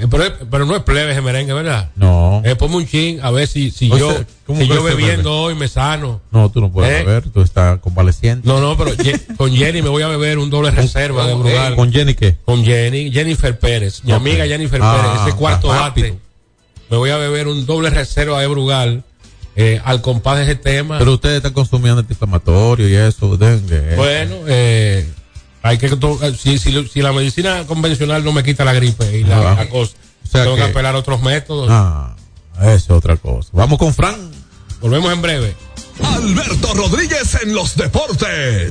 Eh, 0.00 0.06
pero, 0.48 0.64
no 0.64 0.76
es 0.76 0.82
plebe 0.84 1.10
ese 1.10 1.20
merengue, 1.20 1.52
¿verdad? 1.52 1.90
No. 1.96 2.40
Eh, 2.44 2.54
ponme 2.54 2.76
un 2.76 2.86
chin 2.86 3.18
a 3.20 3.32
ver 3.32 3.48
si, 3.48 3.72
si 3.72 3.88
yo, 3.88 4.12
se- 4.12 4.26
¿cómo 4.46 4.60
si 4.60 4.68
yo 4.68 4.82
bebiendo 4.84 5.34
hoy 5.42 5.56
me 5.56 5.66
sano. 5.66 6.20
No, 6.30 6.48
tú 6.50 6.60
no 6.60 6.70
puedes 6.70 7.00
Eh. 7.00 7.04
beber, 7.04 7.28
tú 7.30 7.40
estás 7.42 7.80
convaleciente. 7.80 8.46
No, 8.46 8.60
no, 8.60 8.76
pero 8.76 8.92
con 9.36 9.52
Jenny 9.52 9.82
me 9.82 9.88
voy 9.88 10.04
a 10.04 10.08
beber 10.08 10.38
un 10.38 10.50
doble 10.50 10.70
reserva 10.70 11.26
de 11.26 11.34
Brugal. 11.34 11.74
¿Con 11.74 11.92
Jenny 11.92 12.14
qué? 12.14 12.36
Con 12.44 12.64
Jenny, 12.64 13.10
Jennifer 13.10 13.58
Pérez, 13.58 14.04
mi 14.04 14.12
amiga 14.12 14.46
Jennifer 14.46 14.80
Ah, 14.82 14.96
Pérez, 15.02 15.26
ese 15.26 15.36
cuarto 15.36 15.68
bate. 15.68 16.16
Me 16.90 16.96
voy 16.96 17.10
a 17.10 17.16
beber 17.16 17.48
un 17.48 17.66
doble 17.66 17.90
reserva 17.90 18.40
de 18.40 18.46
Brugal 18.46 19.02
eh, 19.56 19.80
al 19.84 20.00
compás 20.00 20.36
de 20.36 20.44
ese 20.44 20.54
tema. 20.54 20.98
Pero 21.00 21.14
ustedes 21.14 21.38
están 21.38 21.52
consumiendo 21.52 21.98
antiinflamatorio 22.00 22.88
y 22.88 22.94
eso, 22.94 23.36
dengue. 23.36 23.96
Bueno, 23.96 24.36
eh, 24.46 25.08
hay 25.68 25.78
que 25.78 25.86
eh, 25.86 26.36
si, 26.38 26.58
si, 26.58 26.88
si 26.88 27.02
la 27.02 27.12
medicina 27.12 27.66
convencional 27.66 28.24
no 28.24 28.32
me 28.32 28.42
quita 28.42 28.64
la 28.64 28.72
gripe 28.72 29.18
y 29.18 29.24
la, 29.24 29.52
Ah. 29.52 29.54
la 29.54 29.68
cosa, 29.68 29.92
O 30.24 30.26
sea 30.28 30.42
tengo 30.44 30.56
que, 30.56 30.62
que- 30.62 30.70
apelar 30.70 30.94
a 30.94 30.98
otros 30.98 31.20
métodos. 31.22 31.68
Ah, 31.70 32.14
eso 32.60 32.74
es 32.74 32.90
otra 32.90 33.16
cosa. 33.16 33.50
Vamos 33.52 33.78
con 33.78 33.94
Fran. 33.94 34.16
Volvemos 34.80 35.12
en 35.12 35.22
breve. 35.22 35.56
Alberto 36.02 36.74
Rodríguez 36.74 37.38
en 37.42 37.54
los 37.54 37.76
deportes. 37.76 38.70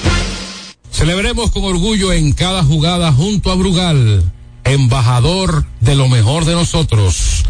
Celebremos 1.01 1.49
con 1.49 1.63
orgullo 1.63 2.13
en 2.13 2.31
cada 2.31 2.63
jugada 2.63 3.11
junto 3.11 3.51
a 3.51 3.55
Brugal, 3.55 4.23
embajador 4.63 5.65
de 5.79 5.95
lo 5.95 6.07
mejor 6.07 6.45
de 6.45 6.53
nosotros. 6.53 7.43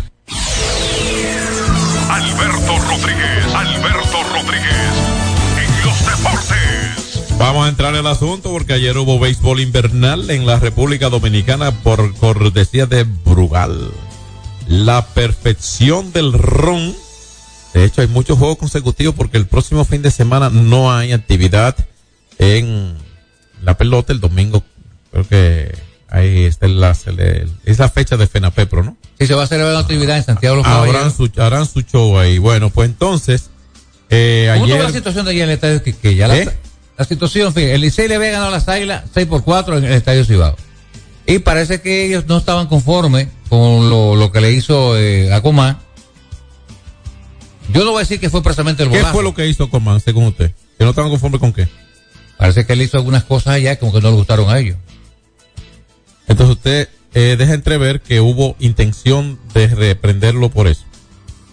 Alberto 2.09 2.79
Rodríguez, 2.79 3.53
Alberto 3.53 4.23
Rodríguez, 4.33 4.93
en 5.57 5.85
los 5.85 5.99
deportes. 5.99 7.37
Vamos 7.37 7.65
a 7.65 7.69
entrar 7.69 7.93
en 7.93 7.99
el 7.99 8.07
asunto 8.07 8.51
porque 8.51 8.71
ayer 8.71 8.97
hubo 8.97 9.19
béisbol 9.19 9.59
invernal 9.59 10.29
en 10.29 10.45
la 10.45 10.57
República 10.57 11.09
Dominicana 11.09 11.71
por 11.71 12.15
cortesía 12.15 12.85
de 12.85 13.03
Brugal. 13.03 13.91
La 14.65 15.07
perfección 15.07 16.13
del 16.13 16.31
ron. 16.31 16.95
De 17.73 17.83
hecho, 17.83 17.99
hay 17.99 18.07
muchos 18.07 18.39
juegos 18.39 18.59
consecutivos 18.59 19.13
porque 19.13 19.35
el 19.35 19.45
próximo 19.45 19.83
fin 19.83 20.01
de 20.01 20.11
semana 20.11 20.49
no 20.49 20.93
hay 20.93 21.11
actividad 21.11 21.75
en 22.39 23.00
la 23.63 23.77
pelota. 23.77 24.13
El 24.13 24.19
domingo 24.19 24.63
creo 25.11 25.27
que 25.27 25.75
ahí 26.09 26.45
está 26.45 26.67
la, 26.67 26.91
es 27.65 27.79
la 27.79 27.89
fecha 27.89 28.17
de 28.17 28.27
FENAPEPRO, 28.27 28.83
¿no? 28.83 28.97
Sí, 29.19 29.27
se 29.27 29.33
va 29.33 29.43
a 29.43 29.47
celebrar 29.47 29.73
una 29.73 29.81
actividad 29.81 30.17
en 30.17 30.23
Santiago 30.23 30.57
de 30.57 30.63
los 30.63 31.13
su, 31.13 31.31
harán 31.41 31.65
su 31.65 31.81
show 31.81 32.17
ahí. 32.19 32.37
Bueno, 32.37 32.69
pues 32.69 32.89
entonces, 32.89 33.49
Eh, 34.09 34.49
¿Cómo 34.53 34.65
ayer, 34.65 34.83
la 34.83 34.91
situación 34.91 35.25
de 35.25 35.31
ayer 35.31 35.43
en 35.43 35.49
el 35.49 35.55
estadio 35.55 35.81
Quiqueya? 35.83 36.27
La, 36.27 36.37
¿Eh? 36.37 36.57
la 36.97 37.05
situación, 37.05 37.53
fíjate, 37.53 37.75
el 37.75 37.81
Licey 37.81 38.07
le 38.09 38.15
había 38.15 38.31
ganado 38.31 38.49
a 38.49 38.51
las 38.51 38.67
Águilas 38.67 39.03
6 39.13 39.27
por 39.27 39.43
4 39.43 39.77
en 39.77 39.85
el 39.85 39.93
estadio 39.93 40.25
Cibao. 40.25 40.55
Y 41.27 41.39
parece 41.39 41.81
que 41.81 42.05
ellos 42.07 42.25
no 42.27 42.37
estaban 42.37 42.67
conformes 42.67 43.27
con 43.47 43.89
lo, 43.89 44.15
lo 44.15 44.31
que 44.31 44.41
le 44.41 44.51
hizo 44.51 44.97
eh, 44.97 45.31
a 45.33 45.41
Comán. 45.41 45.77
Yo 47.71 47.85
no 47.85 47.91
voy 47.91 47.99
a 47.99 48.01
decir 48.01 48.19
que 48.19 48.29
fue 48.29 48.43
precisamente 48.43 48.83
el 48.83 48.89
¿qué 48.89 48.97
bolazo. 48.97 49.13
fue 49.13 49.23
lo 49.23 49.33
que 49.33 49.47
hizo 49.47 49.69
Coman, 49.69 49.99
según 50.01 50.25
usted? 50.25 50.51
¿Que 50.77 50.83
no 50.83 50.89
estaban 50.89 51.09
conformes 51.09 51.39
con 51.39 51.53
qué? 51.53 51.67
Parece 52.41 52.65
que 52.65 52.73
él 52.73 52.81
hizo 52.81 52.97
algunas 52.97 53.23
cosas 53.23 53.53
allá 53.53 53.77
como 53.77 53.93
que 53.93 54.01
no 54.01 54.09
le 54.09 54.15
gustaron 54.15 54.49
a 54.49 54.57
ellos. 54.57 54.75
Entonces 56.27 56.55
usted 56.55 56.89
eh, 57.13 57.35
deja 57.37 57.53
entrever 57.53 58.01
que 58.01 58.19
hubo 58.19 58.55
intención 58.57 59.37
de 59.53 59.67
reprenderlo 59.67 60.49
por 60.49 60.65
eso. 60.65 60.81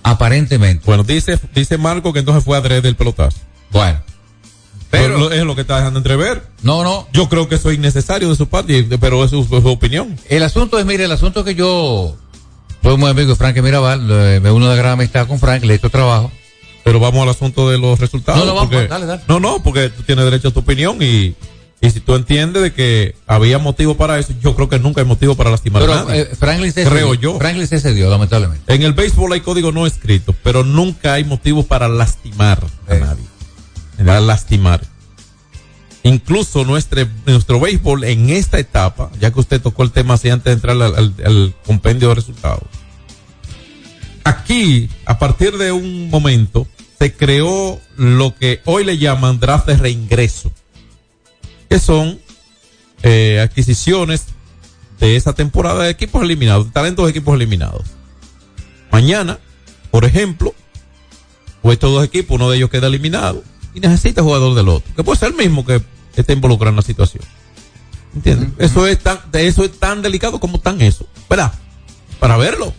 Aparentemente. 0.03 0.85
Bueno, 0.87 1.05
dice, 1.05 1.39
dice 1.55 1.77
Marco 1.77 2.15
que 2.15 2.21
entonces 2.21 2.43
fue 2.43 2.57
adrede 2.57 2.89
el 2.89 2.97
pelotazo. 2.97 3.37
Bueno. 3.71 4.01
Pero 4.89 5.31
es 5.31 5.45
lo 5.45 5.55
que 5.55 5.61
está 5.61 5.77
dejando 5.77 5.99
entrever. 5.99 6.47
No, 6.63 6.83
no. 6.83 7.07
Yo 7.13 7.29
creo 7.29 7.51
que 7.51 7.57
eso 7.57 7.69
es 7.69 7.77
innecesario 7.77 8.31
de 8.31 8.37
su 8.37 8.49
parte, 8.49 8.89
pero 8.99 9.23
es 9.25 9.31
su, 9.31 9.45
su 9.45 9.69
opinión. 9.69 10.19
El 10.31 10.43
asunto 10.43 10.79
es, 10.79 10.87
mire, 10.87 11.05
el 11.05 11.13
asunto 11.13 11.41
es 11.41 11.45
que 11.45 11.55
yo 11.55 12.17
soy 12.83 12.97
muy 12.97 13.11
amigo 13.11 13.29
de 13.29 13.37
Frank 13.37 13.59
Mirabal, 13.59 14.09
eh, 14.11 14.41
me 14.43 14.51
uno 14.51 14.71
de 14.71 14.77
gran 14.79 14.93
amistad 14.93 15.27
con 15.27 15.39
Frank, 15.39 15.65
le 15.65 15.75
he 15.75 15.77
hecho 15.77 15.91
trabajo. 15.91 16.33
Pero 16.89 17.01
vamos 17.01 17.23
al 17.23 17.29
asunto 17.29 17.69
de 17.71 17.79
los 17.79 17.99
resultados. 18.01 18.41
No, 18.41 18.47
no, 18.47 18.55
vamos, 18.55 18.71
porque- 18.73 18.89
dale, 18.89 19.05
dale. 19.07 19.23
No, 19.29 19.39
no, 19.41 19.63
porque 19.63 19.91
tú 19.91 20.03
tienes 20.03 20.25
derecho 20.25 20.49
a 20.49 20.51
tu 20.51 20.61
opinión 20.61 20.97
y, 21.03 21.35
y 21.81 21.91
si 21.91 22.01
tú 22.01 22.15
entiendes 22.15 22.63
de 22.63 22.73
que 22.73 23.15
había 23.27 23.59
motivo 23.59 23.95
para 23.97 24.19
eso, 24.19 24.33
yo 24.41 24.57
creo 24.57 24.69
que 24.71 24.79
nunca 24.79 25.03
hay 25.03 25.07
motivo 25.07 25.35
para 25.35 25.51
lastimar 25.51 25.83
a 25.83 25.87
Pero 25.87 26.05
nadie. 26.05 26.21
eh, 26.23 26.27
Frank 26.39 26.61
Licey 26.61 26.85
Creo 26.87 27.13
se 27.15 27.19
yo. 27.21 27.37
Frank 27.39 27.57
Licey 27.57 27.79
se 27.79 27.93
dio, 27.95 28.09
lamentablemente. 28.09 28.75
En 28.75 28.83
el 28.83 28.95
béisbol 28.95 29.33
hay 29.35 29.41
código 29.43 29.71
no 29.71 29.87
escrito, 29.87 30.35
pero 30.43 30.65
nunca 30.65 31.13
hay 31.15 31.25
motivo 31.25 31.63
para 31.63 31.89
lastimar 31.89 32.65
a 32.89 32.95
nadie. 32.95 33.25
Para 33.99 34.21
lastimar. 34.21 34.81
Incluso 36.05 36.65
nuestro, 36.65 37.07
nuestro 37.27 37.61
béisbol 37.61 38.05
en 38.05 38.31
esta 38.31 38.59
etapa, 38.59 39.11
ya 39.21 39.31
que 39.31 39.41
usted 39.41 39.61
tocó 39.61 39.83
el 39.83 39.91
tema 39.91 40.15
así 40.15 40.31
antes 40.31 40.45
de 40.47 40.53
entrar 40.53 40.77
al, 40.81 40.95
al- 40.95 41.15
al 41.25 41.55
compendio 41.67 42.09
de 42.09 42.15
resultados. 42.15 42.63
Aquí, 44.29 44.91
a 45.07 45.19
partir 45.19 45.57
de 45.57 45.73
un 45.73 46.11
momento, 46.11 46.67
se 46.99 47.15
creó 47.15 47.81
lo 47.97 48.35
que 48.35 48.61
hoy 48.67 48.85
le 48.85 48.99
llaman 48.99 49.41
draft 49.41 49.67
de 49.67 49.79
reingreso, 49.79 50.53
que 51.71 51.79
son 51.79 52.21
eh, 53.03 53.41
adquisiciones 53.41 54.27
de 55.01 55.17
esa 55.17 55.33
temporada 55.33 55.85
de 55.85 55.91
equipos 55.91 56.23
eliminados, 56.23 56.67
de 56.67 56.73
talentos 56.73 57.07
de 57.07 57.13
equipos 57.13 57.37
eliminados. 57.37 57.85
Mañana, 58.93 59.39
por 59.91 60.05
ejemplo, 60.05 60.55
o 61.63 61.73
estos 61.73 61.91
dos 61.91 62.05
equipos, 62.05 62.35
uno 62.35 62.51
de 62.51 62.59
ellos 62.59 62.69
queda 62.69 62.89
eliminado 62.89 63.43
y 63.73 63.81
necesita 63.81 64.23
jugador 64.23 64.55
del 64.55 64.69
otro, 64.69 64.95
que 64.95 65.05
puede 65.05 65.19
ser 65.19 65.31
el 65.31 65.37
mismo 65.37 65.65
que 65.65 65.81
esté 66.17 66.35
involucrado 66.35 66.69
en 66.69 66.77
la 66.77 66.83
situación. 66.83 67.25
¿Entiendes? 68.15 68.51
Eso 68.59 68.87
es 68.87 68.99
tan, 68.99 69.21
eso 69.33 69.65
es 69.65 69.73
tan 69.79 70.03
delicado 70.03 70.39
como 70.39 70.61
tan 70.61 70.83
eso, 70.83 71.09
¿verdad? 71.31 71.51
Para 72.21 72.37
verlo. 72.37 72.75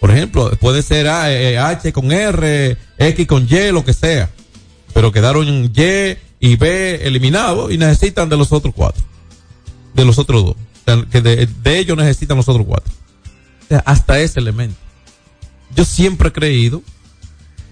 Por 0.00 0.10
ejemplo, 0.10 0.50
puede 0.60 0.82
ser 0.82 1.08
ah, 1.08 1.32
eh, 1.32 1.58
H 1.58 1.92
con 1.92 2.12
R, 2.12 2.76
X 2.98 3.26
con 3.26 3.44
Y, 3.48 3.72
lo 3.72 3.84
que 3.84 3.94
sea. 3.94 4.30
Pero 4.92 5.10
quedaron 5.12 5.46
Y 5.48 6.16
y 6.40 6.56
B 6.56 7.06
eliminados 7.06 7.72
y 7.72 7.78
necesitan 7.78 8.28
de 8.28 8.36
los 8.36 8.52
otros 8.52 8.74
cuatro. 8.76 9.02
De 9.94 10.04
los 10.04 10.18
otros 10.18 10.44
dos. 10.44 10.56
O 10.56 10.84
sea, 10.84 11.04
que 11.10 11.20
de, 11.22 11.46
de 11.46 11.78
ellos 11.78 11.96
necesitan 11.96 12.36
los 12.36 12.48
otros 12.48 12.66
cuatro. 12.66 12.92
O 13.64 13.66
sea, 13.68 13.78
hasta 13.86 14.20
ese 14.20 14.40
elemento. 14.40 14.76
Yo 15.74 15.84
siempre 15.86 16.28
he 16.28 16.32
creído 16.32 16.82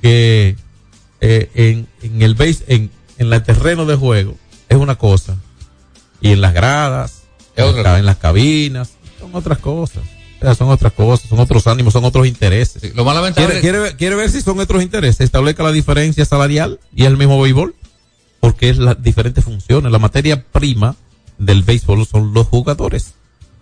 que 0.00 0.56
eh, 1.20 1.50
en, 1.54 1.86
en 2.02 2.22
el 2.22 2.34
base, 2.34 2.64
en, 2.68 2.90
en 3.18 3.32
el 3.32 3.42
terreno 3.42 3.84
de 3.84 3.96
juego 3.96 4.36
es 4.68 4.76
una 4.78 4.96
cosa 4.96 5.36
y 6.20 6.32
en 6.32 6.40
las 6.40 6.54
gradas, 6.54 7.22
Es 7.54 7.64
en, 7.64 7.82
la- 7.82 7.98
en 7.98 8.06
las 8.06 8.16
cabinas, 8.16 8.92
son 9.20 9.34
otras 9.34 9.58
cosas. 9.58 10.02
Son 10.56 10.68
otras 10.70 10.92
cosas, 10.92 11.28
son 11.28 11.38
otros 11.40 11.66
ánimos, 11.66 11.92
son 11.92 12.04
otros 12.04 12.26
intereses. 12.26 12.94
Lo 12.94 13.04
más 13.04 13.14
lamentable 13.14 13.46
¿Quiere, 13.46 13.60
quiere, 13.60 13.78
ver- 13.78 13.96
quiere 13.96 14.14
ver 14.16 14.30
si 14.30 14.40
son 14.40 14.58
otros 14.60 14.82
intereses? 14.82 15.20
Establezca 15.20 15.62
la 15.62 15.72
diferencia 15.72 16.24
salarial 16.24 16.80
y 16.94 17.04
el 17.04 17.16
mismo 17.16 17.40
béisbol, 17.40 17.74
porque 18.40 18.70
es 18.70 18.78
las 18.78 19.02
diferentes 19.02 19.44
funciones. 19.44 19.90
La 19.92 19.98
materia 19.98 20.42
prima 20.52 20.96
del 21.38 21.62
béisbol 21.62 22.06
son 22.06 22.34
los 22.34 22.46
jugadores. 22.46 23.14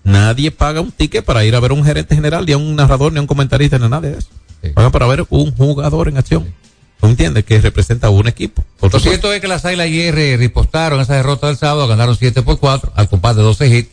Nadie 0.05 0.51
paga 0.51 0.81
un 0.81 0.93
ticket 0.93 1.25
para 1.25 1.45
ir 1.45 1.55
a 1.55 1.61
ver 1.61 1.73
a 1.73 1.75
un 1.75 1.85
gerente 1.85 2.15
general, 2.15 2.47
ni 2.47 2.53
a 2.53 2.57
un 2.57 2.75
narrador, 2.75 3.13
ni 3.13 3.19
a 3.19 3.21
un 3.21 3.27
comentarista, 3.27 3.79
ni 3.79 3.85
a 3.85 3.89
nada 3.89 4.09
de 4.09 4.19
eso. 4.19 4.29
Pagan 4.75 4.93
para 4.93 5.07
ver 5.07 5.27
un 5.31 5.55
jugador 5.55 6.09
en 6.09 6.17
acción. 6.19 6.55
¿Tú 7.01 7.07
entiendes? 7.07 7.45
Que 7.47 7.61
representa 7.61 8.09
a 8.09 8.11
un 8.11 8.29
equipo. 8.29 8.63
Por 8.79 8.93
Lo 8.93 9.01
cierto 9.01 9.33
es 9.33 9.41
que 9.41 9.49
las 9.49 9.65
Águilas 9.65 9.87
ayer 9.87 10.19
eh, 10.19 10.37
ripostaron 10.37 11.01
esa 11.01 11.15
derrota 11.15 11.47
del 11.47 11.57
sábado, 11.57 11.89
ganaron 11.89 12.15
7 12.17 12.43
por 12.43 12.59
4 12.59 12.93
al 12.95 13.09
compás 13.09 13.37
de 13.37 13.43
12 13.43 13.69
hits. 13.69 13.91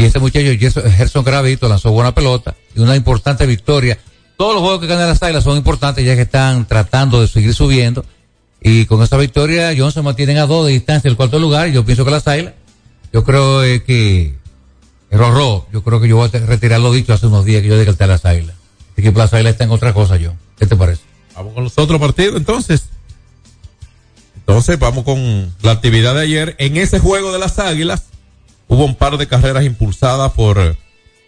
Y 0.00 0.06
ese 0.06 0.18
muchacho 0.18 0.46
Gerson- 0.46 1.22
Gravito 1.24 1.68
lanzó 1.68 1.90
buena 1.90 2.14
pelota 2.14 2.54
y 2.74 2.80
una 2.80 2.96
importante 2.96 3.44
victoria. 3.44 3.98
Todos 4.38 4.54
los 4.54 4.62
juegos 4.62 4.80
que 4.80 4.86
ganan 4.86 5.06
las 5.06 5.22
Águilas 5.22 5.44
son 5.44 5.58
importantes 5.58 6.02
ya 6.06 6.14
que 6.16 6.22
están 6.22 6.66
tratando 6.66 7.20
de 7.20 7.28
seguir 7.28 7.52
subiendo. 7.52 8.06
Y 8.62 8.86
con 8.86 9.02
esa 9.02 9.18
victoria, 9.18 9.74
John 9.76 9.92
se 9.92 10.00
mantienen 10.00 10.38
a 10.38 10.46
dos 10.46 10.66
de 10.66 10.72
distancia 10.72 11.10
del 11.10 11.18
cuarto 11.18 11.38
lugar. 11.38 11.68
Yo 11.68 11.84
pienso 11.84 12.06
que 12.06 12.12
las 12.12 12.26
Águilas, 12.26 12.54
yo 13.12 13.24
creo 13.24 13.62
eh, 13.62 13.82
que, 13.82 14.36
Rorro, 15.10 15.66
yo 15.70 15.84
creo 15.84 16.00
que 16.00 16.08
yo 16.08 16.16
voy 16.16 16.30
a 16.32 16.38
retirar 16.46 16.80
lo 16.80 16.92
dicho 16.92 17.12
hace 17.12 17.26
unos 17.26 17.44
días 17.44 17.60
que 17.60 17.68
yo 17.68 17.76
descarté 17.76 18.04
a 18.04 18.06
las 18.06 18.24
Águilas. 18.24 18.56
Este 18.88 19.02
equipo 19.02 19.18
de 19.18 19.24
las 19.24 19.34
Águilas 19.34 19.52
está 19.52 19.64
en 19.64 19.70
otra 19.70 19.92
cosa, 19.92 20.16
yo. 20.16 20.32
¿Qué 20.58 20.64
te 20.64 20.76
parece? 20.76 21.02
Vamos 21.36 21.52
con 21.52 21.64
los 21.64 21.76
otros 21.76 22.00
partidos 22.00 22.36
entonces. 22.36 22.84
Entonces 24.34 24.78
vamos 24.78 25.04
con 25.04 25.54
la 25.60 25.72
actividad 25.72 26.14
de 26.14 26.22
ayer. 26.22 26.56
En 26.58 26.78
ese 26.78 27.00
juego 27.00 27.34
de 27.34 27.38
las 27.38 27.58
Águilas 27.58 28.04
hubo 28.70 28.84
un 28.84 28.94
par 28.94 29.18
de 29.18 29.26
carreras 29.26 29.64
impulsadas 29.64 30.32
por 30.32 30.76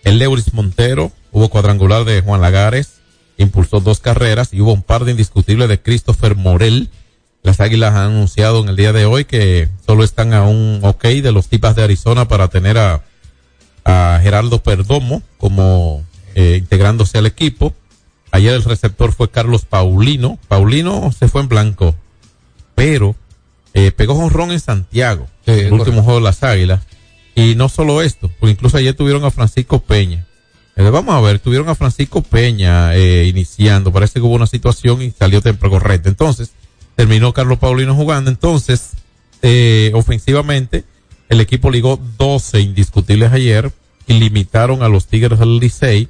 el 0.05 0.19
Leuris 0.19 0.55
Montero. 0.55 1.13
Hubo 1.33 1.49
cuadrangular 1.51 2.05
de 2.05 2.23
Juan 2.23 2.41
Lagares. 2.41 3.01
Impulsó 3.37 3.81
dos 3.81 4.01
carreras 4.01 4.55
y 4.55 4.61
hubo 4.61 4.73
un 4.73 4.83
par 4.83 5.05
de 5.05 5.11
indiscutibles 5.11 5.69
de 5.69 5.81
Christopher 5.81 6.37
Morel. 6.37 6.89
Las 7.43 7.61
Águilas 7.61 7.95
han 7.95 8.13
anunciado 8.13 8.63
en 8.63 8.69
el 8.69 8.77
día 8.77 8.93
de 8.93 9.05
hoy 9.05 9.25
que 9.25 9.69
solo 9.85 10.05
están 10.05 10.33
a 10.33 10.45
un 10.45 10.81
ok 10.83 11.05
de 11.05 11.33
los 11.33 11.49
tipas 11.49 11.75
de 11.75 11.83
Arizona 11.83 12.29
para 12.29 12.49
tener 12.49 12.79
a, 12.79 13.03
a 13.85 14.21
Gerardo 14.23 14.63
Perdomo 14.63 15.23
como 15.39 16.05
eh, 16.37 16.57
integrándose 16.61 17.19
al 17.19 17.27
equipo. 17.27 17.75
Ayer 18.31 18.55
el 18.55 18.63
receptor 18.63 19.13
fue 19.13 19.31
Carlos 19.31 19.65
Paulino. 19.65 20.39
Paulino 20.47 21.11
se 21.11 21.27
fue 21.27 21.41
en 21.43 21.49
blanco, 21.49 21.97
pero 22.77 23.17
eh, 23.75 23.91
pegó 23.91 24.15
jonrón 24.15 24.53
en 24.53 24.61
Santiago, 24.61 25.27
el 25.47 25.55
correcto. 25.55 25.75
último 25.75 26.03
juego 26.03 26.21
de 26.21 26.25
las 26.25 26.43
Águilas. 26.45 26.83
Y 27.35 27.55
no 27.55 27.69
solo 27.69 28.03
esto, 28.03 28.31
porque 28.39 28.53
incluso 28.53 28.77
ayer 28.77 28.95
tuvieron 28.95 29.25
a 29.25 29.31
Francisco 29.31 29.81
Peña. 29.81 30.27
Eh, 30.77 30.83
vamos 30.83 31.15
a 31.15 31.21
ver, 31.21 31.39
tuvieron 31.39 31.69
a 31.69 31.75
Francisco 31.75 32.23
Peña 32.23 32.95
eh, 32.95 33.27
iniciando. 33.27 33.93
Parece 33.93 34.15
que 34.15 34.27
hubo 34.27 34.35
una 34.35 34.47
situación 34.47 35.03
y 35.03 35.11
salió 35.11 35.41
temprano 35.41 35.79
correcto. 35.79 36.09
Entonces, 36.09 36.53
terminó 36.97 37.33
Carlos 37.33 37.59
Paulino 37.59 37.95
jugando. 37.95 38.31
Entonces, 38.31 38.93
eh, 39.43 39.91
ofensivamente, 39.95 40.85
el 41.29 41.41
equipo 41.41 41.71
ligó 41.71 41.99
12 42.19 42.61
indiscutibles 42.61 43.33
ayer 43.33 43.73
y 44.07 44.15
limitaron 44.15 44.83
a 44.83 44.89
los 44.89 45.07
Tigres 45.07 45.39
del 45.39 45.59
Licey 45.59 46.09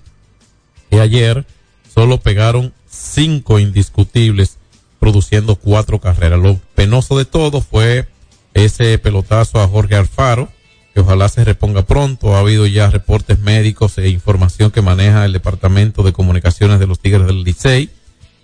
que 0.90 1.00
ayer 1.00 1.46
solo 1.94 2.18
pegaron 2.18 2.72
cinco 2.88 3.58
indiscutibles, 3.58 4.58
produciendo 4.98 5.56
cuatro 5.56 6.00
carreras. 6.00 6.40
Lo 6.40 6.60
penoso 6.74 7.16
de 7.16 7.24
todo 7.24 7.60
fue 7.60 8.08
ese 8.54 8.98
pelotazo 8.98 9.60
a 9.60 9.68
Jorge 9.68 9.96
Alfaro, 9.96 10.48
que 10.94 11.00
ojalá 11.00 11.28
se 11.28 11.44
reponga 11.44 11.82
pronto. 11.82 12.36
Ha 12.36 12.40
habido 12.40 12.66
ya 12.66 12.90
reportes 12.90 13.38
médicos 13.38 13.98
e 13.98 14.08
información 14.08 14.70
que 14.70 14.82
maneja 14.82 15.24
el 15.24 15.32
Departamento 15.32 16.02
de 16.02 16.12
Comunicaciones 16.12 16.78
de 16.78 16.86
los 16.86 17.00
Tigres 17.00 17.26
del 17.26 17.44
Licey. 17.44 17.90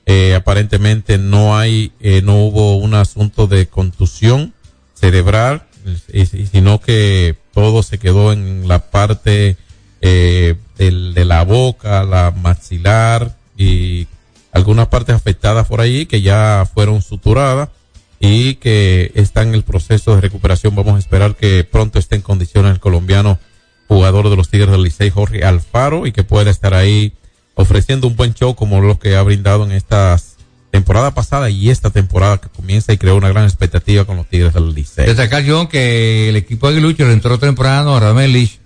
Eh, 0.06 0.34
aparentemente 0.34 1.18
no 1.18 1.58
hay, 1.58 1.92
eh, 2.00 2.22
no 2.22 2.36
hubo 2.36 2.76
un 2.78 2.94
asunto 2.94 3.46
de 3.46 3.66
contusión 3.66 4.54
cerebral, 4.94 5.64
sino 6.50 6.80
que 6.80 7.36
todo 7.52 7.82
se 7.82 7.98
quedó 7.98 8.32
en 8.32 8.66
la 8.66 8.90
parte 8.90 9.56
eh, 10.00 10.56
de 10.78 11.24
la 11.24 11.44
boca, 11.44 12.04
la 12.04 12.30
maxilar 12.30 13.36
y 13.56 14.06
algunas 14.52 14.88
partes 14.88 15.14
afectadas 15.14 15.66
por 15.66 15.80
ahí 15.80 16.06
que 16.06 16.22
ya 16.22 16.68
fueron 16.72 17.02
suturadas 17.02 17.68
y 18.20 18.54
que 18.54 19.12
están 19.14 19.48
en 19.48 19.54
el 19.54 19.62
proceso 19.62 20.14
de 20.14 20.20
recuperación. 20.20 20.74
Vamos 20.74 20.96
a 20.96 20.98
esperar 20.98 21.36
que 21.36 21.64
pronto 21.64 21.98
esté 21.98 22.16
en 22.16 22.22
condiciones 22.22 22.72
el 22.72 22.80
colombiano 22.80 23.38
jugador 23.86 24.28
de 24.28 24.36
los 24.36 24.50
Tigres 24.50 24.70
del 24.70 24.82
Licey, 24.82 25.10
Jorge 25.10 25.44
Alfaro, 25.44 26.06
y 26.06 26.12
que 26.12 26.24
pueda 26.24 26.50
estar 26.50 26.74
ahí 26.74 27.12
ofreciendo 27.54 28.06
un 28.06 28.16
buen 28.16 28.34
show 28.34 28.54
como 28.54 28.80
lo 28.80 28.98
que 28.98 29.16
ha 29.16 29.22
brindado 29.22 29.64
en 29.64 29.72
estas 29.72 30.36
temporada 30.70 31.14
pasada 31.14 31.48
y 31.48 31.70
esta 31.70 31.90
temporada 31.90 32.38
que 32.38 32.48
comienza 32.50 32.92
y 32.92 32.98
creó 32.98 33.16
una 33.16 33.30
gran 33.30 33.44
expectativa 33.44 34.04
con 34.04 34.16
los 34.16 34.28
Tigres 34.28 34.52
del 34.52 34.74
Licey. 34.74 35.06
Destacar, 35.06 35.42
John, 35.46 35.66
que 35.66 36.28
el 36.28 36.36
equipo 36.36 36.70
de 36.70 36.80
Lucho 36.80 37.06
le 37.06 37.14
entró 37.14 37.38
temprano 37.38 37.96
a 37.96 38.00
Ramel 38.00 38.32
Lich 38.32 38.60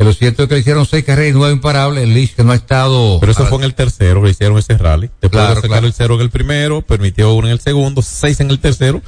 Que 0.00 0.04
lo 0.06 0.14
cierto 0.14 0.44
es 0.44 0.48
que 0.48 0.54
le 0.54 0.60
hicieron 0.62 0.86
seis 0.86 1.04
carreras 1.04 1.32
y 1.32 1.34
nueve 1.34 1.52
imparables. 1.52 2.04
El 2.04 2.14
Lich 2.14 2.34
que 2.34 2.42
no 2.42 2.52
ha 2.52 2.54
estado. 2.54 3.20
Pero 3.20 3.32
eso 3.32 3.44
fue 3.44 3.58
en 3.58 3.64
el 3.64 3.74
tercero, 3.74 4.22
que 4.22 4.30
hicieron 4.30 4.56
ese 4.56 4.78
rally. 4.78 5.10
Después 5.20 5.30
Claro, 5.32 5.48
de 5.50 5.54
sacar 5.56 5.68
claro. 5.68 5.86
el 5.88 5.92
cero 5.92 6.14
en 6.14 6.20
el 6.22 6.30
primero, 6.30 6.80
permitió 6.80 7.34
uno 7.34 7.48
en 7.48 7.52
el 7.52 7.60
segundo, 7.60 8.00
seis 8.00 8.40
en 8.40 8.48
el 8.50 8.60
tercero. 8.60 9.02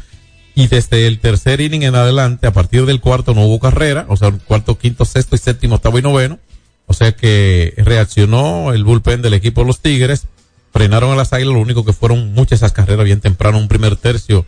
Y 0.54 0.66
desde 0.66 1.06
el 1.06 1.18
tercer 1.18 1.62
inning 1.62 1.84
en 1.84 1.94
adelante, 1.94 2.46
a 2.46 2.52
partir 2.52 2.84
del 2.84 3.00
cuarto 3.00 3.32
no 3.32 3.40
hubo 3.46 3.58
carrera, 3.58 4.04
o 4.10 4.18
sea, 4.18 4.32
cuarto, 4.32 4.76
quinto, 4.76 5.06
sexto 5.06 5.34
y 5.34 5.38
séptimo, 5.38 5.76
octavo 5.76 5.98
y 5.98 6.02
noveno. 6.02 6.38
O 6.84 6.92
sea 6.92 7.12
que 7.12 7.72
reaccionó 7.78 8.74
el 8.74 8.84
bullpen 8.84 9.22
del 9.22 9.32
equipo 9.32 9.62
de 9.62 9.68
los 9.68 9.80
Tigres, 9.80 10.26
frenaron 10.74 11.10
a 11.10 11.16
las 11.16 11.32
águilas, 11.32 11.54
lo 11.54 11.60
único 11.60 11.86
que 11.86 11.94
fueron 11.94 12.34
muchas 12.34 12.58
esas 12.58 12.72
carreras 12.72 13.06
bien 13.06 13.22
temprano, 13.22 13.56
un 13.56 13.68
primer 13.68 13.96
tercio, 13.96 14.44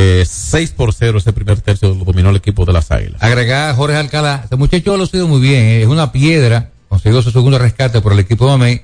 eh, 0.00 0.24
6 0.24 0.70
por 0.76 0.94
0 0.94 1.18
ese 1.18 1.32
primer 1.32 1.60
tercio 1.60 1.88
lo 1.88 2.04
dominó 2.04 2.30
el 2.30 2.36
equipo 2.36 2.64
de 2.64 2.72
las 2.72 2.92
águilas. 2.92 3.20
Agregar 3.20 3.70
a 3.70 3.74
Jorge 3.74 3.96
Alcalá. 3.96 4.42
Este 4.44 4.54
muchacho 4.54 4.96
lo 4.96 5.02
ha 5.02 5.06
sido 5.08 5.26
muy 5.26 5.40
bien. 5.40 5.64
¿eh? 5.64 5.82
Es 5.82 5.88
una 5.88 6.12
piedra. 6.12 6.70
Consiguió 6.88 7.20
su 7.20 7.32
segundo 7.32 7.58
rescate 7.58 8.00
por 8.00 8.12
el 8.12 8.20
equipo 8.20 8.44
de 8.44 8.50
Mamey. 8.52 8.82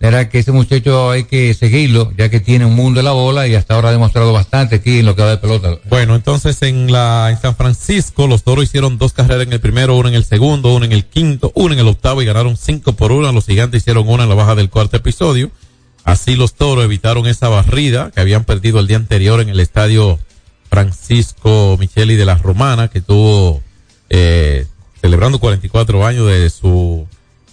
Era 0.00 0.30
que 0.30 0.38
ese 0.38 0.52
muchacho 0.52 1.10
hay 1.10 1.24
que 1.24 1.52
seguirlo, 1.52 2.12
ya 2.16 2.30
que 2.30 2.40
tiene 2.40 2.64
un 2.64 2.74
mundo 2.74 2.98
de 2.98 3.04
la 3.04 3.12
bola 3.12 3.46
y 3.46 3.54
hasta 3.54 3.74
ahora 3.74 3.90
ha 3.90 3.92
demostrado 3.92 4.32
bastante 4.32 4.76
aquí 4.76 5.00
en 5.00 5.06
lo 5.06 5.14
que 5.14 5.22
va 5.22 5.30
de 5.30 5.36
pelota. 5.36 5.78
Bueno, 5.88 6.14
entonces 6.14 6.60
en 6.62 6.90
la 6.90 7.28
en 7.30 7.38
San 7.38 7.56
Francisco 7.56 8.26
los 8.26 8.42
Toros 8.42 8.64
hicieron 8.64 8.96
dos 8.96 9.12
carreras 9.12 9.46
en 9.46 9.52
el 9.52 9.60
primero, 9.60 9.96
una 9.96 10.08
en 10.08 10.14
el 10.14 10.24
segundo, 10.24 10.74
una 10.74 10.86
en 10.86 10.92
el 10.92 11.04
quinto, 11.04 11.52
una 11.54 11.74
en 11.74 11.80
el 11.80 11.88
octavo 11.88 12.22
y 12.22 12.24
ganaron 12.24 12.56
cinco 12.56 12.94
por 12.94 13.12
una. 13.12 13.32
Los 13.32 13.44
Gigantes 13.46 13.82
hicieron 13.82 14.08
una 14.08 14.22
en 14.22 14.30
la 14.30 14.34
baja 14.34 14.54
del 14.54 14.70
cuarto 14.70 14.96
episodio. 14.96 15.50
Así 16.04 16.36
los 16.36 16.54
Toros 16.54 16.84
evitaron 16.84 17.26
esa 17.26 17.48
barrida 17.48 18.10
que 18.14 18.20
habían 18.20 18.44
perdido 18.44 18.80
el 18.80 18.86
día 18.86 18.96
anterior 18.96 19.40
en 19.40 19.50
el 19.50 19.60
estadio 19.60 20.18
Francisco 20.74 21.76
Micheli 21.78 22.16
de 22.16 22.24
la 22.24 22.34
Romana, 22.34 22.88
que 22.88 23.00
tuvo 23.00 23.62
eh, 24.10 24.66
celebrando 25.00 25.38
44 25.38 26.04
años 26.04 26.26
de 26.26 26.50
su 26.50 27.06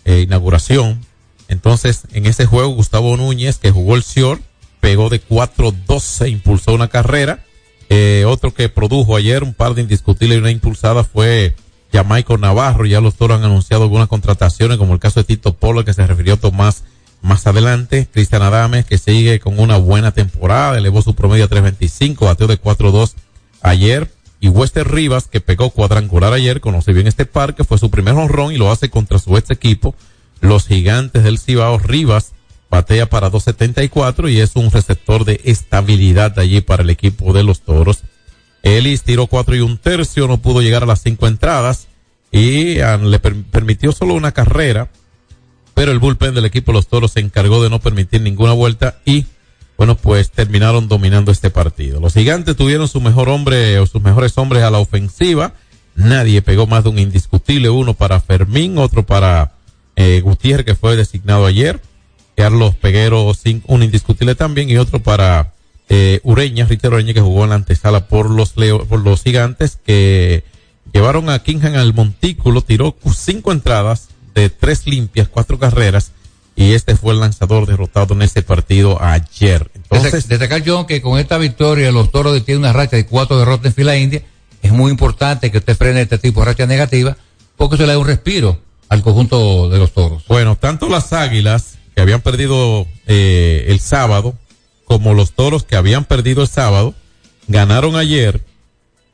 eh, 0.05 0.21
inauguración. 0.21 1.05
Entonces, 1.47 2.01
en 2.13 2.25
ese 2.25 2.47
juego, 2.47 2.69
Gustavo 2.69 3.15
Núñez, 3.17 3.59
que 3.59 3.69
jugó 3.69 3.95
el 3.95 4.01
short, 4.01 4.41
pegó 4.79 5.09
de 5.09 5.21
4-12, 5.21 6.31
impulsó 6.31 6.73
una 6.73 6.87
carrera. 6.87 7.45
Eh, 7.89 8.23
otro 8.25 8.55
que 8.55 8.69
produjo 8.69 9.15
ayer 9.15 9.43
un 9.43 9.53
par 9.53 9.75
de 9.75 9.83
indiscutibles 9.83 10.37
y 10.37 10.41
una 10.41 10.49
impulsada 10.49 11.03
fue 11.03 11.55
Jamaico 11.93 12.39
Navarro. 12.39 12.87
Ya 12.87 13.01
los 13.01 13.13
toros 13.13 13.37
han 13.37 13.43
anunciado 13.43 13.83
algunas 13.83 14.07
contrataciones, 14.07 14.79
como 14.79 14.93
el 14.93 14.99
caso 14.99 15.19
de 15.19 15.25
Tito 15.25 15.53
Polo, 15.53 15.85
que 15.85 15.93
se 15.93 16.07
refirió 16.07 16.37
Tomás 16.37 16.85
más 17.21 17.45
adelante. 17.47 18.07
Cristian 18.11 18.41
Adames, 18.41 18.85
que 18.85 18.97
sigue 18.97 19.39
con 19.39 19.59
una 19.59 19.77
buena 19.77 20.11
temporada, 20.11 20.77
elevó 20.77 21.01
su 21.01 21.15
promedio 21.15 21.45
a 21.45 21.49
3.25, 21.49 22.25
bateó 22.25 22.47
de 22.47 22.59
4-2 22.61 23.13
ayer. 23.61 24.09
Y 24.39 24.49
Wester 24.49 24.89
Rivas, 24.89 25.27
que 25.27 25.39
pegó 25.39 25.69
cuadrangular 25.69 26.33
ayer, 26.33 26.61
conoce 26.61 26.93
bien 26.93 27.05
este 27.07 27.25
parque, 27.27 27.63
fue 27.63 27.77
su 27.77 27.91
primer 27.91 28.15
honrón 28.15 28.51
y 28.51 28.57
lo 28.57 28.71
hace 28.71 28.89
contra 28.89 29.19
su 29.19 29.37
ex 29.37 29.51
equipo, 29.51 29.93
los 30.39 30.65
gigantes 30.65 31.23
del 31.23 31.37
Cibao. 31.37 31.77
Rivas 31.77 32.31
batea 32.71 33.07
para 33.07 33.29
2.74 33.31 34.31
y 34.31 34.39
es 34.39 34.55
un 34.55 34.71
receptor 34.71 35.25
de 35.25 35.41
estabilidad 35.43 36.39
allí 36.39 36.61
para 36.61 36.81
el 36.81 36.89
equipo 36.89 37.33
de 37.33 37.43
los 37.43 37.61
toros. 37.61 37.99
Ellis 38.63 39.03
tiró 39.03 39.27
cuatro 39.27 39.55
y 39.55 39.59
un 39.59 39.77
tercio, 39.77 40.27
no 40.27 40.37
pudo 40.39 40.61
llegar 40.61 40.83
a 40.83 40.87
las 40.87 41.01
cinco 41.01 41.27
entradas 41.27 41.87
y 42.31 42.79
ah, 42.79 42.97
le 42.97 43.19
per- 43.19 43.43
permitió 43.43 43.91
solo 43.91 44.13
una 44.15 44.31
carrera, 44.31 44.89
pero 45.81 45.93
el 45.93 45.97
bullpen 45.97 46.35
del 46.35 46.45
equipo 46.45 46.73
los 46.73 46.85
toros 46.85 47.13
se 47.13 47.21
encargó 47.21 47.63
de 47.63 47.71
no 47.71 47.79
permitir 47.79 48.21
ninguna 48.21 48.53
vuelta 48.53 48.99
y 49.03 49.25
bueno, 49.79 49.97
pues 49.97 50.29
terminaron 50.29 50.87
dominando 50.87 51.31
este 51.31 51.49
partido. 51.49 51.99
Los 51.99 52.13
gigantes 52.13 52.55
tuvieron 52.55 52.87
su 52.87 53.01
mejor 53.01 53.29
hombre 53.29 53.79
o 53.79 53.87
sus 53.87 53.99
mejores 53.99 54.37
hombres 54.37 54.61
a 54.61 54.69
la 54.69 54.77
ofensiva. 54.77 55.53
Nadie 55.95 56.43
pegó 56.43 56.67
más 56.67 56.83
de 56.83 56.91
un 56.91 56.99
indiscutible, 56.99 57.71
uno 57.71 57.95
para 57.95 58.19
Fermín, 58.21 58.77
otro 58.77 59.07
para 59.07 59.53
eh, 59.95 60.21
Gutiérrez, 60.23 60.67
que 60.67 60.75
fue 60.75 60.95
designado 60.95 61.47
ayer. 61.47 61.81
Carlos 62.35 62.75
Peguero, 62.75 63.33
un 63.65 63.81
indiscutible 63.81 64.35
también, 64.35 64.69
y 64.69 64.77
otro 64.77 64.99
para 65.01 65.53
eh, 65.89 66.19
Ureña, 66.21 66.67
Rita 66.67 66.89
Ureña, 66.89 67.15
que 67.15 67.21
jugó 67.21 67.45
en 67.45 67.49
la 67.49 67.55
antesala 67.55 68.07
por 68.07 68.29
los, 68.29 68.55
Leo, 68.55 68.85
por 68.85 68.99
los 68.99 69.23
gigantes, 69.23 69.79
que 69.83 70.43
llevaron 70.93 71.31
a 71.31 71.41
Kingham 71.41 71.73
al 71.73 71.95
montículo, 71.95 72.61
tiró 72.61 72.95
cinco 73.15 73.51
entradas 73.51 74.10
de 74.33 74.49
tres 74.49 74.87
limpias, 74.87 75.27
cuatro 75.27 75.59
carreras, 75.59 76.11
y 76.55 76.73
este 76.73 76.95
fue 76.95 77.13
el 77.13 77.19
lanzador 77.19 77.65
derrotado 77.65 78.13
en 78.13 78.21
ese 78.21 78.41
partido 78.41 79.01
ayer. 79.01 79.71
Entonces, 79.73 80.27
Destacar, 80.27 80.63
John, 80.65 80.85
que 80.85 81.01
con 81.01 81.19
esta 81.19 81.37
victoria 81.37 81.91
los 81.91 82.11
toros 82.11 82.43
tienen 82.45 82.63
una 82.63 82.73
racha 82.73 82.97
de 82.97 83.05
cuatro 83.05 83.39
derrotas 83.39 83.67
en 83.67 83.73
fila 83.73 83.97
india. 83.97 84.21
Es 84.61 84.71
muy 84.71 84.91
importante 84.91 85.51
que 85.51 85.57
usted 85.57 85.75
frene 85.75 86.01
este 86.01 86.17
tipo 86.17 86.41
de 86.41 86.47
racha 86.47 86.67
negativa 86.67 87.17
porque 87.57 87.75
eso 87.75 87.85
le 87.85 87.93
da 87.93 87.99
un 87.99 88.07
respiro 88.07 88.59
al 88.89 89.01
conjunto 89.01 89.69
de 89.69 89.79
los 89.79 89.93
toros. 89.93 90.23
Bueno, 90.27 90.55
tanto 90.55 90.89
las 90.89 91.13
águilas 91.13 91.77
que 91.95 92.01
habían 92.01 92.21
perdido 92.21 92.85
eh, 93.07 93.65
el 93.67 93.79
sábado 93.79 94.35
como 94.85 95.13
los 95.13 95.31
toros 95.31 95.63
que 95.63 95.75
habían 95.75 96.05
perdido 96.05 96.41
el 96.41 96.47
sábado 96.47 96.93
ganaron 97.47 97.95
ayer, 97.95 98.41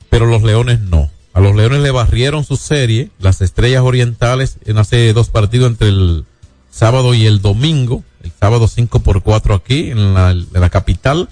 pero 0.09 0.26
los 0.26 0.43
leones 0.43 0.80
no. 0.80 1.09
A 1.38 1.39
los 1.39 1.55
leones 1.55 1.81
le 1.81 1.91
barrieron 1.91 2.43
su 2.43 2.57
serie, 2.57 3.11
las 3.19 3.41
estrellas 3.41 3.83
orientales, 3.83 4.57
en 4.65 4.79
hace 4.79 5.13
dos 5.13 5.29
partidos 5.29 5.69
entre 5.69 5.89
el 5.89 6.25
sábado 6.71 7.13
y 7.13 7.27
el 7.27 7.43
domingo. 7.43 8.03
El 8.23 8.31
sábado 8.39 8.67
5 8.67 9.01
por 9.01 9.21
4 9.21 9.53
aquí 9.53 9.91
en 9.91 10.15
la, 10.15 10.31
en 10.31 10.47
la 10.51 10.71
capital. 10.71 11.29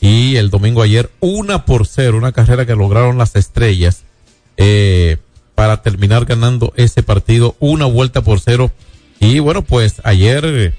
Y 0.00 0.36
el 0.36 0.50
domingo 0.50 0.82
ayer 0.82 1.10
una 1.18 1.64
por 1.64 1.88
cero, 1.88 2.16
una 2.16 2.30
carrera 2.30 2.64
que 2.64 2.76
lograron 2.76 3.18
las 3.18 3.34
estrellas 3.34 4.04
eh, 4.56 5.16
para 5.56 5.82
terminar 5.82 6.26
ganando 6.26 6.72
ese 6.76 7.02
partido 7.02 7.56
una 7.58 7.86
vuelta 7.86 8.22
por 8.22 8.38
cero. 8.38 8.70
Y 9.18 9.40
bueno, 9.40 9.62
pues 9.62 10.00
ayer 10.04 10.76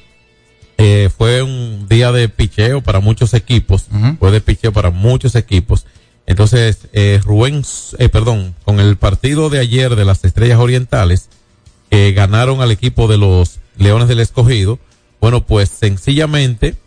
eh, 0.78 1.10
fue 1.18 1.42
un 1.42 1.88
día 1.90 2.14
de 2.14 2.30
picheo 2.30 2.80
para 2.80 3.02
muchos 3.02 3.34
equipos, 3.34 3.88
fue 4.18 4.32
de 4.32 4.40
picheo 4.40 4.72
para 4.72 4.92
muchos 4.92 5.36
equipos. 5.36 5.86
Entonces, 6.32 6.88
eh, 6.94 7.20
Rubén, 7.22 7.62
eh, 8.00 8.08
perdón, 8.08 8.56
con 8.64 8.80
el 8.80 8.96
partido 8.96 9.50
de 9.50 9.60
ayer 9.60 9.98
de 9.98 10.06
las 10.06 10.24
Estrellas 10.24 10.60
Orientales, 10.60 11.28
que 11.90 12.14
ganaron 12.14 12.62
al 12.62 12.72
equipo 12.72 13.10
de 13.10 13.18
los 13.18 13.60
Leones 13.76 14.08
del 14.08 14.22
Escogido, 14.22 14.80
bueno, 15.20 15.46
pues 15.46 15.68
sencillamente 15.68 16.78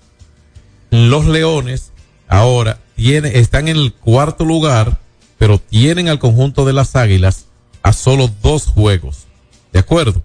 los 0.89 1.27
Leones 1.27 1.93
ahora 2.27 2.81
tiene, 2.97 3.39
están 3.39 3.69
en 3.69 3.77
el 3.77 3.93
cuarto 3.93 4.47
lugar, 4.47 4.99
pero 5.37 5.59
tienen 5.59 6.09
al 6.09 6.19
conjunto 6.19 6.65
de 6.65 6.73
las 6.73 6.97
Águilas 6.97 7.45
a 7.83 7.93
solo 7.93 8.31
dos 8.43 8.65
juegos. 8.65 9.27
¿De 9.75 9.79
acuerdo? 9.79 10.23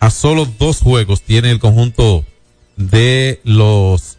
A 0.00 0.08
solo 0.08 0.48
dos 0.58 0.78
juegos 0.78 1.20
tiene 1.20 1.50
el 1.50 1.58
conjunto 1.58 2.24
de 2.78 3.42
los 3.44 4.16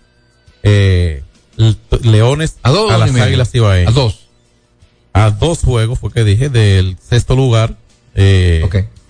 eh, 0.61 1.23
Leones 2.03 2.57
A 2.61 2.69
dos, 2.69 2.91
las. 2.91 3.09
Águilas 3.15 3.55
Ibaeñas. 3.55 3.89
A 3.89 3.99
dos. 3.99 4.24
A 5.15 5.31
dos 5.31 5.59
juegos, 5.59 5.99
fue 5.99 6.11
que 6.11 6.23
dije, 6.23 6.49
del 6.49 6.97
sexto 7.01 7.35
lugar. 7.35 7.75
Eh, 8.15 8.61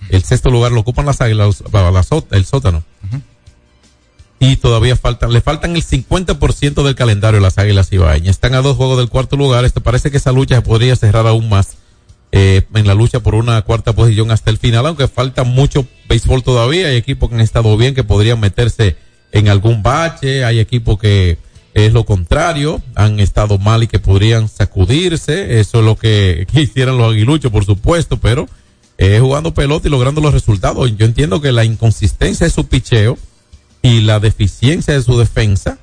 El 0.10 0.24
sexto 0.24 0.50
lugar 0.52 0.72
lo 0.72 0.82
ocupan 0.82 1.06
las 1.08 1.20
Águilas, 1.22 1.64
la- 1.74 1.90
la 1.92 2.04
só- 2.04 2.26
el 2.32 2.46
sótano. 2.46 2.84
Y 4.40 4.58
todavía 4.58 4.96
faltan, 4.96 5.32
le 5.34 5.42
faltan 5.42 5.76
el 5.76 5.82
50% 5.84 6.84
del 6.84 6.94
calendario 6.96 7.40
a 7.40 7.42
las 7.44 7.58
Águilas 7.58 7.92
Ibaeñas. 7.92 8.32
Están 8.36 8.54
a 8.54 8.62
dos 8.62 8.76
juegos 8.78 8.98
del 8.98 9.10
cuarto 9.10 9.38
lugar. 9.38 9.66
Esto 9.66 9.82
parece 9.82 10.12
que 10.12 10.18
esa 10.18 10.32
lucha 10.32 10.56
se 10.56 10.62
podría 10.62 10.96
cerrar 10.96 11.26
aún 11.26 11.50
más 11.50 11.78
eh, 12.32 12.64
en 12.74 12.86
la 12.86 12.94
lucha 12.94 13.22
por 13.22 13.34
una 13.34 13.62
cuarta 13.62 13.94
posición 13.94 14.30
hasta 14.32 14.50
el 14.52 14.58
final, 14.58 14.86
aunque 14.86 15.08
falta 15.08 15.44
mucho 15.46 15.88
béisbol 16.10 16.44
todavía. 16.44 16.88
Hay 16.88 16.98
equipos 16.98 17.30
que 17.30 17.36
han 17.36 17.42
estado 17.42 17.76
bien, 17.78 17.96
que 17.96 18.04
podrían 18.04 18.40
meterse 18.40 18.98
en 19.32 19.48
algún 19.48 19.82
bache. 19.82 20.44
Hay 20.44 20.60
equipos 20.60 21.00
que 21.00 21.38
es 21.76 21.92
lo 21.92 22.06
contrario, 22.06 22.82
han 22.96 23.20
estado 23.20 23.58
mal 23.58 23.84
y 23.84 23.88
que 23.88 24.00
podrían 24.00 24.48
sacudirse. 24.48 25.60
Eso 25.60 25.80
es 25.80 25.86
lo 25.86 25.98
que 25.98 26.48
quisieran 26.52 26.98
los 26.98 27.12
aguiluchos, 27.12 27.52
por 27.52 27.66
supuesto, 27.66 28.18
pero 28.18 28.48
eh, 28.98 29.20
jugando 29.20 29.54
pelota 29.54 29.88
y 29.88 29.92
logrando 29.92 30.22
los 30.22 30.34
resultados. 30.34 30.96
Yo 30.96 31.06
entiendo 31.06 31.42
que 31.42 31.52
la 31.52 31.66
inconsistencia 31.66 32.48
de 32.48 32.50
su 32.50 32.68
picheo 32.68 33.18
y 33.82 34.00
la 34.00 34.22
deficiencia 34.22 34.94
de 34.94 35.04
su 35.04 35.20
defensa 35.20 35.78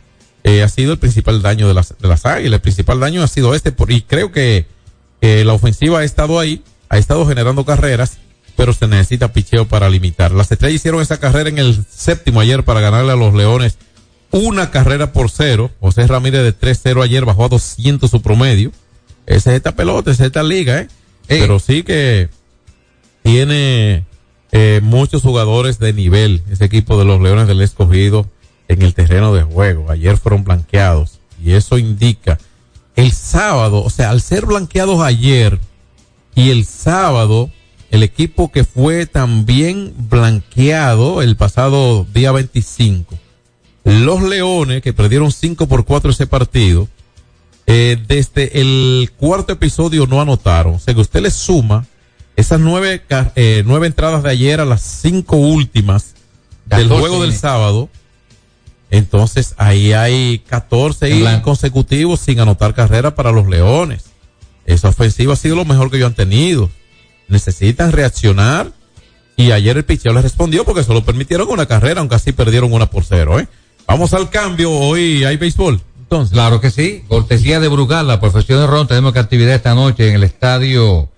eh, 0.45 0.62
ha 0.62 0.68
sido 0.70 0.93
el 0.93 0.99
principal 0.99 1.43
daño 1.43 1.68
de 1.68 1.74
las, 1.74 1.95
de 1.99 2.09
las 2.09 2.24
águilas. 2.24 2.55
El 2.55 2.62
principal 2.62 2.99
daño 2.99 3.22
ha 3.22 3.28
sido 3.28 3.55
este, 3.55 3.70
por, 3.70 3.93
y 3.93 4.01
creo 4.01 4.32
que 4.32 4.66
la 5.20 5.53
ofensiva 5.53 6.01
ha 6.01 6.05
estado 6.05 6.40
ahí, 6.40 6.64
ha 6.88 6.99
estado 6.99 7.24
generando 7.28 7.64
carreras, 7.64 8.16
pero 8.57 8.72
se 8.72 8.88
necesita 8.88 9.32
picheo 9.32 9.68
para 9.68 9.88
limitar. 9.88 10.32
Las 10.32 10.51
estrellas 10.51 10.76
hicieron 10.76 11.01
esa 11.01 11.20
carrera 11.20 11.49
en 11.49 11.59
el 11.59 11.84
séptimo 11.88 12.40
ayer 12.40 12.64
para 12.64 12.80
ganarle 12.80 13.12
a 13.12 13.16
los 13.16 13.32
leones 13.32 13.76
una 14.33 14.70
carrera 14.70 15.12
por 15.12 15.30
cero. 15.30 15.70
José 15.80 16.07
Ramírez 16.07 16.43
de 16.43 16.59
3-0 16.59 17.03
ayer 17.05 17.24
bajó 17.24 17.45
a 17.45 17.49
200 17.49 18.11
su 18.11 18.20
promedio. 18.20 18.72
Esa 19.26 19.51
es 19.51 19.57
esta 19.57 19.76
pelota, 19.76 20.11
esa 20.11 20.24
es 20.24 20.26
esta 20.28 20.43
liga, 20.43 20.80
¿eh? 20.80 20.89
Pero 21.28 21.61
sí 21.61 21.85
que 21.85 22.28
tiene 23.22 24.05
eh, 24.51 24.80
muchos 24.83 25.22
jugadores 25.22 25.78
de 25.78 25.93
nivel, 25.93 26.43
ese 26.51 26.64
equipo 26.64 26.99
de 26.99 27.05
los 27.05 27.20
Leones 27.20 27.47
del 27.47 27.62
Escogido 27.62 28.26
en 28.68 28.83
el 28.83 28.95
terreno 28.95 29.33
de 29.33 29.45
juego. 29.45 29.91
Ayer 29.91 30.16
fueron 30.16 30.45
blanqueados 30.45 31.20
y 31.43 31.53
eso 31.53 31.78
indica 31.78 32.39
el 32.97 33.12
sábado, 33.12 33.83
o 33.83 33.91
sea, 33.91 34.11
al 34.11 34.20
ser 34.20 34.47
blanqueados 34.47 35.01
ayer 35.01 35.59
y 36.35 36.51
el 36.51 36.66
sábado 36.66 37.51
el 37.91 38.03
equipo 38.03 38.51
que 38.51 38.64
fue 38.64 39.07
también 39.07 39.95
blanqueado 39.97 41.20
el 41.20 41.37
pasado 41.37 42.07
día 42.12 42.33
25. 42.33 43.18
Los 43.85 44.22
Leones, 44.22 44.83
que 44.83 44.93
perdieron 44.93 45.33
5 45.33 45.66
por 45.66 45.85
4 45.85 46.11
ese 46.11 46.26
partido, 46.26 46.89
eh, 47.66 47.97
desde 48.07 48.61
el 48.61 49.11
cuarto 49.16 49.53
episodio 49.53 50.07
no 50.07 50.20
anotaron. 50.20 50.74
O 50.74 50.78
sea 50.78 50.95
que 50.95 51.01
usted 51.01 51.20
le 51.22 51.30
suma 51.30 51.87
esas 52.37 52.61
nueve, 52.61 53.03
eh, 53.37 53.62
nueve 53.66 53.87
entradas 53.87 54.22
de 54.22 54.30
ayer 54.30 54.61
a 54.61 54.64
las 54.64 54.83
cinco 54.83 55.37
últimas 55.37 56.14
del 56.66 56.89
14, 56.89 57.01
juego 57.01 57.22
del 57.22 57.35
sábado. 57.35 57.89
Entonces 58.91 59.55
ahí 59.57 59.93
hay 59.93 60.41
14 60.41 61.09
En 61.11 61.16
y 61.16 61.20
blanco. 61.20 61.45
consecutivos 61.45 62.20
sin 62.20 62.41
anotar 62.41 62.74
carrera 62.74 63.14
para 63.14 63.33
los 63.33 63.49
Leones. 63.49 64.05
Esa 64.66 64.89
ofensiva 64.89 65.33
ha 65.33 65.37
sido 65.37 65.57
lo 65.57 65.64
mejor 65.64 65.91
que 65.91 65.97
ellos 65.97 66.09
han 66.09 66.14
tenido. 66.14 66.70
Necesitan 67.28 67.93
reaccionar 67.93 68.72
y 69.37 69.51
ayer 69.53 69.76
el 69.76 69.85
picheo 69.85 70.12
les 70.12 70.22
respondió 70.22 70.64
porque 70.64 70.85
solo 70.85 71.05
permitieron 71.05 71.49
una 71.49 71.66
carrera, 71.66 72.01
aunque 72.01 72.16
así 72.16 72.33
perdieron 72.33 72.72
una 72.72 72.91
por 72.91 73.05
cero. 73.05 73.41
¿eh? 73.41 73.49
Vamos 73.87 74.14
al 74.14 74.30
cambio, 74.30 74.70
hoy 74.70 75.24
hay 75.24 75.37
béisbol. 75.37 75.80
Entonces, 75.99 76.33
Claro 76.33 76.61
que 76.61 76.70
sí. 76.70 77.05
Cortesía 77.09 77.61
de 77.61 77.68
Brugal, 77.68 78.07
la 78.07 78.20
profesión 78.20 78.61
de 78.61 78.66
Ron. 78.66 78.87
Tenemos 78.87 79.12
que 79.12 79.18
actividad 79.18 79.55
esta 79.55 79.74
noche 79.74 80.09
en 80.09 80.16
el 80.16 80.24
estadio, 80.24 81.09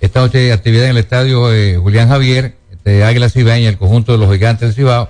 esta 0.00 0.20
noche 0.20 0.38
hay 0.38 0.50
actividad 0.50 0.86
en 0.86 0.92
el 0.92 0.98
estadio 0.98 1.52
eh, 1.52 1.76
Julián 1.76 2.08
Javier, 2.08 2.56
de 2.84 3.04
Águila 3.04 3.28
Cibaeña, 3.28 3.68
el 3.68 3.78
conjunto 3.78 4.12
de 4.12 4.18
los 4.18 4.32
gigantes 4.32 4.68
del 4.68 4.74
Cibao. 4.74 5.08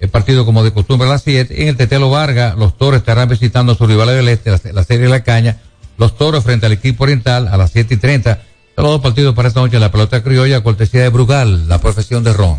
El 0.00 0.08
partido 0.08 0.44
como 0.44 0.64
de 0.64 0.72
costumbre 0.72 1.06
a 1.06 1.12
las 1.12 1.22
7. 1.22 1.62
En 1.62 1.68
el 1.68 1.76
Tetelo 1.76 2.10
Vargas, 2.10 2.56
los 2.58 2.76
toros 2.76 2.98
estarán 2.98 3.28
visitando 3.28 3.72
a 3.72 3.76
sus 3.76 3.86
rivales 3.86 4.16
del 4.16 4.28
este, 4.28 4.72
la, 4.72 4.82
serie 4.82 5.04
de 5.04 5.08
la 5.08 5.22
caña. 5.22 5.58
Los 5.96 6.18
toros 6.18 6.42
frente 6.42 6.66
al 6.66 6.72
equipo 6.72 7.04
oriental 7.04 7.46
a 7.46 7.56
las 7.56 7.70
7 7.70 7.94
y 7.94 7.96
30. 7.98 8.42
Son 8.74 8.84
los 8.84 8.94
dos 8.94 9.00
partidos 9.00 9.34
para 9.34 9.46
esta 9.46 9.60
noche 9.60 9.76
en 9.76 9.82
la 9.82 9.92
pelota 9.92 10.22
criolla, 10.24 10.62
cortesía 10.62 11.02
de 11.02 11.08
Brugal, 11.08 11.68
la 11.68 11.78
profesión 11.78 12.24
de 12.24 12.32
Ron. 12.32 12.58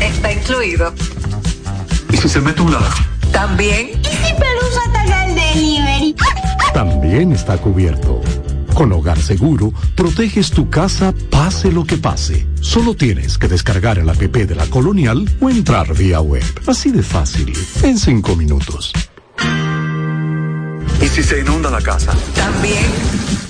Está 0.00 0.32
incluido. 0.32 0.92
¿Y 2.12 2.16
si 2.16 2.28
se 2.28 2.40
mete 2.40 2.62
un 2.62 2.72
ladrón? 2.72 2.92
También. 3.32 3.90
¿Y 4.00 4.04
si 4.04 4.34
Pelusa 4.34 4.80
ataca 4.88 5.26
el 5.26 5.34
delivery? 5.34 6.16
También 6.74 7.32
está 7.32 7.58
cubierto. 7.58 8.20
Con 8.74 8.92
Hogar 8.92 9.20
Seguro, 9.20 9.72
proteges 9.94 10.50
tu 10.50 10.70
casa 10.70 11.12
pase 11.30 11.70
lo 11.70 11.84
que 11.84 11.96
pase. 11.96 12.46
Solo 12.60 12.94
tienes 12.94 13.36
que 13.36 13.48
descargar 13.48 13.98
el 13.98 14.08
app 14.08 14.18
de 14.18 14.54
la 14.54 14.66
Colonial 14.66 15.28
o 15.40 15.50
entrar 15.50 15.94
vía 15.94 16.20
web. 16.20 16.44
Así 16.66 16.90
de 16.90 17.02
fácil, 17.02 17.52
en 17.82 17.98
cinco 17.98 18.36
minutos. 18.36 18.92
¿Y 21.02 21.08
si 21.08 21.22
se 21.22 21.40
inunda 21.40 21.70
la 21.70 21.80
casa? 21.80 22.12
También. 22.34 23.49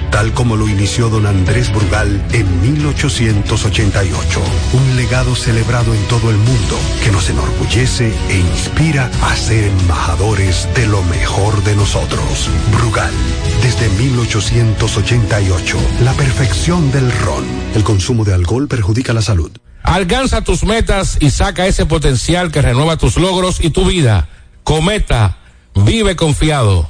tal 0.11 0.33
como 0.33 0.55
lo 0.55 0.67
inició 0.67 1.09
don 1.09 1.25
Andrés 1.25 1.71
Brugal 1.73 2.21
en 2.33 2.61
1888. 2.61 4.41
Un 4.73 4.95
legado 4.97 5.35
celebrado 5.35 5.93
en 5.95 6.03
todo 6.07 6.29
el 6.29 6.37
mundo 6.37 6.77
que 7.03 7.11
nos 7.11 7.29
enorgullece 7.29 8.13
e 8.29 8.37
inspira 8.37 9.09
a 9.23 9.35
ser 9.35 9.63
embajadores 9.63 10.67
de 10.75 10.85
lo 10.87 11.01
mejor 11.03 11.63
de 11.63 11.75
nosotros. 11.75 12.49
Brugal, 12.77 13.13
desde 13.63 13.89
1888, 13.89 15.77
la 16.03 16.13
perfección 16.13 16.91
del 16.91 17.11
ron. 17.11 17.45
El 17.73 17.83
consumo 17.83 18.23
de 18.25 18.33
alcohol 18.33 18.67
perjudica 18.67 19.13
la 19.13 19.21
salud. 19.21 19.51
Alcanza 19.83 20.41
tus 20.41 20.63
metas 20.63 21.17
y 21.19 21.31
saca 21.31 21.65
ese 21.65 21.85
potencial 21.85 22.51
que 22.51 22.61
renueva 22.61 22.97
tus 22.97 23.17
logros 23.17 23.63
y 23.63 23.71
tu 23.71 23.85
vida. 23.85 24.27
Cometa, 24.63 25.37
vive 25.73 26.15
confiado. 26.15 26.89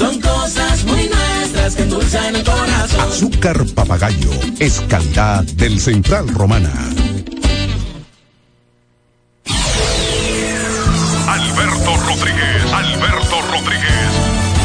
Son 0.00 0.18
cosas 0.18 0.82
muy 0.86 1.10
nuestras 1.10 1.76
que 1.76 1.82
endulzan 1.82 2.34
el 2.34 2.42
corazón. 2.42 3.00
Azúcar 3.00 3.66
papagayo 3.74 4.30
es 4.58 4.80
calidad 4.88 5.44
del 5.44 5.78
Central 5.78 6.26
Romana. 6.28 6.72
Alberto 11.28 11.96
Rodríguez, 12.06 12.72
Alberto 12.72 13.42
Rodríguez, 13.52 14.10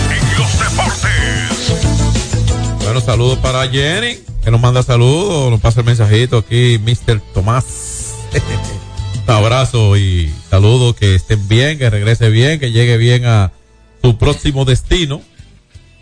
en 0.10 0.40
los 0.40 0.58
deportes. 0.58 1.26
Bueno, 2.86 3.02
saludos 3.02 3.38
para 3.40 3.68
Jenny, 3.68 4.20
que 4.42 4.52
nos 4.52 4.62
manda 4.62 4.84
saludos, 4.84 5.52
nos 5.52 5.60
pasa 5.60 5.82
el 5.82 5.86
mensajito 5.86 6.38
aquí, 6.38 6.80
Mr. 6.80 7.20
Tomás. 7.34 8.16
Un 9.28 9.34
abrazo 9.34 9.98
y 9.98 10.34
saludos, 10.50 10.96
que 10.96 11.16
estén 11.16 11.46
bien, 11.50 11.78
que 11.78 11.90
regrese 11.90 12.30
bien, 12.30 12.58
que 12.58 12.72
llegue 12.72 12.96
bien 12.96 13.26
a 13.26 13.52
su 14.06 14.18
próximo 14.18 14.66
destino, 14.66 15.22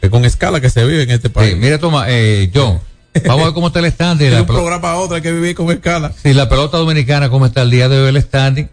que 0.01 0.09
con 0.09 0.25
escala 0.25 0.59
que 0.59 0.69
se 0.69 0.83
vive 0.85 1.03
en 1.03 1.11
este 1.11 1.29
país. 1.29 1.53
Eh, 1.53 1.55
mira, 1.55 1.77
toma, 1.77 2.05
eh, 2.09 2.51
John, 2.53 2.79
vamos 3.25 3.41
a 3.41 3.45
ver 3.45 3.53
cómo 3.53 3.67
está 3.67 3.79
el 3.79 3.91
standing. 3.91 4.29
de 4.29 4.35
La 4.35 4.41
un 4.41 4.47
programa 4.47 4.91
a 4.91 4.95
otro 4.97 5.15
hay 5.15 5.21
que 5.21 5.31
vivir 5.31 5.55
con 5.55 5.71
escala. 5.71 6.11
Sí, 6.21 6.33
la 6.33 6.49
pelota 6.49 6.77
dominicana, 6.77 7.29
cómo 7.29 7.45
está 7.45 7.61
el 7.61 7.71
día 7.71 7.87
de 7.87 7.99
hoy 7.99 8.09
el 8.09 8.21
standing. 8.21 8.69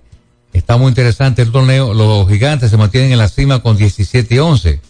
Está 0.52 0.76
muy 0.76 0.88
interesante 0.88 1.42
el 1.42 1.52
torneo. 1.52 1.94
Los 1.94 2.28
gigantes 2.28 2.70
se 2.70 2.76
mantienen 2.76 3.12
en 3.12 3.18
la 3.18 3.28
cima 3.28 3.62
con 3.62 3.76
17 3.76 4.34
y 4.34 4.38
11. 4.38 4.80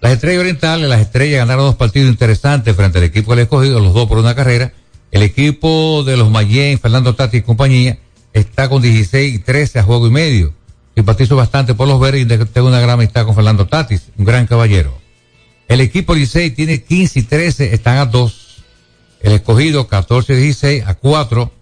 Las 0.00 0.12
estrellas 0.12 0.40
orientales, 0.40 0.88
las 0.88 1.00
estrellas 1.00 1.40
ganaron 1.40 1.66
dos 1.66 1.74
partidos 1.74 2.08
interesantes 2.10 2.74
frente 2.74 2.96
al 2.98 3.04
equipo 3.04 3.32
del 3.32 3.40
escogido, 3.40 3.80
los 3.80 3.92
dos 3.92 4.08
por 4.08 4.16
una 4.16 4.34
carrera. 4.34 4.72
El 5.10 5.22
equipo 5.22 6.04
de 6.04 6.16
los 6.16 6.30
Mayen, 6.30 6.78
Fernando 6.78 7.14
Tati 7.14 7.38
y 7.38 7.42
compañía, 7.42 7.98
está 8.32 8.70
con 8.70 8.80
16 8.80 9.34
y 9.34 9.38
13 9.40 9.80
a 9.80 9.82
juego 9.82 10.06
y 10.06 10.10
medio. 10.10 10.54
Simpatizo 10.94 11.36
bastante 11.36 11.74
por 11.74 11.88
los 11.88 12.00
verdes 12.00 12.22
y 12.22 12.26
tengo 12.46 12.68
una 12.68 12.80
gran 12.80 12.90
amistad 12.90 13.24
con 13.24 13.34
Fernando 13.34 13.66
Tatis, 13.66 14.08
un 14.16 14.24
gran 14.24 14.46
caballero. 14.46 14.98
El 15.68 15.80
equipo 15.80 16.14
Licey 16.14 16.50
tiene 16.50 16.82
15 16.82 17.20
y 17.20 17.22
13, 17.22 17.74
están 17.74 17.98
a 17.98 18.06
2. 18.06 18.64
El 19.20 19.32
escogido 19.32 19.86
14 19.86 20.32
y 20.32 20.36
16 20.36 20.84
a 20.86 20.94
4. 20.94 21.52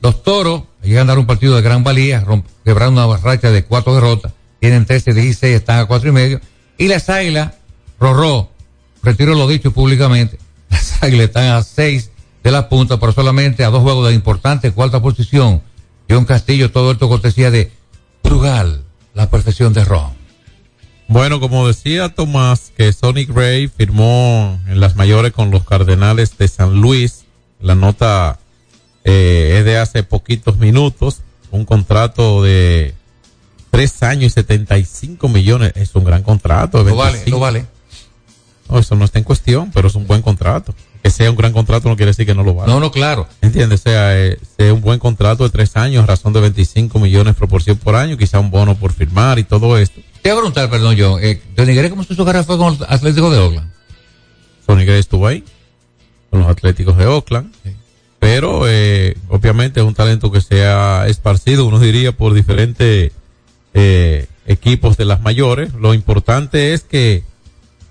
Los 0.00 0.22
toros 0.24 0.64
llegan 0.82 1.06
a 1.08 1.12
dar 1.12 1.18
un 1.20 1.26
partido 1.26 1.54
de 1.54 1.62
gran 1.62 1.84
valía, 1.84 2.24
quebraron 2.64 2.98
una 2.98 3.16
racha 3.18 3.50
de 3.52 3.64
cuatro 3.64 3.94
derrotas, 3.94 4.32
tienen 4.58 4.84
13 4.84 5.12
y 5.12 5.14
16, 5.14 5.54
están 5.54 5.78
a 5.78 5.86
cuatro 5.86 6.08
y 6.08 6.12
medio. 6.12 6.40
Y 6.76 6.88
las 6.88 7.08
águilas, 7.08 7.52
Rorró, 8.00 8.50
retiro 9.04 9.36
lo 9.36 9.46
dicho 9.46 9.70
públicamente, 9.70 10.40
las 10.70 11.00
águilas 11.04 11.28
están 11.28 11.50
a 11.50 11.62
6 11.62 12.10
de 12.42 12.50
la 12.50 12.68
punta, 12.68 12.98
pero 12.98 13.12
solamente 13.12 13.64
a 13.64 13.70
dos 13.70 13.82
juegos 13.82 14.08
de 14.08 14.14
importante 14.14 14.72
cuarta 14.72 15.00
posición. 15.00 15.62
John 16.10 16.24
Castillo, 16.24 16.72
todo 16.72 16.90
esto 16.90 17.08
cortesía 17.08 17.52
de 17.52 17.70
Brugal, 18.32 18.82
la 19.12 19.28
perfección 19.28 19.74
de 19.74 19.84
Ron. 19.84 20.10
Bueno, 21.06 21.38
como 21.38 21.68
decía 21.68 22.08
Tomás, 22.08 22.72
que 22.74 22.90
Sonic 22.90 23.28
Ray 23.28 23.68
firmó 23.68 24.58
en 24.66 24.80
las 24.80 24.96
mayores 24.96 25.32
con 25.32 25.50
los 25.50 25.64
Cardenales 25.64 26.38
de 26.38 26.48
San 26.48 26.80
Luis. 26.80 27.26
La 27.60 27.74
nota 27.74 28.38
eh, 29.04 29.56
es 29.58 29.66
de 29.66 29.76
hace 29.76 30.02
poquitos 30.02 30.56
minutos. 30.56 31.20
Un 31.50 31.66
contrato 31.66 32.42
de 32.42 32.94
tres 33.70 34.02
años 34.02 34.24
y 34.24 34.30
75 34.30 35.28
millones. 35.28 35.72
Es 35.74 35.94
un 35.94 36.04
gran 36.04 36.22
contrato. 36.22 36.82
Lo 36.84 36.96
vale, 36.96 37.18
25. 37.18 37.36
lo 37.36 37.38
vale. 37.38 37.66
No, 38.70 38.78
eso 38.78 38.94
no 38.94 39.04
está 39.04 39.18
en 39.18 39.24
cuestión, 39.26 39.70
pero 39.74 39.88
es 39.88 39.94
un 39.94 40.06
buen 40.06 40.22
contrato. 40.22 40.74
Que 41.02 41.10
sea 41.10 41.30
un 41.30 41.36
gran 41.36 41.52
contrato 41.52 41.88
no 41.88 41.96
quiere 41.96 42.10
decir 42.10 42.26
que 42.26 42.34
no 42.34 42.44
lo 42.44 42.54
valga. 42.54 42.72
No, 42.72 42.78
no, 42.78 42.90
claro. 42.90 43.26
¿Entiendes? 43.40 43.80
O 43.80 43.82
sea, 43.82 44.18
eh, 44.18 44.38
sea 44.56 44.72
un 44.72 44.80
buen 44.80 44.98
contrato 44.98 45.44
de 45.44 45.50
tres 45.50 45.76
años, 45.76 46.06
razón 46.06 46.32
de 46.32 46.40
25 46.40 46.98
millones 47.00 47.34
proporción 47.34 47.76
por 47.76 47.96
año, 47.96 48.16
quizá 48.16 48.38
un 48.38 48.50
bono 48.50 48.76
por 48.76 48.92
firmar 48.92 49.38
y 49.38 49.44
todo 49.44 49.76
esto. 49.78 50.00
Te 50.22 50.30
voy 50.30 50.38
a 50.38 50.40
preguntar, 50.40 50.70
perdón, 50.70 50.94
yo. 50.94 51.18
Eh, 51.18 51.42
Johnny 51.56 51.74
Gray, 51.74 51.90
¿cómo 51.90 52.04
su 52.04 52.16
carrera 52.24 52.44
fue 52.44 52.56
con 52.56 52.74
el 52.74 52.86
Atlético 52.88 53.30
de 53.30 53.38
Oakland? 53.38 53.72
Sonny 54.66 54.84
Gray 54.84 55.00
estuvo 55.00 55.26
ahí, 55.26 55.44
con 56.30 56.40
los 56.40 56.48
Atléticos 56.48 56.96
de 56.96 57.06
Oakland. 57.06 57.52
Pero, 58.18 58.68
eh, 58.68 59.16
obviamente, 59.28 59.80
es 59.80 59.86
un 59.86 59.94
talento 59.94 60.30
que 60.30 60.40
se 60.40 60.64
ha 60.64 61.06
esparcido, 61.08 61.66
uno 61.66 61.80
diría, 61.80 62.12
por 62.12 62.34
diferentes 62.34 63.10
eh, 63.74 64.26
equipos 64.46 64.96
de 64.96 65.04
las 65.04 65.20
mayores. 65.20 65.74
Lo 65.74 65.92
importante 65.92 66.72
es 66.72 66.82
que, 66.82 67.24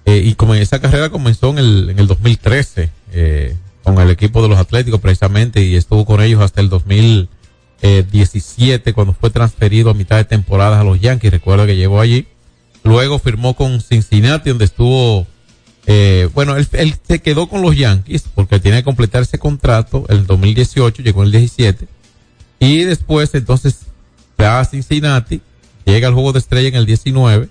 eh, 0.06 0.22
y 0.24 0.36
como 0.36 0.56
esa 0.56 0.80
carrera 0.80 1.10
comenzó 1.10 1.50
en 1.50 1.58
el, 1.58 1.90
en 1.90 2.00
el 2.00 2.08
2013, 2.08 2.90
eh, 3.12 3.56
con 3.84 4.00
el 4.00 4.10
equipo 4.10 4.42
de 4.42 4.50
los 4.50 4.58
Atléticos 4.58 5.00
precisamente, 5.00 5.64
y 5.64 5.76
estuvo 5.76 6.06
con 6.06 6.22
ellos 6.22 6.42
hasta 6.42 6.62
el 6.62 6.70
2017, 6.70 8.94
cuando 8.94 9.14
fue 9.14 9.30
transferido 9.30 9.90
a 9.90 9.94
mitad 9.94 10.18
de 10.18 10.26
temporada 10.26 10.80
a 10.80 10.84
los 10.84 11.00
Yankees. 11.00 11.32
Recuerdo 11.32 11.66
que 11.66 11.76
llegó 11.76 12.00
allí. 12.00 12.28
Luego 12.84 13.20
firmó 13.20 13.56
con 13.56 13.82
Cincinnati, 13.82 14.50
donde 14.50 14.66
estuvo 14.66 15.28
eh, 15.88 16.30
bueno, 16.34 16.56
él, 16.58 16.96
se 17.08 17.22
quedó 17.22 17.48
con 17.48 17.62
los 17.62 17.76
Yankees 17.76 18.26
porque 18.36 18.60
tiene 18.60 18.78
que 18.78 18.84
completar 18.84 19.24
ese 19.24 19.40
contrato 19.40 20.06
en 20.10 20.18
el 20.18 20.28
2018, 20.28 21.02
llegó 21.02 21.22
en 21.22 21.28
el 21.28 21.32
17. 21.32 21.88
Y 22.60 22.84
después, 22.84 23.34
entonces, 23.34 23.80
a 24.38 24.64
Cincinnati, 24.66 25.42
llega 25.86 26.08
al 26.08 26.14
juego 26.14 26.34
de 26.34 26.40
estrella 26.40 26.70
en 26.70 26.76
el 26.76 26.86
19 26.86 27.50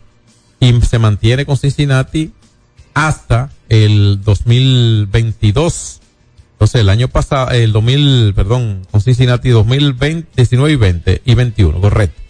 y 0.60 0.80
se 0.82 0.98
mantiene 0.98 1.44
con 1.44 1.56
Cincinnati 1.56 2.32
hasta 3.06 3.50
el 3.68 4.20
2022. 4.22 6.00
Entonces, 6.52 6.80
el 6.80 6.88
año 6.90 7.08
pasado, 7.08 7.50
el 7.50 7.72
2000, 7.72 8.34
perdón, 8.34 8.86
con 8.90 9.00
Cincinnati 9.00 9.48
2020, 9.48 10.28
19 10.36 10.72
y 10.72 10.76
20 10.76 11.22
y 11.24 11.34
21, 11.34 11.80
correcto. 11.80 12.20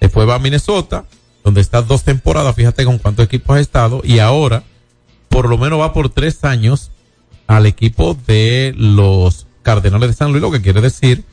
Después 0.00 0.28
va 0.28 0.34
a 0.34 0.38
Minnesota, 0.38 1.06
donde 1.42 1.62
está 1.62 1.80
dos 1.82 2.04
temporadas, 2.04 2.54
fíjate 2.54 2.84
con 2.84 2.98
cuántos 2.98 3.24
equipos 3.24 3.56
ha 3.56 3.60
estado, 3.60 4.02
y 4.04 4.18
ahora 4.18 4.64
por 5.28 5.48
lo 5.48 5.56
menos 5.56 5.80
va 5.80 5.92
por 5.92 6.10
tres 6.10 6.44
años 6.44 6.90
al 7.46 7.66
equipo 7.66 8.16
de 8.26 8.74
los 8.76 9.46
Cardenales 9.62 10.10
de 10.10 10.14
San 10.14 10.30
Luis, 10.30 10.42
lo 10.42 10.50
que 10.50 10.62
quiere 10.62 10.80
decir 10.80 11.24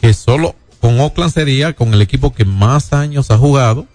que 0.00 0.12
solo 0.12 0.54
con 0.80 1.00
Oakland 1.00 1.32
sería 1.32 1.72
con 1.72 1.94
el 1.94 2.02
equipo 2.02 2.34
que 2.34 2.44
más 2.44 2.92
años 2.92 3.30
ha 3.30 3.38
jugado 3.38 3.86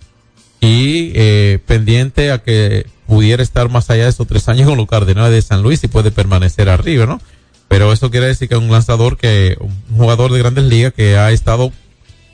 y 0.59 1.11
eh, 1.13 1.59
pendiente 1.65 2.31
a 2.31 2.39
que 2.39 2.87
pudiera 3.09 3.41
estar 3.41 3.69
más 3.69 3.89
allá 3.89 4.03
de 4.03 4.11
esos 4.11 4.27
tres 4.27 4.47
años 4.49 4.69
con 4.69 4.77
los 4.77 4.85
Cardenales 4.85 5.31
de 5.31 5.41
San 5.41 5.63
Luis 5.63 5.83
y 5.83 5.87
puede 5.87 6.11
permanecer 6.11 6.69
arriba, 6.69 7.07
¿no? 7.07 7.19
Pero 7.67 7.91
eso 7.91 8.11
quiere 8.11 8.27
decir 8.27 8.47
que 8.47 8.55
un 8.55 8.71
lanzador 8.71 9.17
que, 9.17 9.57
un 9.59 9.97
jugador 9.97 10.31
de 10.31 10.37
grandes 10.37 10.65
ligas 10.65 10.93
que 10.93 11.17
ha 11.17 11.31
estado 11.31 11.71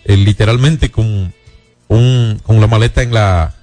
eh, 0.04 0.18
literalmente 0.18 0.92
con 0.92 1.34
un, 1.88 2.42
con 2.44 2.60
la 2.60 2.68
maleta 2.68 3.02
en 3.02 3.14
la, 3.14 3.56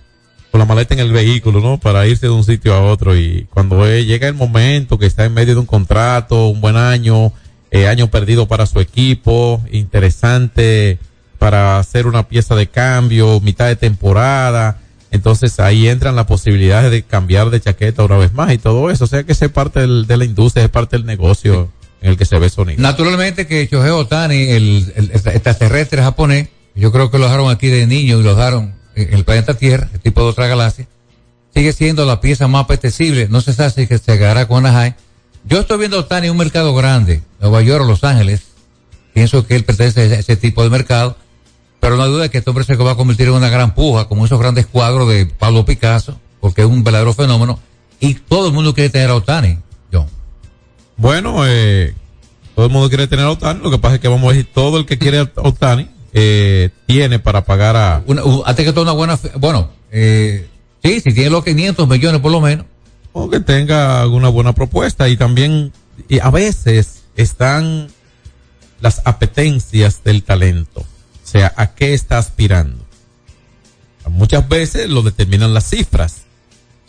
con 0.51 0.59
la 0.59 0.65
maleta 0.65 0.95
en 0.95 1.01
el 1.01 1.13
vehículo, 1.13 1.61
¿no? 1.61 1.79
Para 1.79 2.07
irse 2.07 2.27
de 2.27 2.33
un 2.33 2.45
sitio 2.45 2.73
a 2.73 2.81
otro 2.81 3.15
y 3.15 3.47
cuando 3.53 3.87
llega 3.87 4.27
el 4.27 4.35
momento 4.35 4.99
que 4.99 5.07
está 5.07 5.27
en 5.27 5.35
medio 5.35 5.53
de 5.53 5.61
un 5.61 5.67
contrato, 5.67 6.49
un 6.49 6.63
buen 6.63 6.77
año, 6.77 7.31
eh, 7.71 7.89
año 7.89 8.11
perdido 8.11 8.49
para 8.49 8.65
su 8.65 8.81
equipo, 8.81 9.63
interesante 9.71 10.99
para 11.39 11.79
hacer 11.79 12.07
una 12.07 12.27
pieza 12.27 12.55
de 12.55 12.69
cambio, 12.69 13.39
mitad 13.41 13.67
de 13.67 13.77
temporada, 13.77 14.82
entonces 15.13 15.61
ahí 15.61 15.89
entran 15.89 16.17
las 16.17 16.27
posibilidades 16.27 16.91
de 16.91 17.03
cambiar 17.03 17.51
de 17.51 17.61
chaqueta 17.61 18.03
una 18.03 18.17
vez 18.17 18.33
más 18.33 18.53
y 18.53 18.59
todo 18.59 18.91
eso, 18.91 19.05
o 19.05 19.07
sea 19.07 19.23
que 19.23 19.33
es 19.33 19.49
parte 19.51 19.81
del, 19.81 20.07
de 20.07 20.17
la 20.17 20.25
industria, 20.25 20.65
es 20.65 20.71
parte 20.71 20.97
del 20.97 21.07
negocio 21.07 21.71
en 22.01 22.11
el 22.11 22.17
que 22.17 22.25
se 22.25 22.39
ve 22.39 22.51
Sonic. 22.51 22.79
Naturalmente 22.79 23.47
que 23.47 23.69
Shohei 23.71 23.91
Otani, 23.91 24.51
el, 24.51 24.93
extraterrestre 24.97 26.03
japonés, 26.03 26.49
yo 26.75 26.91
creo 26.91 27.11
que 27.11 27.19
lo 27.19 27.27
dejaron 27.27 27.51
aquí 27.51 27.69
de 27.69 27.87
niño 27.87 28.19
y 28.19 28.23
lo 28.23 28.35
dejaron 28.35 28.75
en 28.95 29.15
el 29.15 29.25
planeta 29.25 29.55
Tierra, 29.55 29.89
el 29.93 30.01
tipo 30.01 30.23
de 30.23 30.29
otra 30.29 30.49
galaxia, 30.49 30.89
sigue 31.55 31.73
siendo 31.73 32.05
la 32.05 32.21
pieza 32.21 32.49
más 32.49 32.65
apetecible. 32.65 33.29
No 33.31 33.41
se 33.41 33.53
sabe 33.53 33.71
si 33.71 33.87
se 33.87 34.13
agarra 34.13 34.49
con 34.49 34.67
Anaheim. 34.67 34.95
Yo 35.45 35.61
estoy 35.61 35.79
viendo 35.79 35.97
a 35.97 36.01
Otani 36.01 36.27
en 36.27 36.33
un 36.33 36.39
mercado 36.39 36.75
grande, 36.75 37.23
Nueva 37.41 37.63
York 37.63 37.85
o 37.85 37.87
Los 37.87 38.05
Ángeles. 38.05 38.43
Pienso 39.13 39.47
que 39.47 39.57
él 39.57 39.65
pertenece 39.65 40.01
a 40.01 40.19
ese 40.19 40.37
tipo 40.37 40.63
de 40.65 40.71
mercado. 40.71 41.17
Pero 41.83 41.97
no 41.97 42.05
hay 42.05 42.13
duda 42.13 42.29
que 42.29 42.39
este 42.39 42.49
hombre 42.49 42.65
se 42.65 42.77
va 42.77 42.93
a 42.93 42.95
convertir 42.95 43.27
en 43.27 43.35
una 43.35 43.49
gran 43.49 43.75
puja, 43.75 44.07
como 44.07 44.25
esos 44.25 44.39
grandes 44.39 44.67
cuadros 44.67 45.09
de 45.09 45.27
Pablo 45.27 45.65
Picasso, 45.65 46.17
porque 46.41 46.61
es 46.61 46.69
un 46.69 46.85
verdadero 46.85 47.13
fenómeno. 47.13 47.59
Y 47.99 48.15
todo 48.15 48.47
el 48.47 48.53
mundo 48.53 48.73
quiere 48.73 48.89
tener 48.89 49.11
a 49.11 49.17
Otani, 49.17 49.59
John. 49.93 50.07
Bueno, 50.97 51.43
eh, 51.45 51.93
todo 52.55 52.67
el 52.67 52.73
mundo 52.73 52.89
quiere 52.89 53.09
tener 53.09 53.25
a 53.25 53.33
Otani. 53.33 53.65
Lo 53.65 53.73
que 53.73 53.79
pasa 53.79 53.97
es 53.97 54.01
que 54.01 54.07
vamos 54.07 54.31
a 54.31 54.33
decir, 54.33 54.49
todo 54.55 54.79
el 54.79 54.87
que 54.87 54.97
quiere 54.97 55.19
a 55.19 55.31
Otani 55.35 55.91
eh, 56.13 56.71
tiene 56.87 57.19
para 57.19 57.45
pagar 57.45 57.75
a... 57.75 58.05
Una, 58.07 58.23
antes 58.47 58.65
que 58.65 58.73
todo 58.73 58.83
una 58.83 58.93
buena... 58.93 59.19
Bueno, 59.41 59.71
eh, 59.91 60.49
sí, 60.85 61.01
si 61.01 61.13
tiene 61.13 61.31
los 61.31 61.43
500 61.43 61.89
millones 61.89 62.21
por 62.21 62.31
lo 62.31 62.41
menos. 62.41 62.65
O 63.13 63.29
que 63.29 63.41
tenga 63.41 64.01
alguna 64.01 64.29
buena 64.29 64.53
propuesta 64.53 65.09
y 65.09 65.17
también 65.17 65.73
y 66.09 66.21
a 66.21 66.31
veces 66.31 67.03
están 67.17 67.89
las 68.81 69.03
apetencias 69.05 70.05
del 70.05 70.23
talento. 70.23 70.85
O 71.33 71.39
sea, 71.39 71.55
¿a 71.57 71.75
qué 71.75 71.95
está 71.95 72.19
aspirando? 72.19 72.85
Muchas 74.11 74.47
veces 74.47 74.91
lo 74.91 75.01
determinan 75.01 75.55
las 75.55 75.71
cifras. 75.71 76.25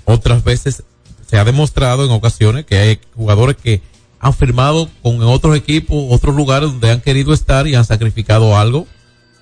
Otras 0.03 0.43
veces 0.43 0.83
se 1.25 1.37
ha 1.37 1.45
demostrado 1.45 2.03
en 2.03 2.11
ocasiones 2.11 2.65
que 2.65 2.77
hay 2.77 2.99
jugadores 3.15 3.55
que 3.55 3.81
han 4.19 4.33
firmado 4.33 4.89
con 5.01 5.23
otros 5.23 5.55
equipos, 5.55 6.07
otros 6.09 6.35
lugares 6.35 6.71
donde 6.71 6.91
han 6.91 6.99
querido 6.99 7.33
estar 7.33 7.67
y 7.67 7.75
han 7.75 7.85
sacrificado 7.85 8.57
algo 8.57 8.85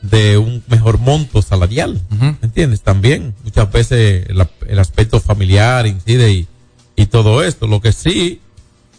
de 0.03 0.37
un 0.37 0.63
mejor 0.67 0.99
monto 0.99 1.41
salarial. 1.41 1.99
Uh 2.11 2.15
-huh. 2.15 2.37
¿Entiendes? 2.43 2.81
También 2.81 3.33
muchas 3.43 3.71
veces 3.71 4.27
el, 4.29 4.47
el 4.67 4.77
aspecto 4.77 5.19
familiar 5.19 5.87
incide 5.87 6.31
y, 6.31 6.47
y, 6.95 7.07
todo 7.07 7.43
esto. 7.43 7.65
Lo 7.65 7.81
que 7.81 7.91
sí 7.91 8.39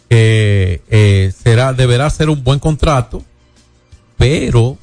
que 0.09 0.81
eh, 0.89 1.31
será, 1.41 1.71
deberá 1.71 2.09
ser 2.09 2.29
un 2.29 2.43
buen 2.43 2.59
contrato, 2.59 3.23
pero 4.17 4.77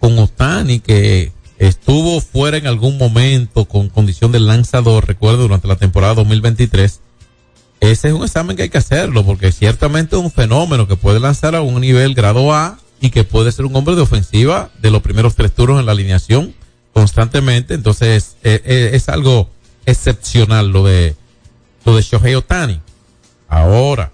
con 0.00 0.18
Otani 0.18 0.80
que 0.80 1.32
estuvo 1.58 2.20
fuera 2.20 2.56
en 2.56 2.66
algún 2.66 2.98
momento 2.98 3.66
con 3.66 3.90
condición 3.90 4.32
de 4.32 4.40
lanzador, 4.40 5.06
recuerdo, 5.06 5.42
durante 5.42 5.68
la 5.68 5.76
temporada 5.76 6.14
2023. 6.14 7.00
Ese 7.80 8.08
es 8.08 8.14
un 8.14 8.24
examen 8.24 8.56
que 8.56 8.64
hay 8.64 8.68
que 8.70 8.78
hacerlo 8.78 9.24
porque 9.24 9.52
ciertamente 9.52 10.16
es 10.16 10.22
un 10.22 10.30
fenómeno 10.30 10.88
que 10.88 10.96
puede 10.96 11.20
lanzar 11.20 11.54
a 11.54 11.62
un 11.62 11.80
nivel 11.80 12.14
grado 12.14 12.52
A 12.52 12.78
y 13.00 13.10
que 13.10 13.24
puede 13.24 13.52
ser 13.52 13.66
un 13.66 13.76
hombre 13.76 13.94
de 13.94 14.02
ofensiva 14.02 14.70
de 14.80 14.90
los 14.90 15.02
primeros 15.02 15.34
tres 15.34 15.54
turnos 15.54 15.80
en 15.80 15.86
la 15.86 15.92
alineación 15.92 16.54
constantemente. 16.92 17.74
Entonces 17.74 18.36
es, 18.42 18.62
es, 18.64 19.08
algo 19.08 19.50
excepcional 19.86 20.68
lo 20.70 20.84
de 20.84 21.14
lo 21.84 21.96
de 21.96 22.02
Shohei 22.02 22.34
Otani. 22.34 22.80
Ahora, 23.48 24.12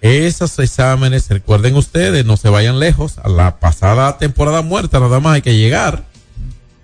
esos 0.00 0.58
exámenes, 0.58 1.28
recuerden 1.28 1.76
ustedes, 1.76 2.24
no 2.24 2.36
se 2.36 2.48
vayan 2.48 2.78
lejos. 2.78 3.18
A 3.18 3.28
la 3.28 3.58
pasada 3.60 4.16
temporada 4.18 4.62
muerta 4.62 4.98
nada 5.00 5.20
más 5.20 5.34
hay 5.34 5.42
que 5.42 5.56
llegar 5.56 6.04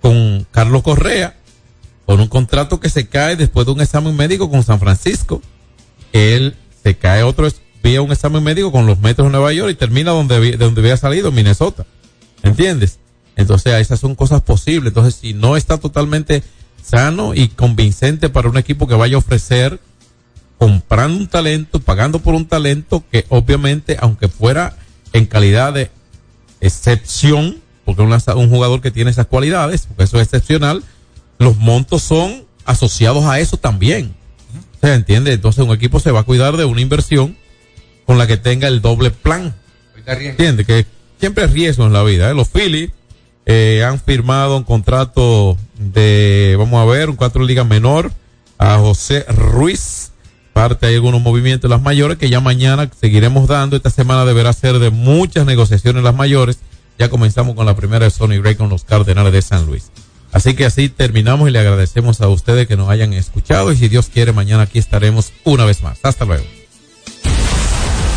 con 0.01 0.45
Carlos 0.51 0.83
Correa, 0.83 1.35
con 2.05 2.19
un 2.19 2.27
contrato 2.27 2.79
que 2.79 2.89
se 2.89 3.07
cae 3.07 3.35
después 3.35 3.65
de 3.65 3.73
un 3.73 3.81
examen 3.81 4.15
médico 4.15 4.49
con 4.49 4.63
San 4.63 4.79
Francisco. 4.79 5.41
Él 6.13 6.55
se 6.83 6.95
cae 6.95 7.23
otro 7.23 7.47
vía 7.83 8.01
un 8.01 8.11
examen 8.11 8.43
médico 8.43 8.71
con 8.71 8.85
los 8.85 8.99
metros 8.99 9.27
de 9.27 9.31
Nueva 9.31 9.53
York 9.53 9.71
y 9.71 9.75
termina 9.75 10.11
donde, 10.11 10.39
de 10.39 10.57
donde 10.57 10.81
había 10.81 10.97
salido, 10.97 11.31
Minnesota. 11.31 11.85
¿Entiendes? 12.43 12.99
Entonces, 13.35 13.73
esas 13.73 13.99
son 13.99 14.15
cosas 14.15 14.41
posibles. 14.41 14.91
Entonces, 14.91 15.15
si 15.15 15.33
no 15.33 15.57
está 15.57 15.77
totalmente 15.77 16.43
sano 16.83 17.33
y 17.33 17.49
convincente 17.49 18.29
para 18.29 18.49
un 18.49 18.57
equipo 18.57 18.87
que 18.87 18.95
vaya 18.95 19.15
a 19.15 19.19
ofrecer 19.19 19.79
comprando 20.57 21.17
un 21.19 21.27
talento, 21.27 21.79
pagando 21.79 22.19
por 22.19 22.33
un 22.33 22.45
talento 22.45 23.03
que 23.11 23.25
obviamente, 23.29 23.97
aunque 23.99 24.27
fuera 24.27 24.75
en 25.13 25.25
calidad 25.25 25.73
de 25.73 25.91
excepción, 26.61 27.57
porque 27.85 28.01
un, 28.01 28.11
un 28.11 28.49
jugador 28.49 28.81
que 28.81 28.91
tiene 28.91 29.11
esas 29.11 29.27
cualidades, 29.27 29.85
porque 29.87 30.03
eso 30.03 30.17
es 30.17 30.23
excepcional, 30.23 30.83
los 31.37 31.57
montos 31.57 32.03
son 32.03 32.45
asociados 32.65 33.25
a 33.25 33.39
eso 33.39 33.57
también. 33.57 34.15
¿Se 34.81 34.93
entiende? 34.93 35.33
Entonces 35.33 35.63
un 35.63 35.73
equipo 35.73 35.99
se 35.99 36.11
va 36.11 36.21
a 36.21 36.23
cuidar 36.23 36.57
de 36.57 36.65
una 36.65 36.81
inversión 36.81 37.35
con 38.05 38.17
la 38.17 38.27
que 38.27 38.37
tenga 38.37 38.67
el 38.67 38.81
doble 38.81 39.11
plan. 39.11 39.55
¿Entiende? 40.05 40.65
Que 40.65 40.85
siempre 41.19 41.45
es 41.45 41.51
riesgo 41.51 41.85
en 41.85 41.93
la 41.93 42.03
vida. 42.03 42.29
¿eh? 42.29 42.33
Los 42.33 42.49
Phillies 42.49 42.91
eh, 43.45 43.83
han 43.85 43.99
firmado 43.99 44.57
un 44.57 44.63
contrato 44.63 45.57
de, 45.77 46.55
vamos 46.57 46.81
a 46.81 46.85
ver, 46.85 47.09
un 47.09 47.15
cuatro 47.15 47.43
ligas 47.43 47.65
menor 47.65 48.11
a 48.57 48.77
José 48.77 49.25
Ruiz. 49.29 50.06
Parte 50.57 50.87
hay 50.87 50.95
algunos 50.95 51.21
movimientos 51.21 51.65
en 51.65 51.69
las 51.69 51.83
mayores 51.83 52.17
que 52.17 52.31
ya 52.31 52.39
mañana 52.39 52.89
seguiremos 52.99 53.47
dando. 53.47 53.75
Esta 53.75 53.91
semana 53.91 54.25
deberá 54.25 54.51
ser 54.53 54.79
de 54.79 54.89
muchas 54.89 55.45
negociaciones 55.45 56.01
las 56.03 56.15
mayores. 56.15 56.57
Ya 56.97 57.09
comenzamos 57.09 57.53
con 57.53 57.67
la 57.67 57.75
primera 57.75 58.05
de 58.05 58.09
Sony 58.09 58.41
Gray 58.41 58.55
con 58.55 58.67
los 58.67 58.83
Cardenales 58.83 59.31
de 59.33 59.43
San 59.43 59.67
Luis. 59.67 59.91
Así 60.31 60.55
que 60.55 60.65
así 60.65 60.89
terminamos 60.89 61.47
y 61.47 61.51
le 61.51 61.59
agradecemos 61.59 62.21
a 62.21 62.27
ustedes 62.27 62.67
que 62.67 62.75
nos 62.75 62.89
hayan 62.89 63.13
escuchado 63.13 63.71
y 63.71 63.77
si 63.77 63.87
Dios 63.87 64.09
quiere 64.11 64.31
mañana 64.31 64.63
aquí 64.63 64.79
estaremos 64.79 65.31
una 65.43 65.63
vez 65.63 65.83
más. 65.83 65.99
Hasta 66.01 66.25
luego. 66.25 66.43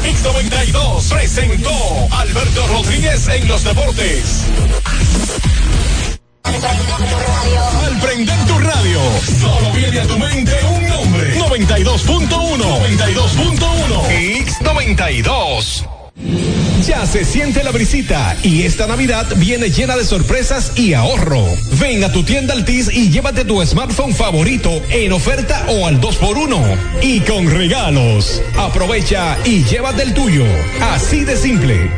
X92 0.03 1.13
presentó 1.13 1.71
Alberto 2.11 2.67
Rodríguez 2.69 3.29
en 3.29 3.49
los 3.49 3.65
deportes. 3.65 4.47
Al 6.51 8.01
prender 8.01 8.39
tu 8.47 8.59
radio, 8.59 9.01
solo 9.41 9.73
viene 9.73 10.01
a 10.01 10.07
tu 10.07 10.19
mente 10.19 10.53
un 10.69 10.89
nombre. 10.89 11.39
92.1. 11.39 12.29
92.1. 12.59 14.47
X92. 14.47 15.87
Ya 16.87 17.07
se 17.07 17.25
siente 17.25 17.63
la 17.63 17.71
brisita 17.71 18.37
y 18.43 18.63
esta 18.63 18.87
Navidad 18.87 19.27
viene 19.37 19.71
llena 19.71 19.97
de 19.97 20.05
sorpresas 20.05 20.73
y 20.77 20.95
ahorro. 20.95 21.45
Ven 21.79 22.03
a 22.03 22.11
tu 22.11 22.25
tienda 22.25 22.55
Altis 22.55 22.91
y 22.93 23.11
llévate 23.11 23.45
tu 23.45 23.65
smartphone 23.65 24.15
favorito 24.15 24.83
en 24.91 25.13
oferta 25.13 25.67
o 25.69 25.87
al 25.87 26.01
2x1 26.01 26.79
y 27.03 27.21
con 27.21 27.49
regalos. 27.49 28.43
Aprovecha 28.59 29.39
y 29.45 29.63
llévate 29.65 30.03
el 30.03 30.15
tuyo. 30.15 30.45
Así 30.81 31.25
de 31.25 31.37
simple. 31.37 31.91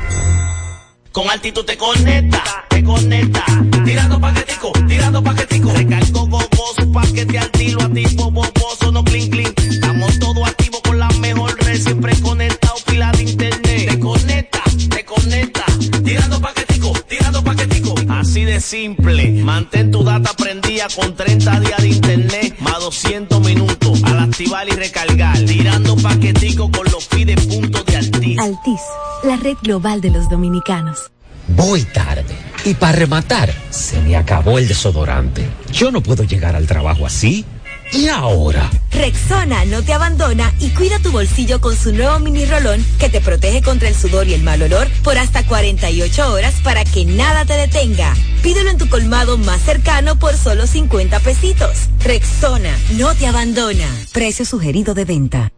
Con 1.13 1.29
altitud 1.29 1.63
te 1.67 1.77
conecta, 1.77 2.43
te 2.71 2.83
conecta. 2.83 3.45
Tirando 3.85 4.19
paquetico, 4.19 4.73
tirando 4.89 5.23
paquetico. 5.23 5.71
Recargo 5.75 6.27
gogoso, 6.27 6.91
paquete 6.91 7.39
al 7.39 7.51
tiro, 7.51 7.83
activo, 7.83 8.31
boboso, 8.31 8.91
no 8.91 9.05
clean 9.05 9.29
clean. 9.29 9.53
Estamos 9.59 10.19
todos 10.19 10.49
activos 10.49 10.81
con 10.81 10.99
la 10.99 11.09
mejor 11.21 11.55
red, 11.65 11.79
siempre 11.79 12.19
conectado, 12.23 12.77
pila 12.87 13.13
de 13.13 13.25
internet. 13.25 13.91
Te 13.91 13.99
conecta, 13.99 14.63
te 14.89 15.05
conecta. 15.05 15.65
Tirando 16.03 16.41
paquetico, 16.41 16.93
tirando 17.07 17.45
paquetico. 17.45 17.95
Así 18.09 18.45
de 18.45 18.59
simple. 18.59 19.33
Mantén 19.33 19.91
tu 19.91 20.03
data 20.03 20.33
prendida 20.33 20.87
con 20.97 21.15
30 21.15 21.61
días 21.61 21.83
de 21.83 21.89
internet, 21.89 22.57
más 22.61 22.81
200 22.81 23.39
minutos. 23.43 24.03
Al 24.05 24.19
activar 24.19 24.67
y 24.67 24.73
recargar. 24.73 25.39
Tirando 25.45 25.95
paquetico 25.97 26.71
con 26.71 26.87
los 26.91 27.05
pide 27.05 27.35
puntos 27.37 27.85
de 27.85 27.97
Altis. 28.23 28.39
Altis, 28.39 28.81
la 29.25 29.37
red 29.37 29.57
global 29.63 30.01
de 30.01 30.11
los 30.11 30.29
dominicanos. 30.29 31.11
Voy 31.49 31.83
tarde. 31.83 32.37
Y 32.65 32.75
para 32.75 32.93
rematar, 32.93 33.53
se 33.71 34.01
me 34.01 34.17
acabó 34.17 34.59
el 34.59 34.69
desodorante. 34.69 35.49
Yo 35.73 35.91
no 35.91 36.01
puedo 36.01 36.23
llegar 36.23 36.55
al 36.55 36.67
trabajo 36.67 37.05
así. 37.05 37.45
¿Y 37.93 38.07
ahora? 38.09 38.71
Rexona 38.91 39.65
no 39.67 39.83
te 39.83 39.93
abandona 39.93 40.55
y 40.61 40.71
cuida 40.71 40.99
tu 41.01 41.11
bolsillo 41.11 41.61
con 41.61 41.77
su 41.77 41.93
nuevo 41.93 42.19
mini 42.21 42.47
rolón 42.47 42.83
que 42.99 43.11
te 43.11 43.21
protege 43.21 43.61
contra 43.61 43.89
el 43.89 43.95
sudor 43.95 44.29
y 44.29 44.35
el 44.35 44.43
mal 44.43 44.63
olor 44.63 44.89
por 45.03 45.19
hasta 45.19 45.45
48 45.45 46.33
horas 46.33 46.55
para 46.63 46.85
que 46.85 47.05
nada 47.05 47.45
te 47.45 47.55
detenga. 47.55 48.15
Pídelo 48.43 48.71
en 48.71 48.79
tu 48.79 48.89
colmado 48.89 49.37
más 49.37 49.61
cercano 49.61 50.19
por 50.19 50.37
solo 50.37 50.67
50 50.67 51.21
pesitos. 51.21 51.89
Rexona 52.03 52.75
no 52.97 53.15
te 53.15 53.27
abandona. 53.27 53.89
Precio 54.13 54.47
sugerido 54.47 54.95
de 54.95 55.05
venta. 55.05 55.53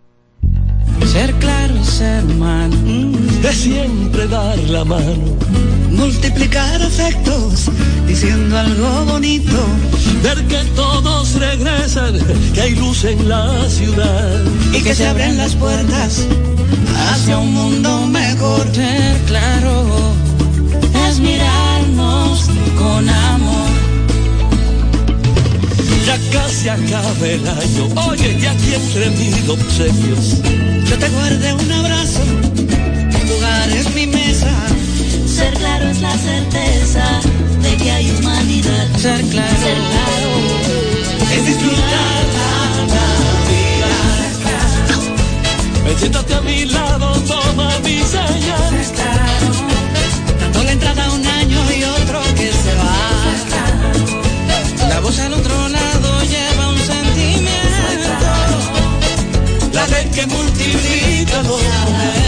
Ser 1.13 1.33
claro 1.35 1.75
es 1.81 1.89
ser 1.89 2.25
humano, 2.25 2.77
de 3.43 3.53
siempre 3.53 4.27
dar 4.27 4.59
la 4.69 4.85
mano, 4.85 5.37
multiplicar 5.91 6.83
afectos, 6.83 7.71
diciendo 8.07 8.59
algo 8.59 9.05
bonito, 9.05 9.59
ver 10.23 10.43
que 10.47 10.65
todos 10.75 11.35
regresan, 11.35 12.19
que 12.53 12.61
hay 12.61 12.75
luz 12.75 13.05
en 13.05 13.29
la 13.29 13.69
ciudad. 13.69 14.43
Y 14.73 14.83
que 14.83 14.95
se 14.95 15.07
abren 15.07 15.37
las 15.37 15.55
puertas 15.55 16.27
hacia 17.11 17.39
un 17.39 17.53
mundo 17.53 18.07
mejor. 18.07 18.67
Ser 18.75 19.19
claro 19.27 19.87
es 21.09 21.21
mirarnos 21.21 22.51
con 22.77 23.09
amor. 23.09 23.74
Ya 26.07 26.19
casi 26.31 26.69
acaba 26.69 27.27
el 27.27 27.49
año, 27.49 27.89
oye, 28.09 28.39
ya 28.39 28.51
aquí 28.53 28.75
entre 28.75 29.11
mil 29.11 29.51
obsequios. 29.51 30.43
Yo 30.89 30.99
te 30.99 31.09
guardé 31.09 31.55
un 31.55 31.73
abrazo, 31.73 32.21
tu 33.11 33.27
lugar 33.27 33.71
es 33.71 33.95
mi 33.95 34.07
mesa. 34.07 34.53
Ser 35.27 35.55
claro 35.55 35.89
es 35.89 36.01
la 36.03 36.17
certeza 36.19 37.21
de 37.63 37.77
que 37.77 37.91
hay 37.91 38.11
humanidad. 38.11 38.87
Ser 38.99 39.25
claro, 39.27 39.57
Ser 39.63 39.79
claro 39.93 40.31
es 41.35 41.47
disfrutar 41.47 42.25
la 42.37 43.07
vida. 43.49 43.93
Siéntate 45.99 46.35
a 46.35 46.41
mi 46.43 46.65
lado, 46.67 47.13
toma 47.23 47.79
mi 47.83 48.03
señal. 48.03 49.14
Que 60.15 60.27
multiplica 60.27 61.43
los 61.43 62.24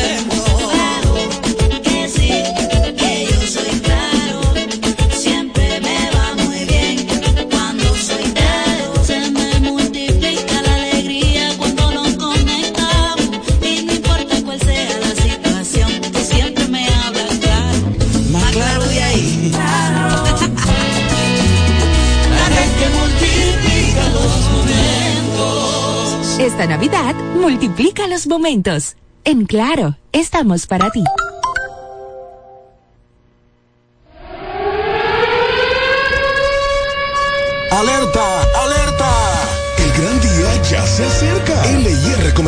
Esta 26.57 26.69
Navidad 26.69 27.15
multiplica 27.35 28.07
los 28.07 28.27
momentos. 28.27 28.97
En 29.25 29.45
Claro, 29.45 29.99
estamos 30.13 30.67
para 30.67 30.91
ti. 30.91 31.05
¡Alerta! 37.71 38.36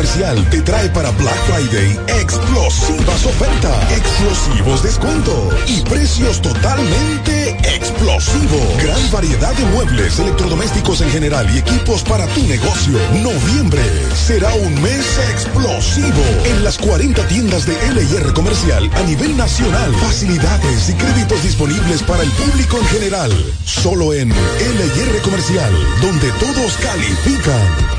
Comercial 0.09 0.49
te 0.49 0.61
trae 0.63 0.89
para 0.89 1.11
Black 1.11 1.37
Friday 1.45 1.99
explosivas 2.19 3.25
ofertas, 3.27 3.91
explosivos 3.91 4.81
descuentos 4.81 5.53
y 5.67 5.81
precios 5.81 6.41
totalmente 6.41 7.51
explosivos. 7.75 8.81
Gran 8.81 9.11
variedad 9.11 9.53
de 9.53 9.65
muebles, 9.65 10.17
electrodomésticos 10.17 11.01
en 11.01 11.11
general 11.11 11.47
y 11.53 11.59
equipos 11.59 12.01
para 12.03 12.25
tu 12.33 12.41
negocio. 12.47 12.97
Noviembre 13.21 13.83
será 14.15 14.51
un 14.55 14.81
mes 14.81 15.05
explosivo 15.31 16.23
en 16.45 16.63
las 16.63 16.79
40 16.79 17.27
tiendas 17.27 17.67
de 17.67 17.77
LIR 17.93 18.33
Comercial 18.33 18.89
a 18.95 19.03
nivel 19.03 19.37
nacional. 19.37 19.93
Facilidades 19.93 20.89
y 20.89 20.93
créditos 20.93 21.43
disponibles 21.43 22.01
para 22.01 22.23
el 22.23 22.31
público 22.31 22.77
en 22.79 22.85
general. 22.85 23.31
Solo 23.63 24.13
en 24.13 24.29
LIR 24.29 25.21
Comercial, 25.21 25.71
donde 26.01 26.31
todos 26.39 26.77
califican. 26.77 27.98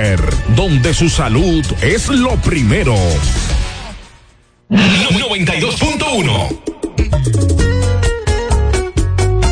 donde 0.55 0.93
su 0.95 1.09
salud 1.09 1.65
es 1.81 2.07
lo 2.09 2.35
primero. 2.37 2.95
92.1 4.69 6.59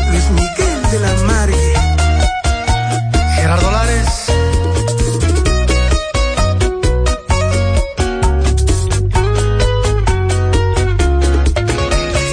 Luis 0.09 0.29
Miguel 0.31 0.81
de 0.91 0.99
la 0.99 1.13
Margue. 1.27 1.73
Gerardo 3.35 3.71
Lares. 3.71 4.25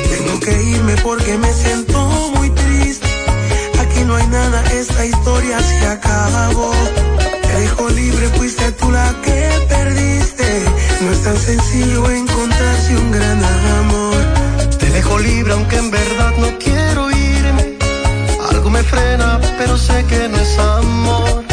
Tengo 0.09 0.41
que 0.41 0.62
irme 0.62 0.97
porque 1.03 1.37
me 1.37 1.53
siento 1.53 1.99
muy 2.35 2.49
triste. 2.51 3.09
Aquí 3.79 4.01
no 4.07 4.17
hay 4.17 4.27
nada, 4.29 4.62
esta 4.73 5.05
historia 5.05 5.61
se 5.61 5.87
acabó 5.87 6.73
libre 7.97 8.29
fuiste 8.37 8.71
tú 8.73 8.91
la 8.91 9.09
que 9.25 9.39
perdiste. 9.69 10.49
No 11.03 11.11
es 11.11 11.21
tan 11.23 11.37
sencillo 11.37 12.11
encontrarse 12.11 12.97
un 12.97 13.11
gran 13.11 13.41
amor. 13.81 14.21
Te 14.79 14.87
dejo 14.91 15.19
libre 15.19 15.53
aunque 15.55 15.77
en 15.77 15.91
verdad 15.91 16.33
no 16.39 16.49
quiero 16.59 17.11
irme. 17.11 17.65
Algo 18.51 18.69
me 18.71 18.83
frena, 18.83 19.41
pero 19.59 19.77
sé 19.77 20.05
que 20.11 20.29
no 20.29 20.37
es 20.47 20.59
amor. 20.59 21.45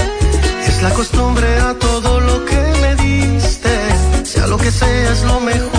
Es 0.67 0.83
la 0.83 0.91
costumbre 0.91 1.47
a 1.69 1.73
todo 1.87 2.19
lo 2.19 2.45
que 2.45 2.61
me 2.81 2.91
diste. 3.03 3.73
Sea 4.23 4.47
lo 4.47 4.57
que 4.57 4.71
sea, 4.71 5.11
es 5.11 5.23
lo 5.23 5.39
mejor 5.39 5.72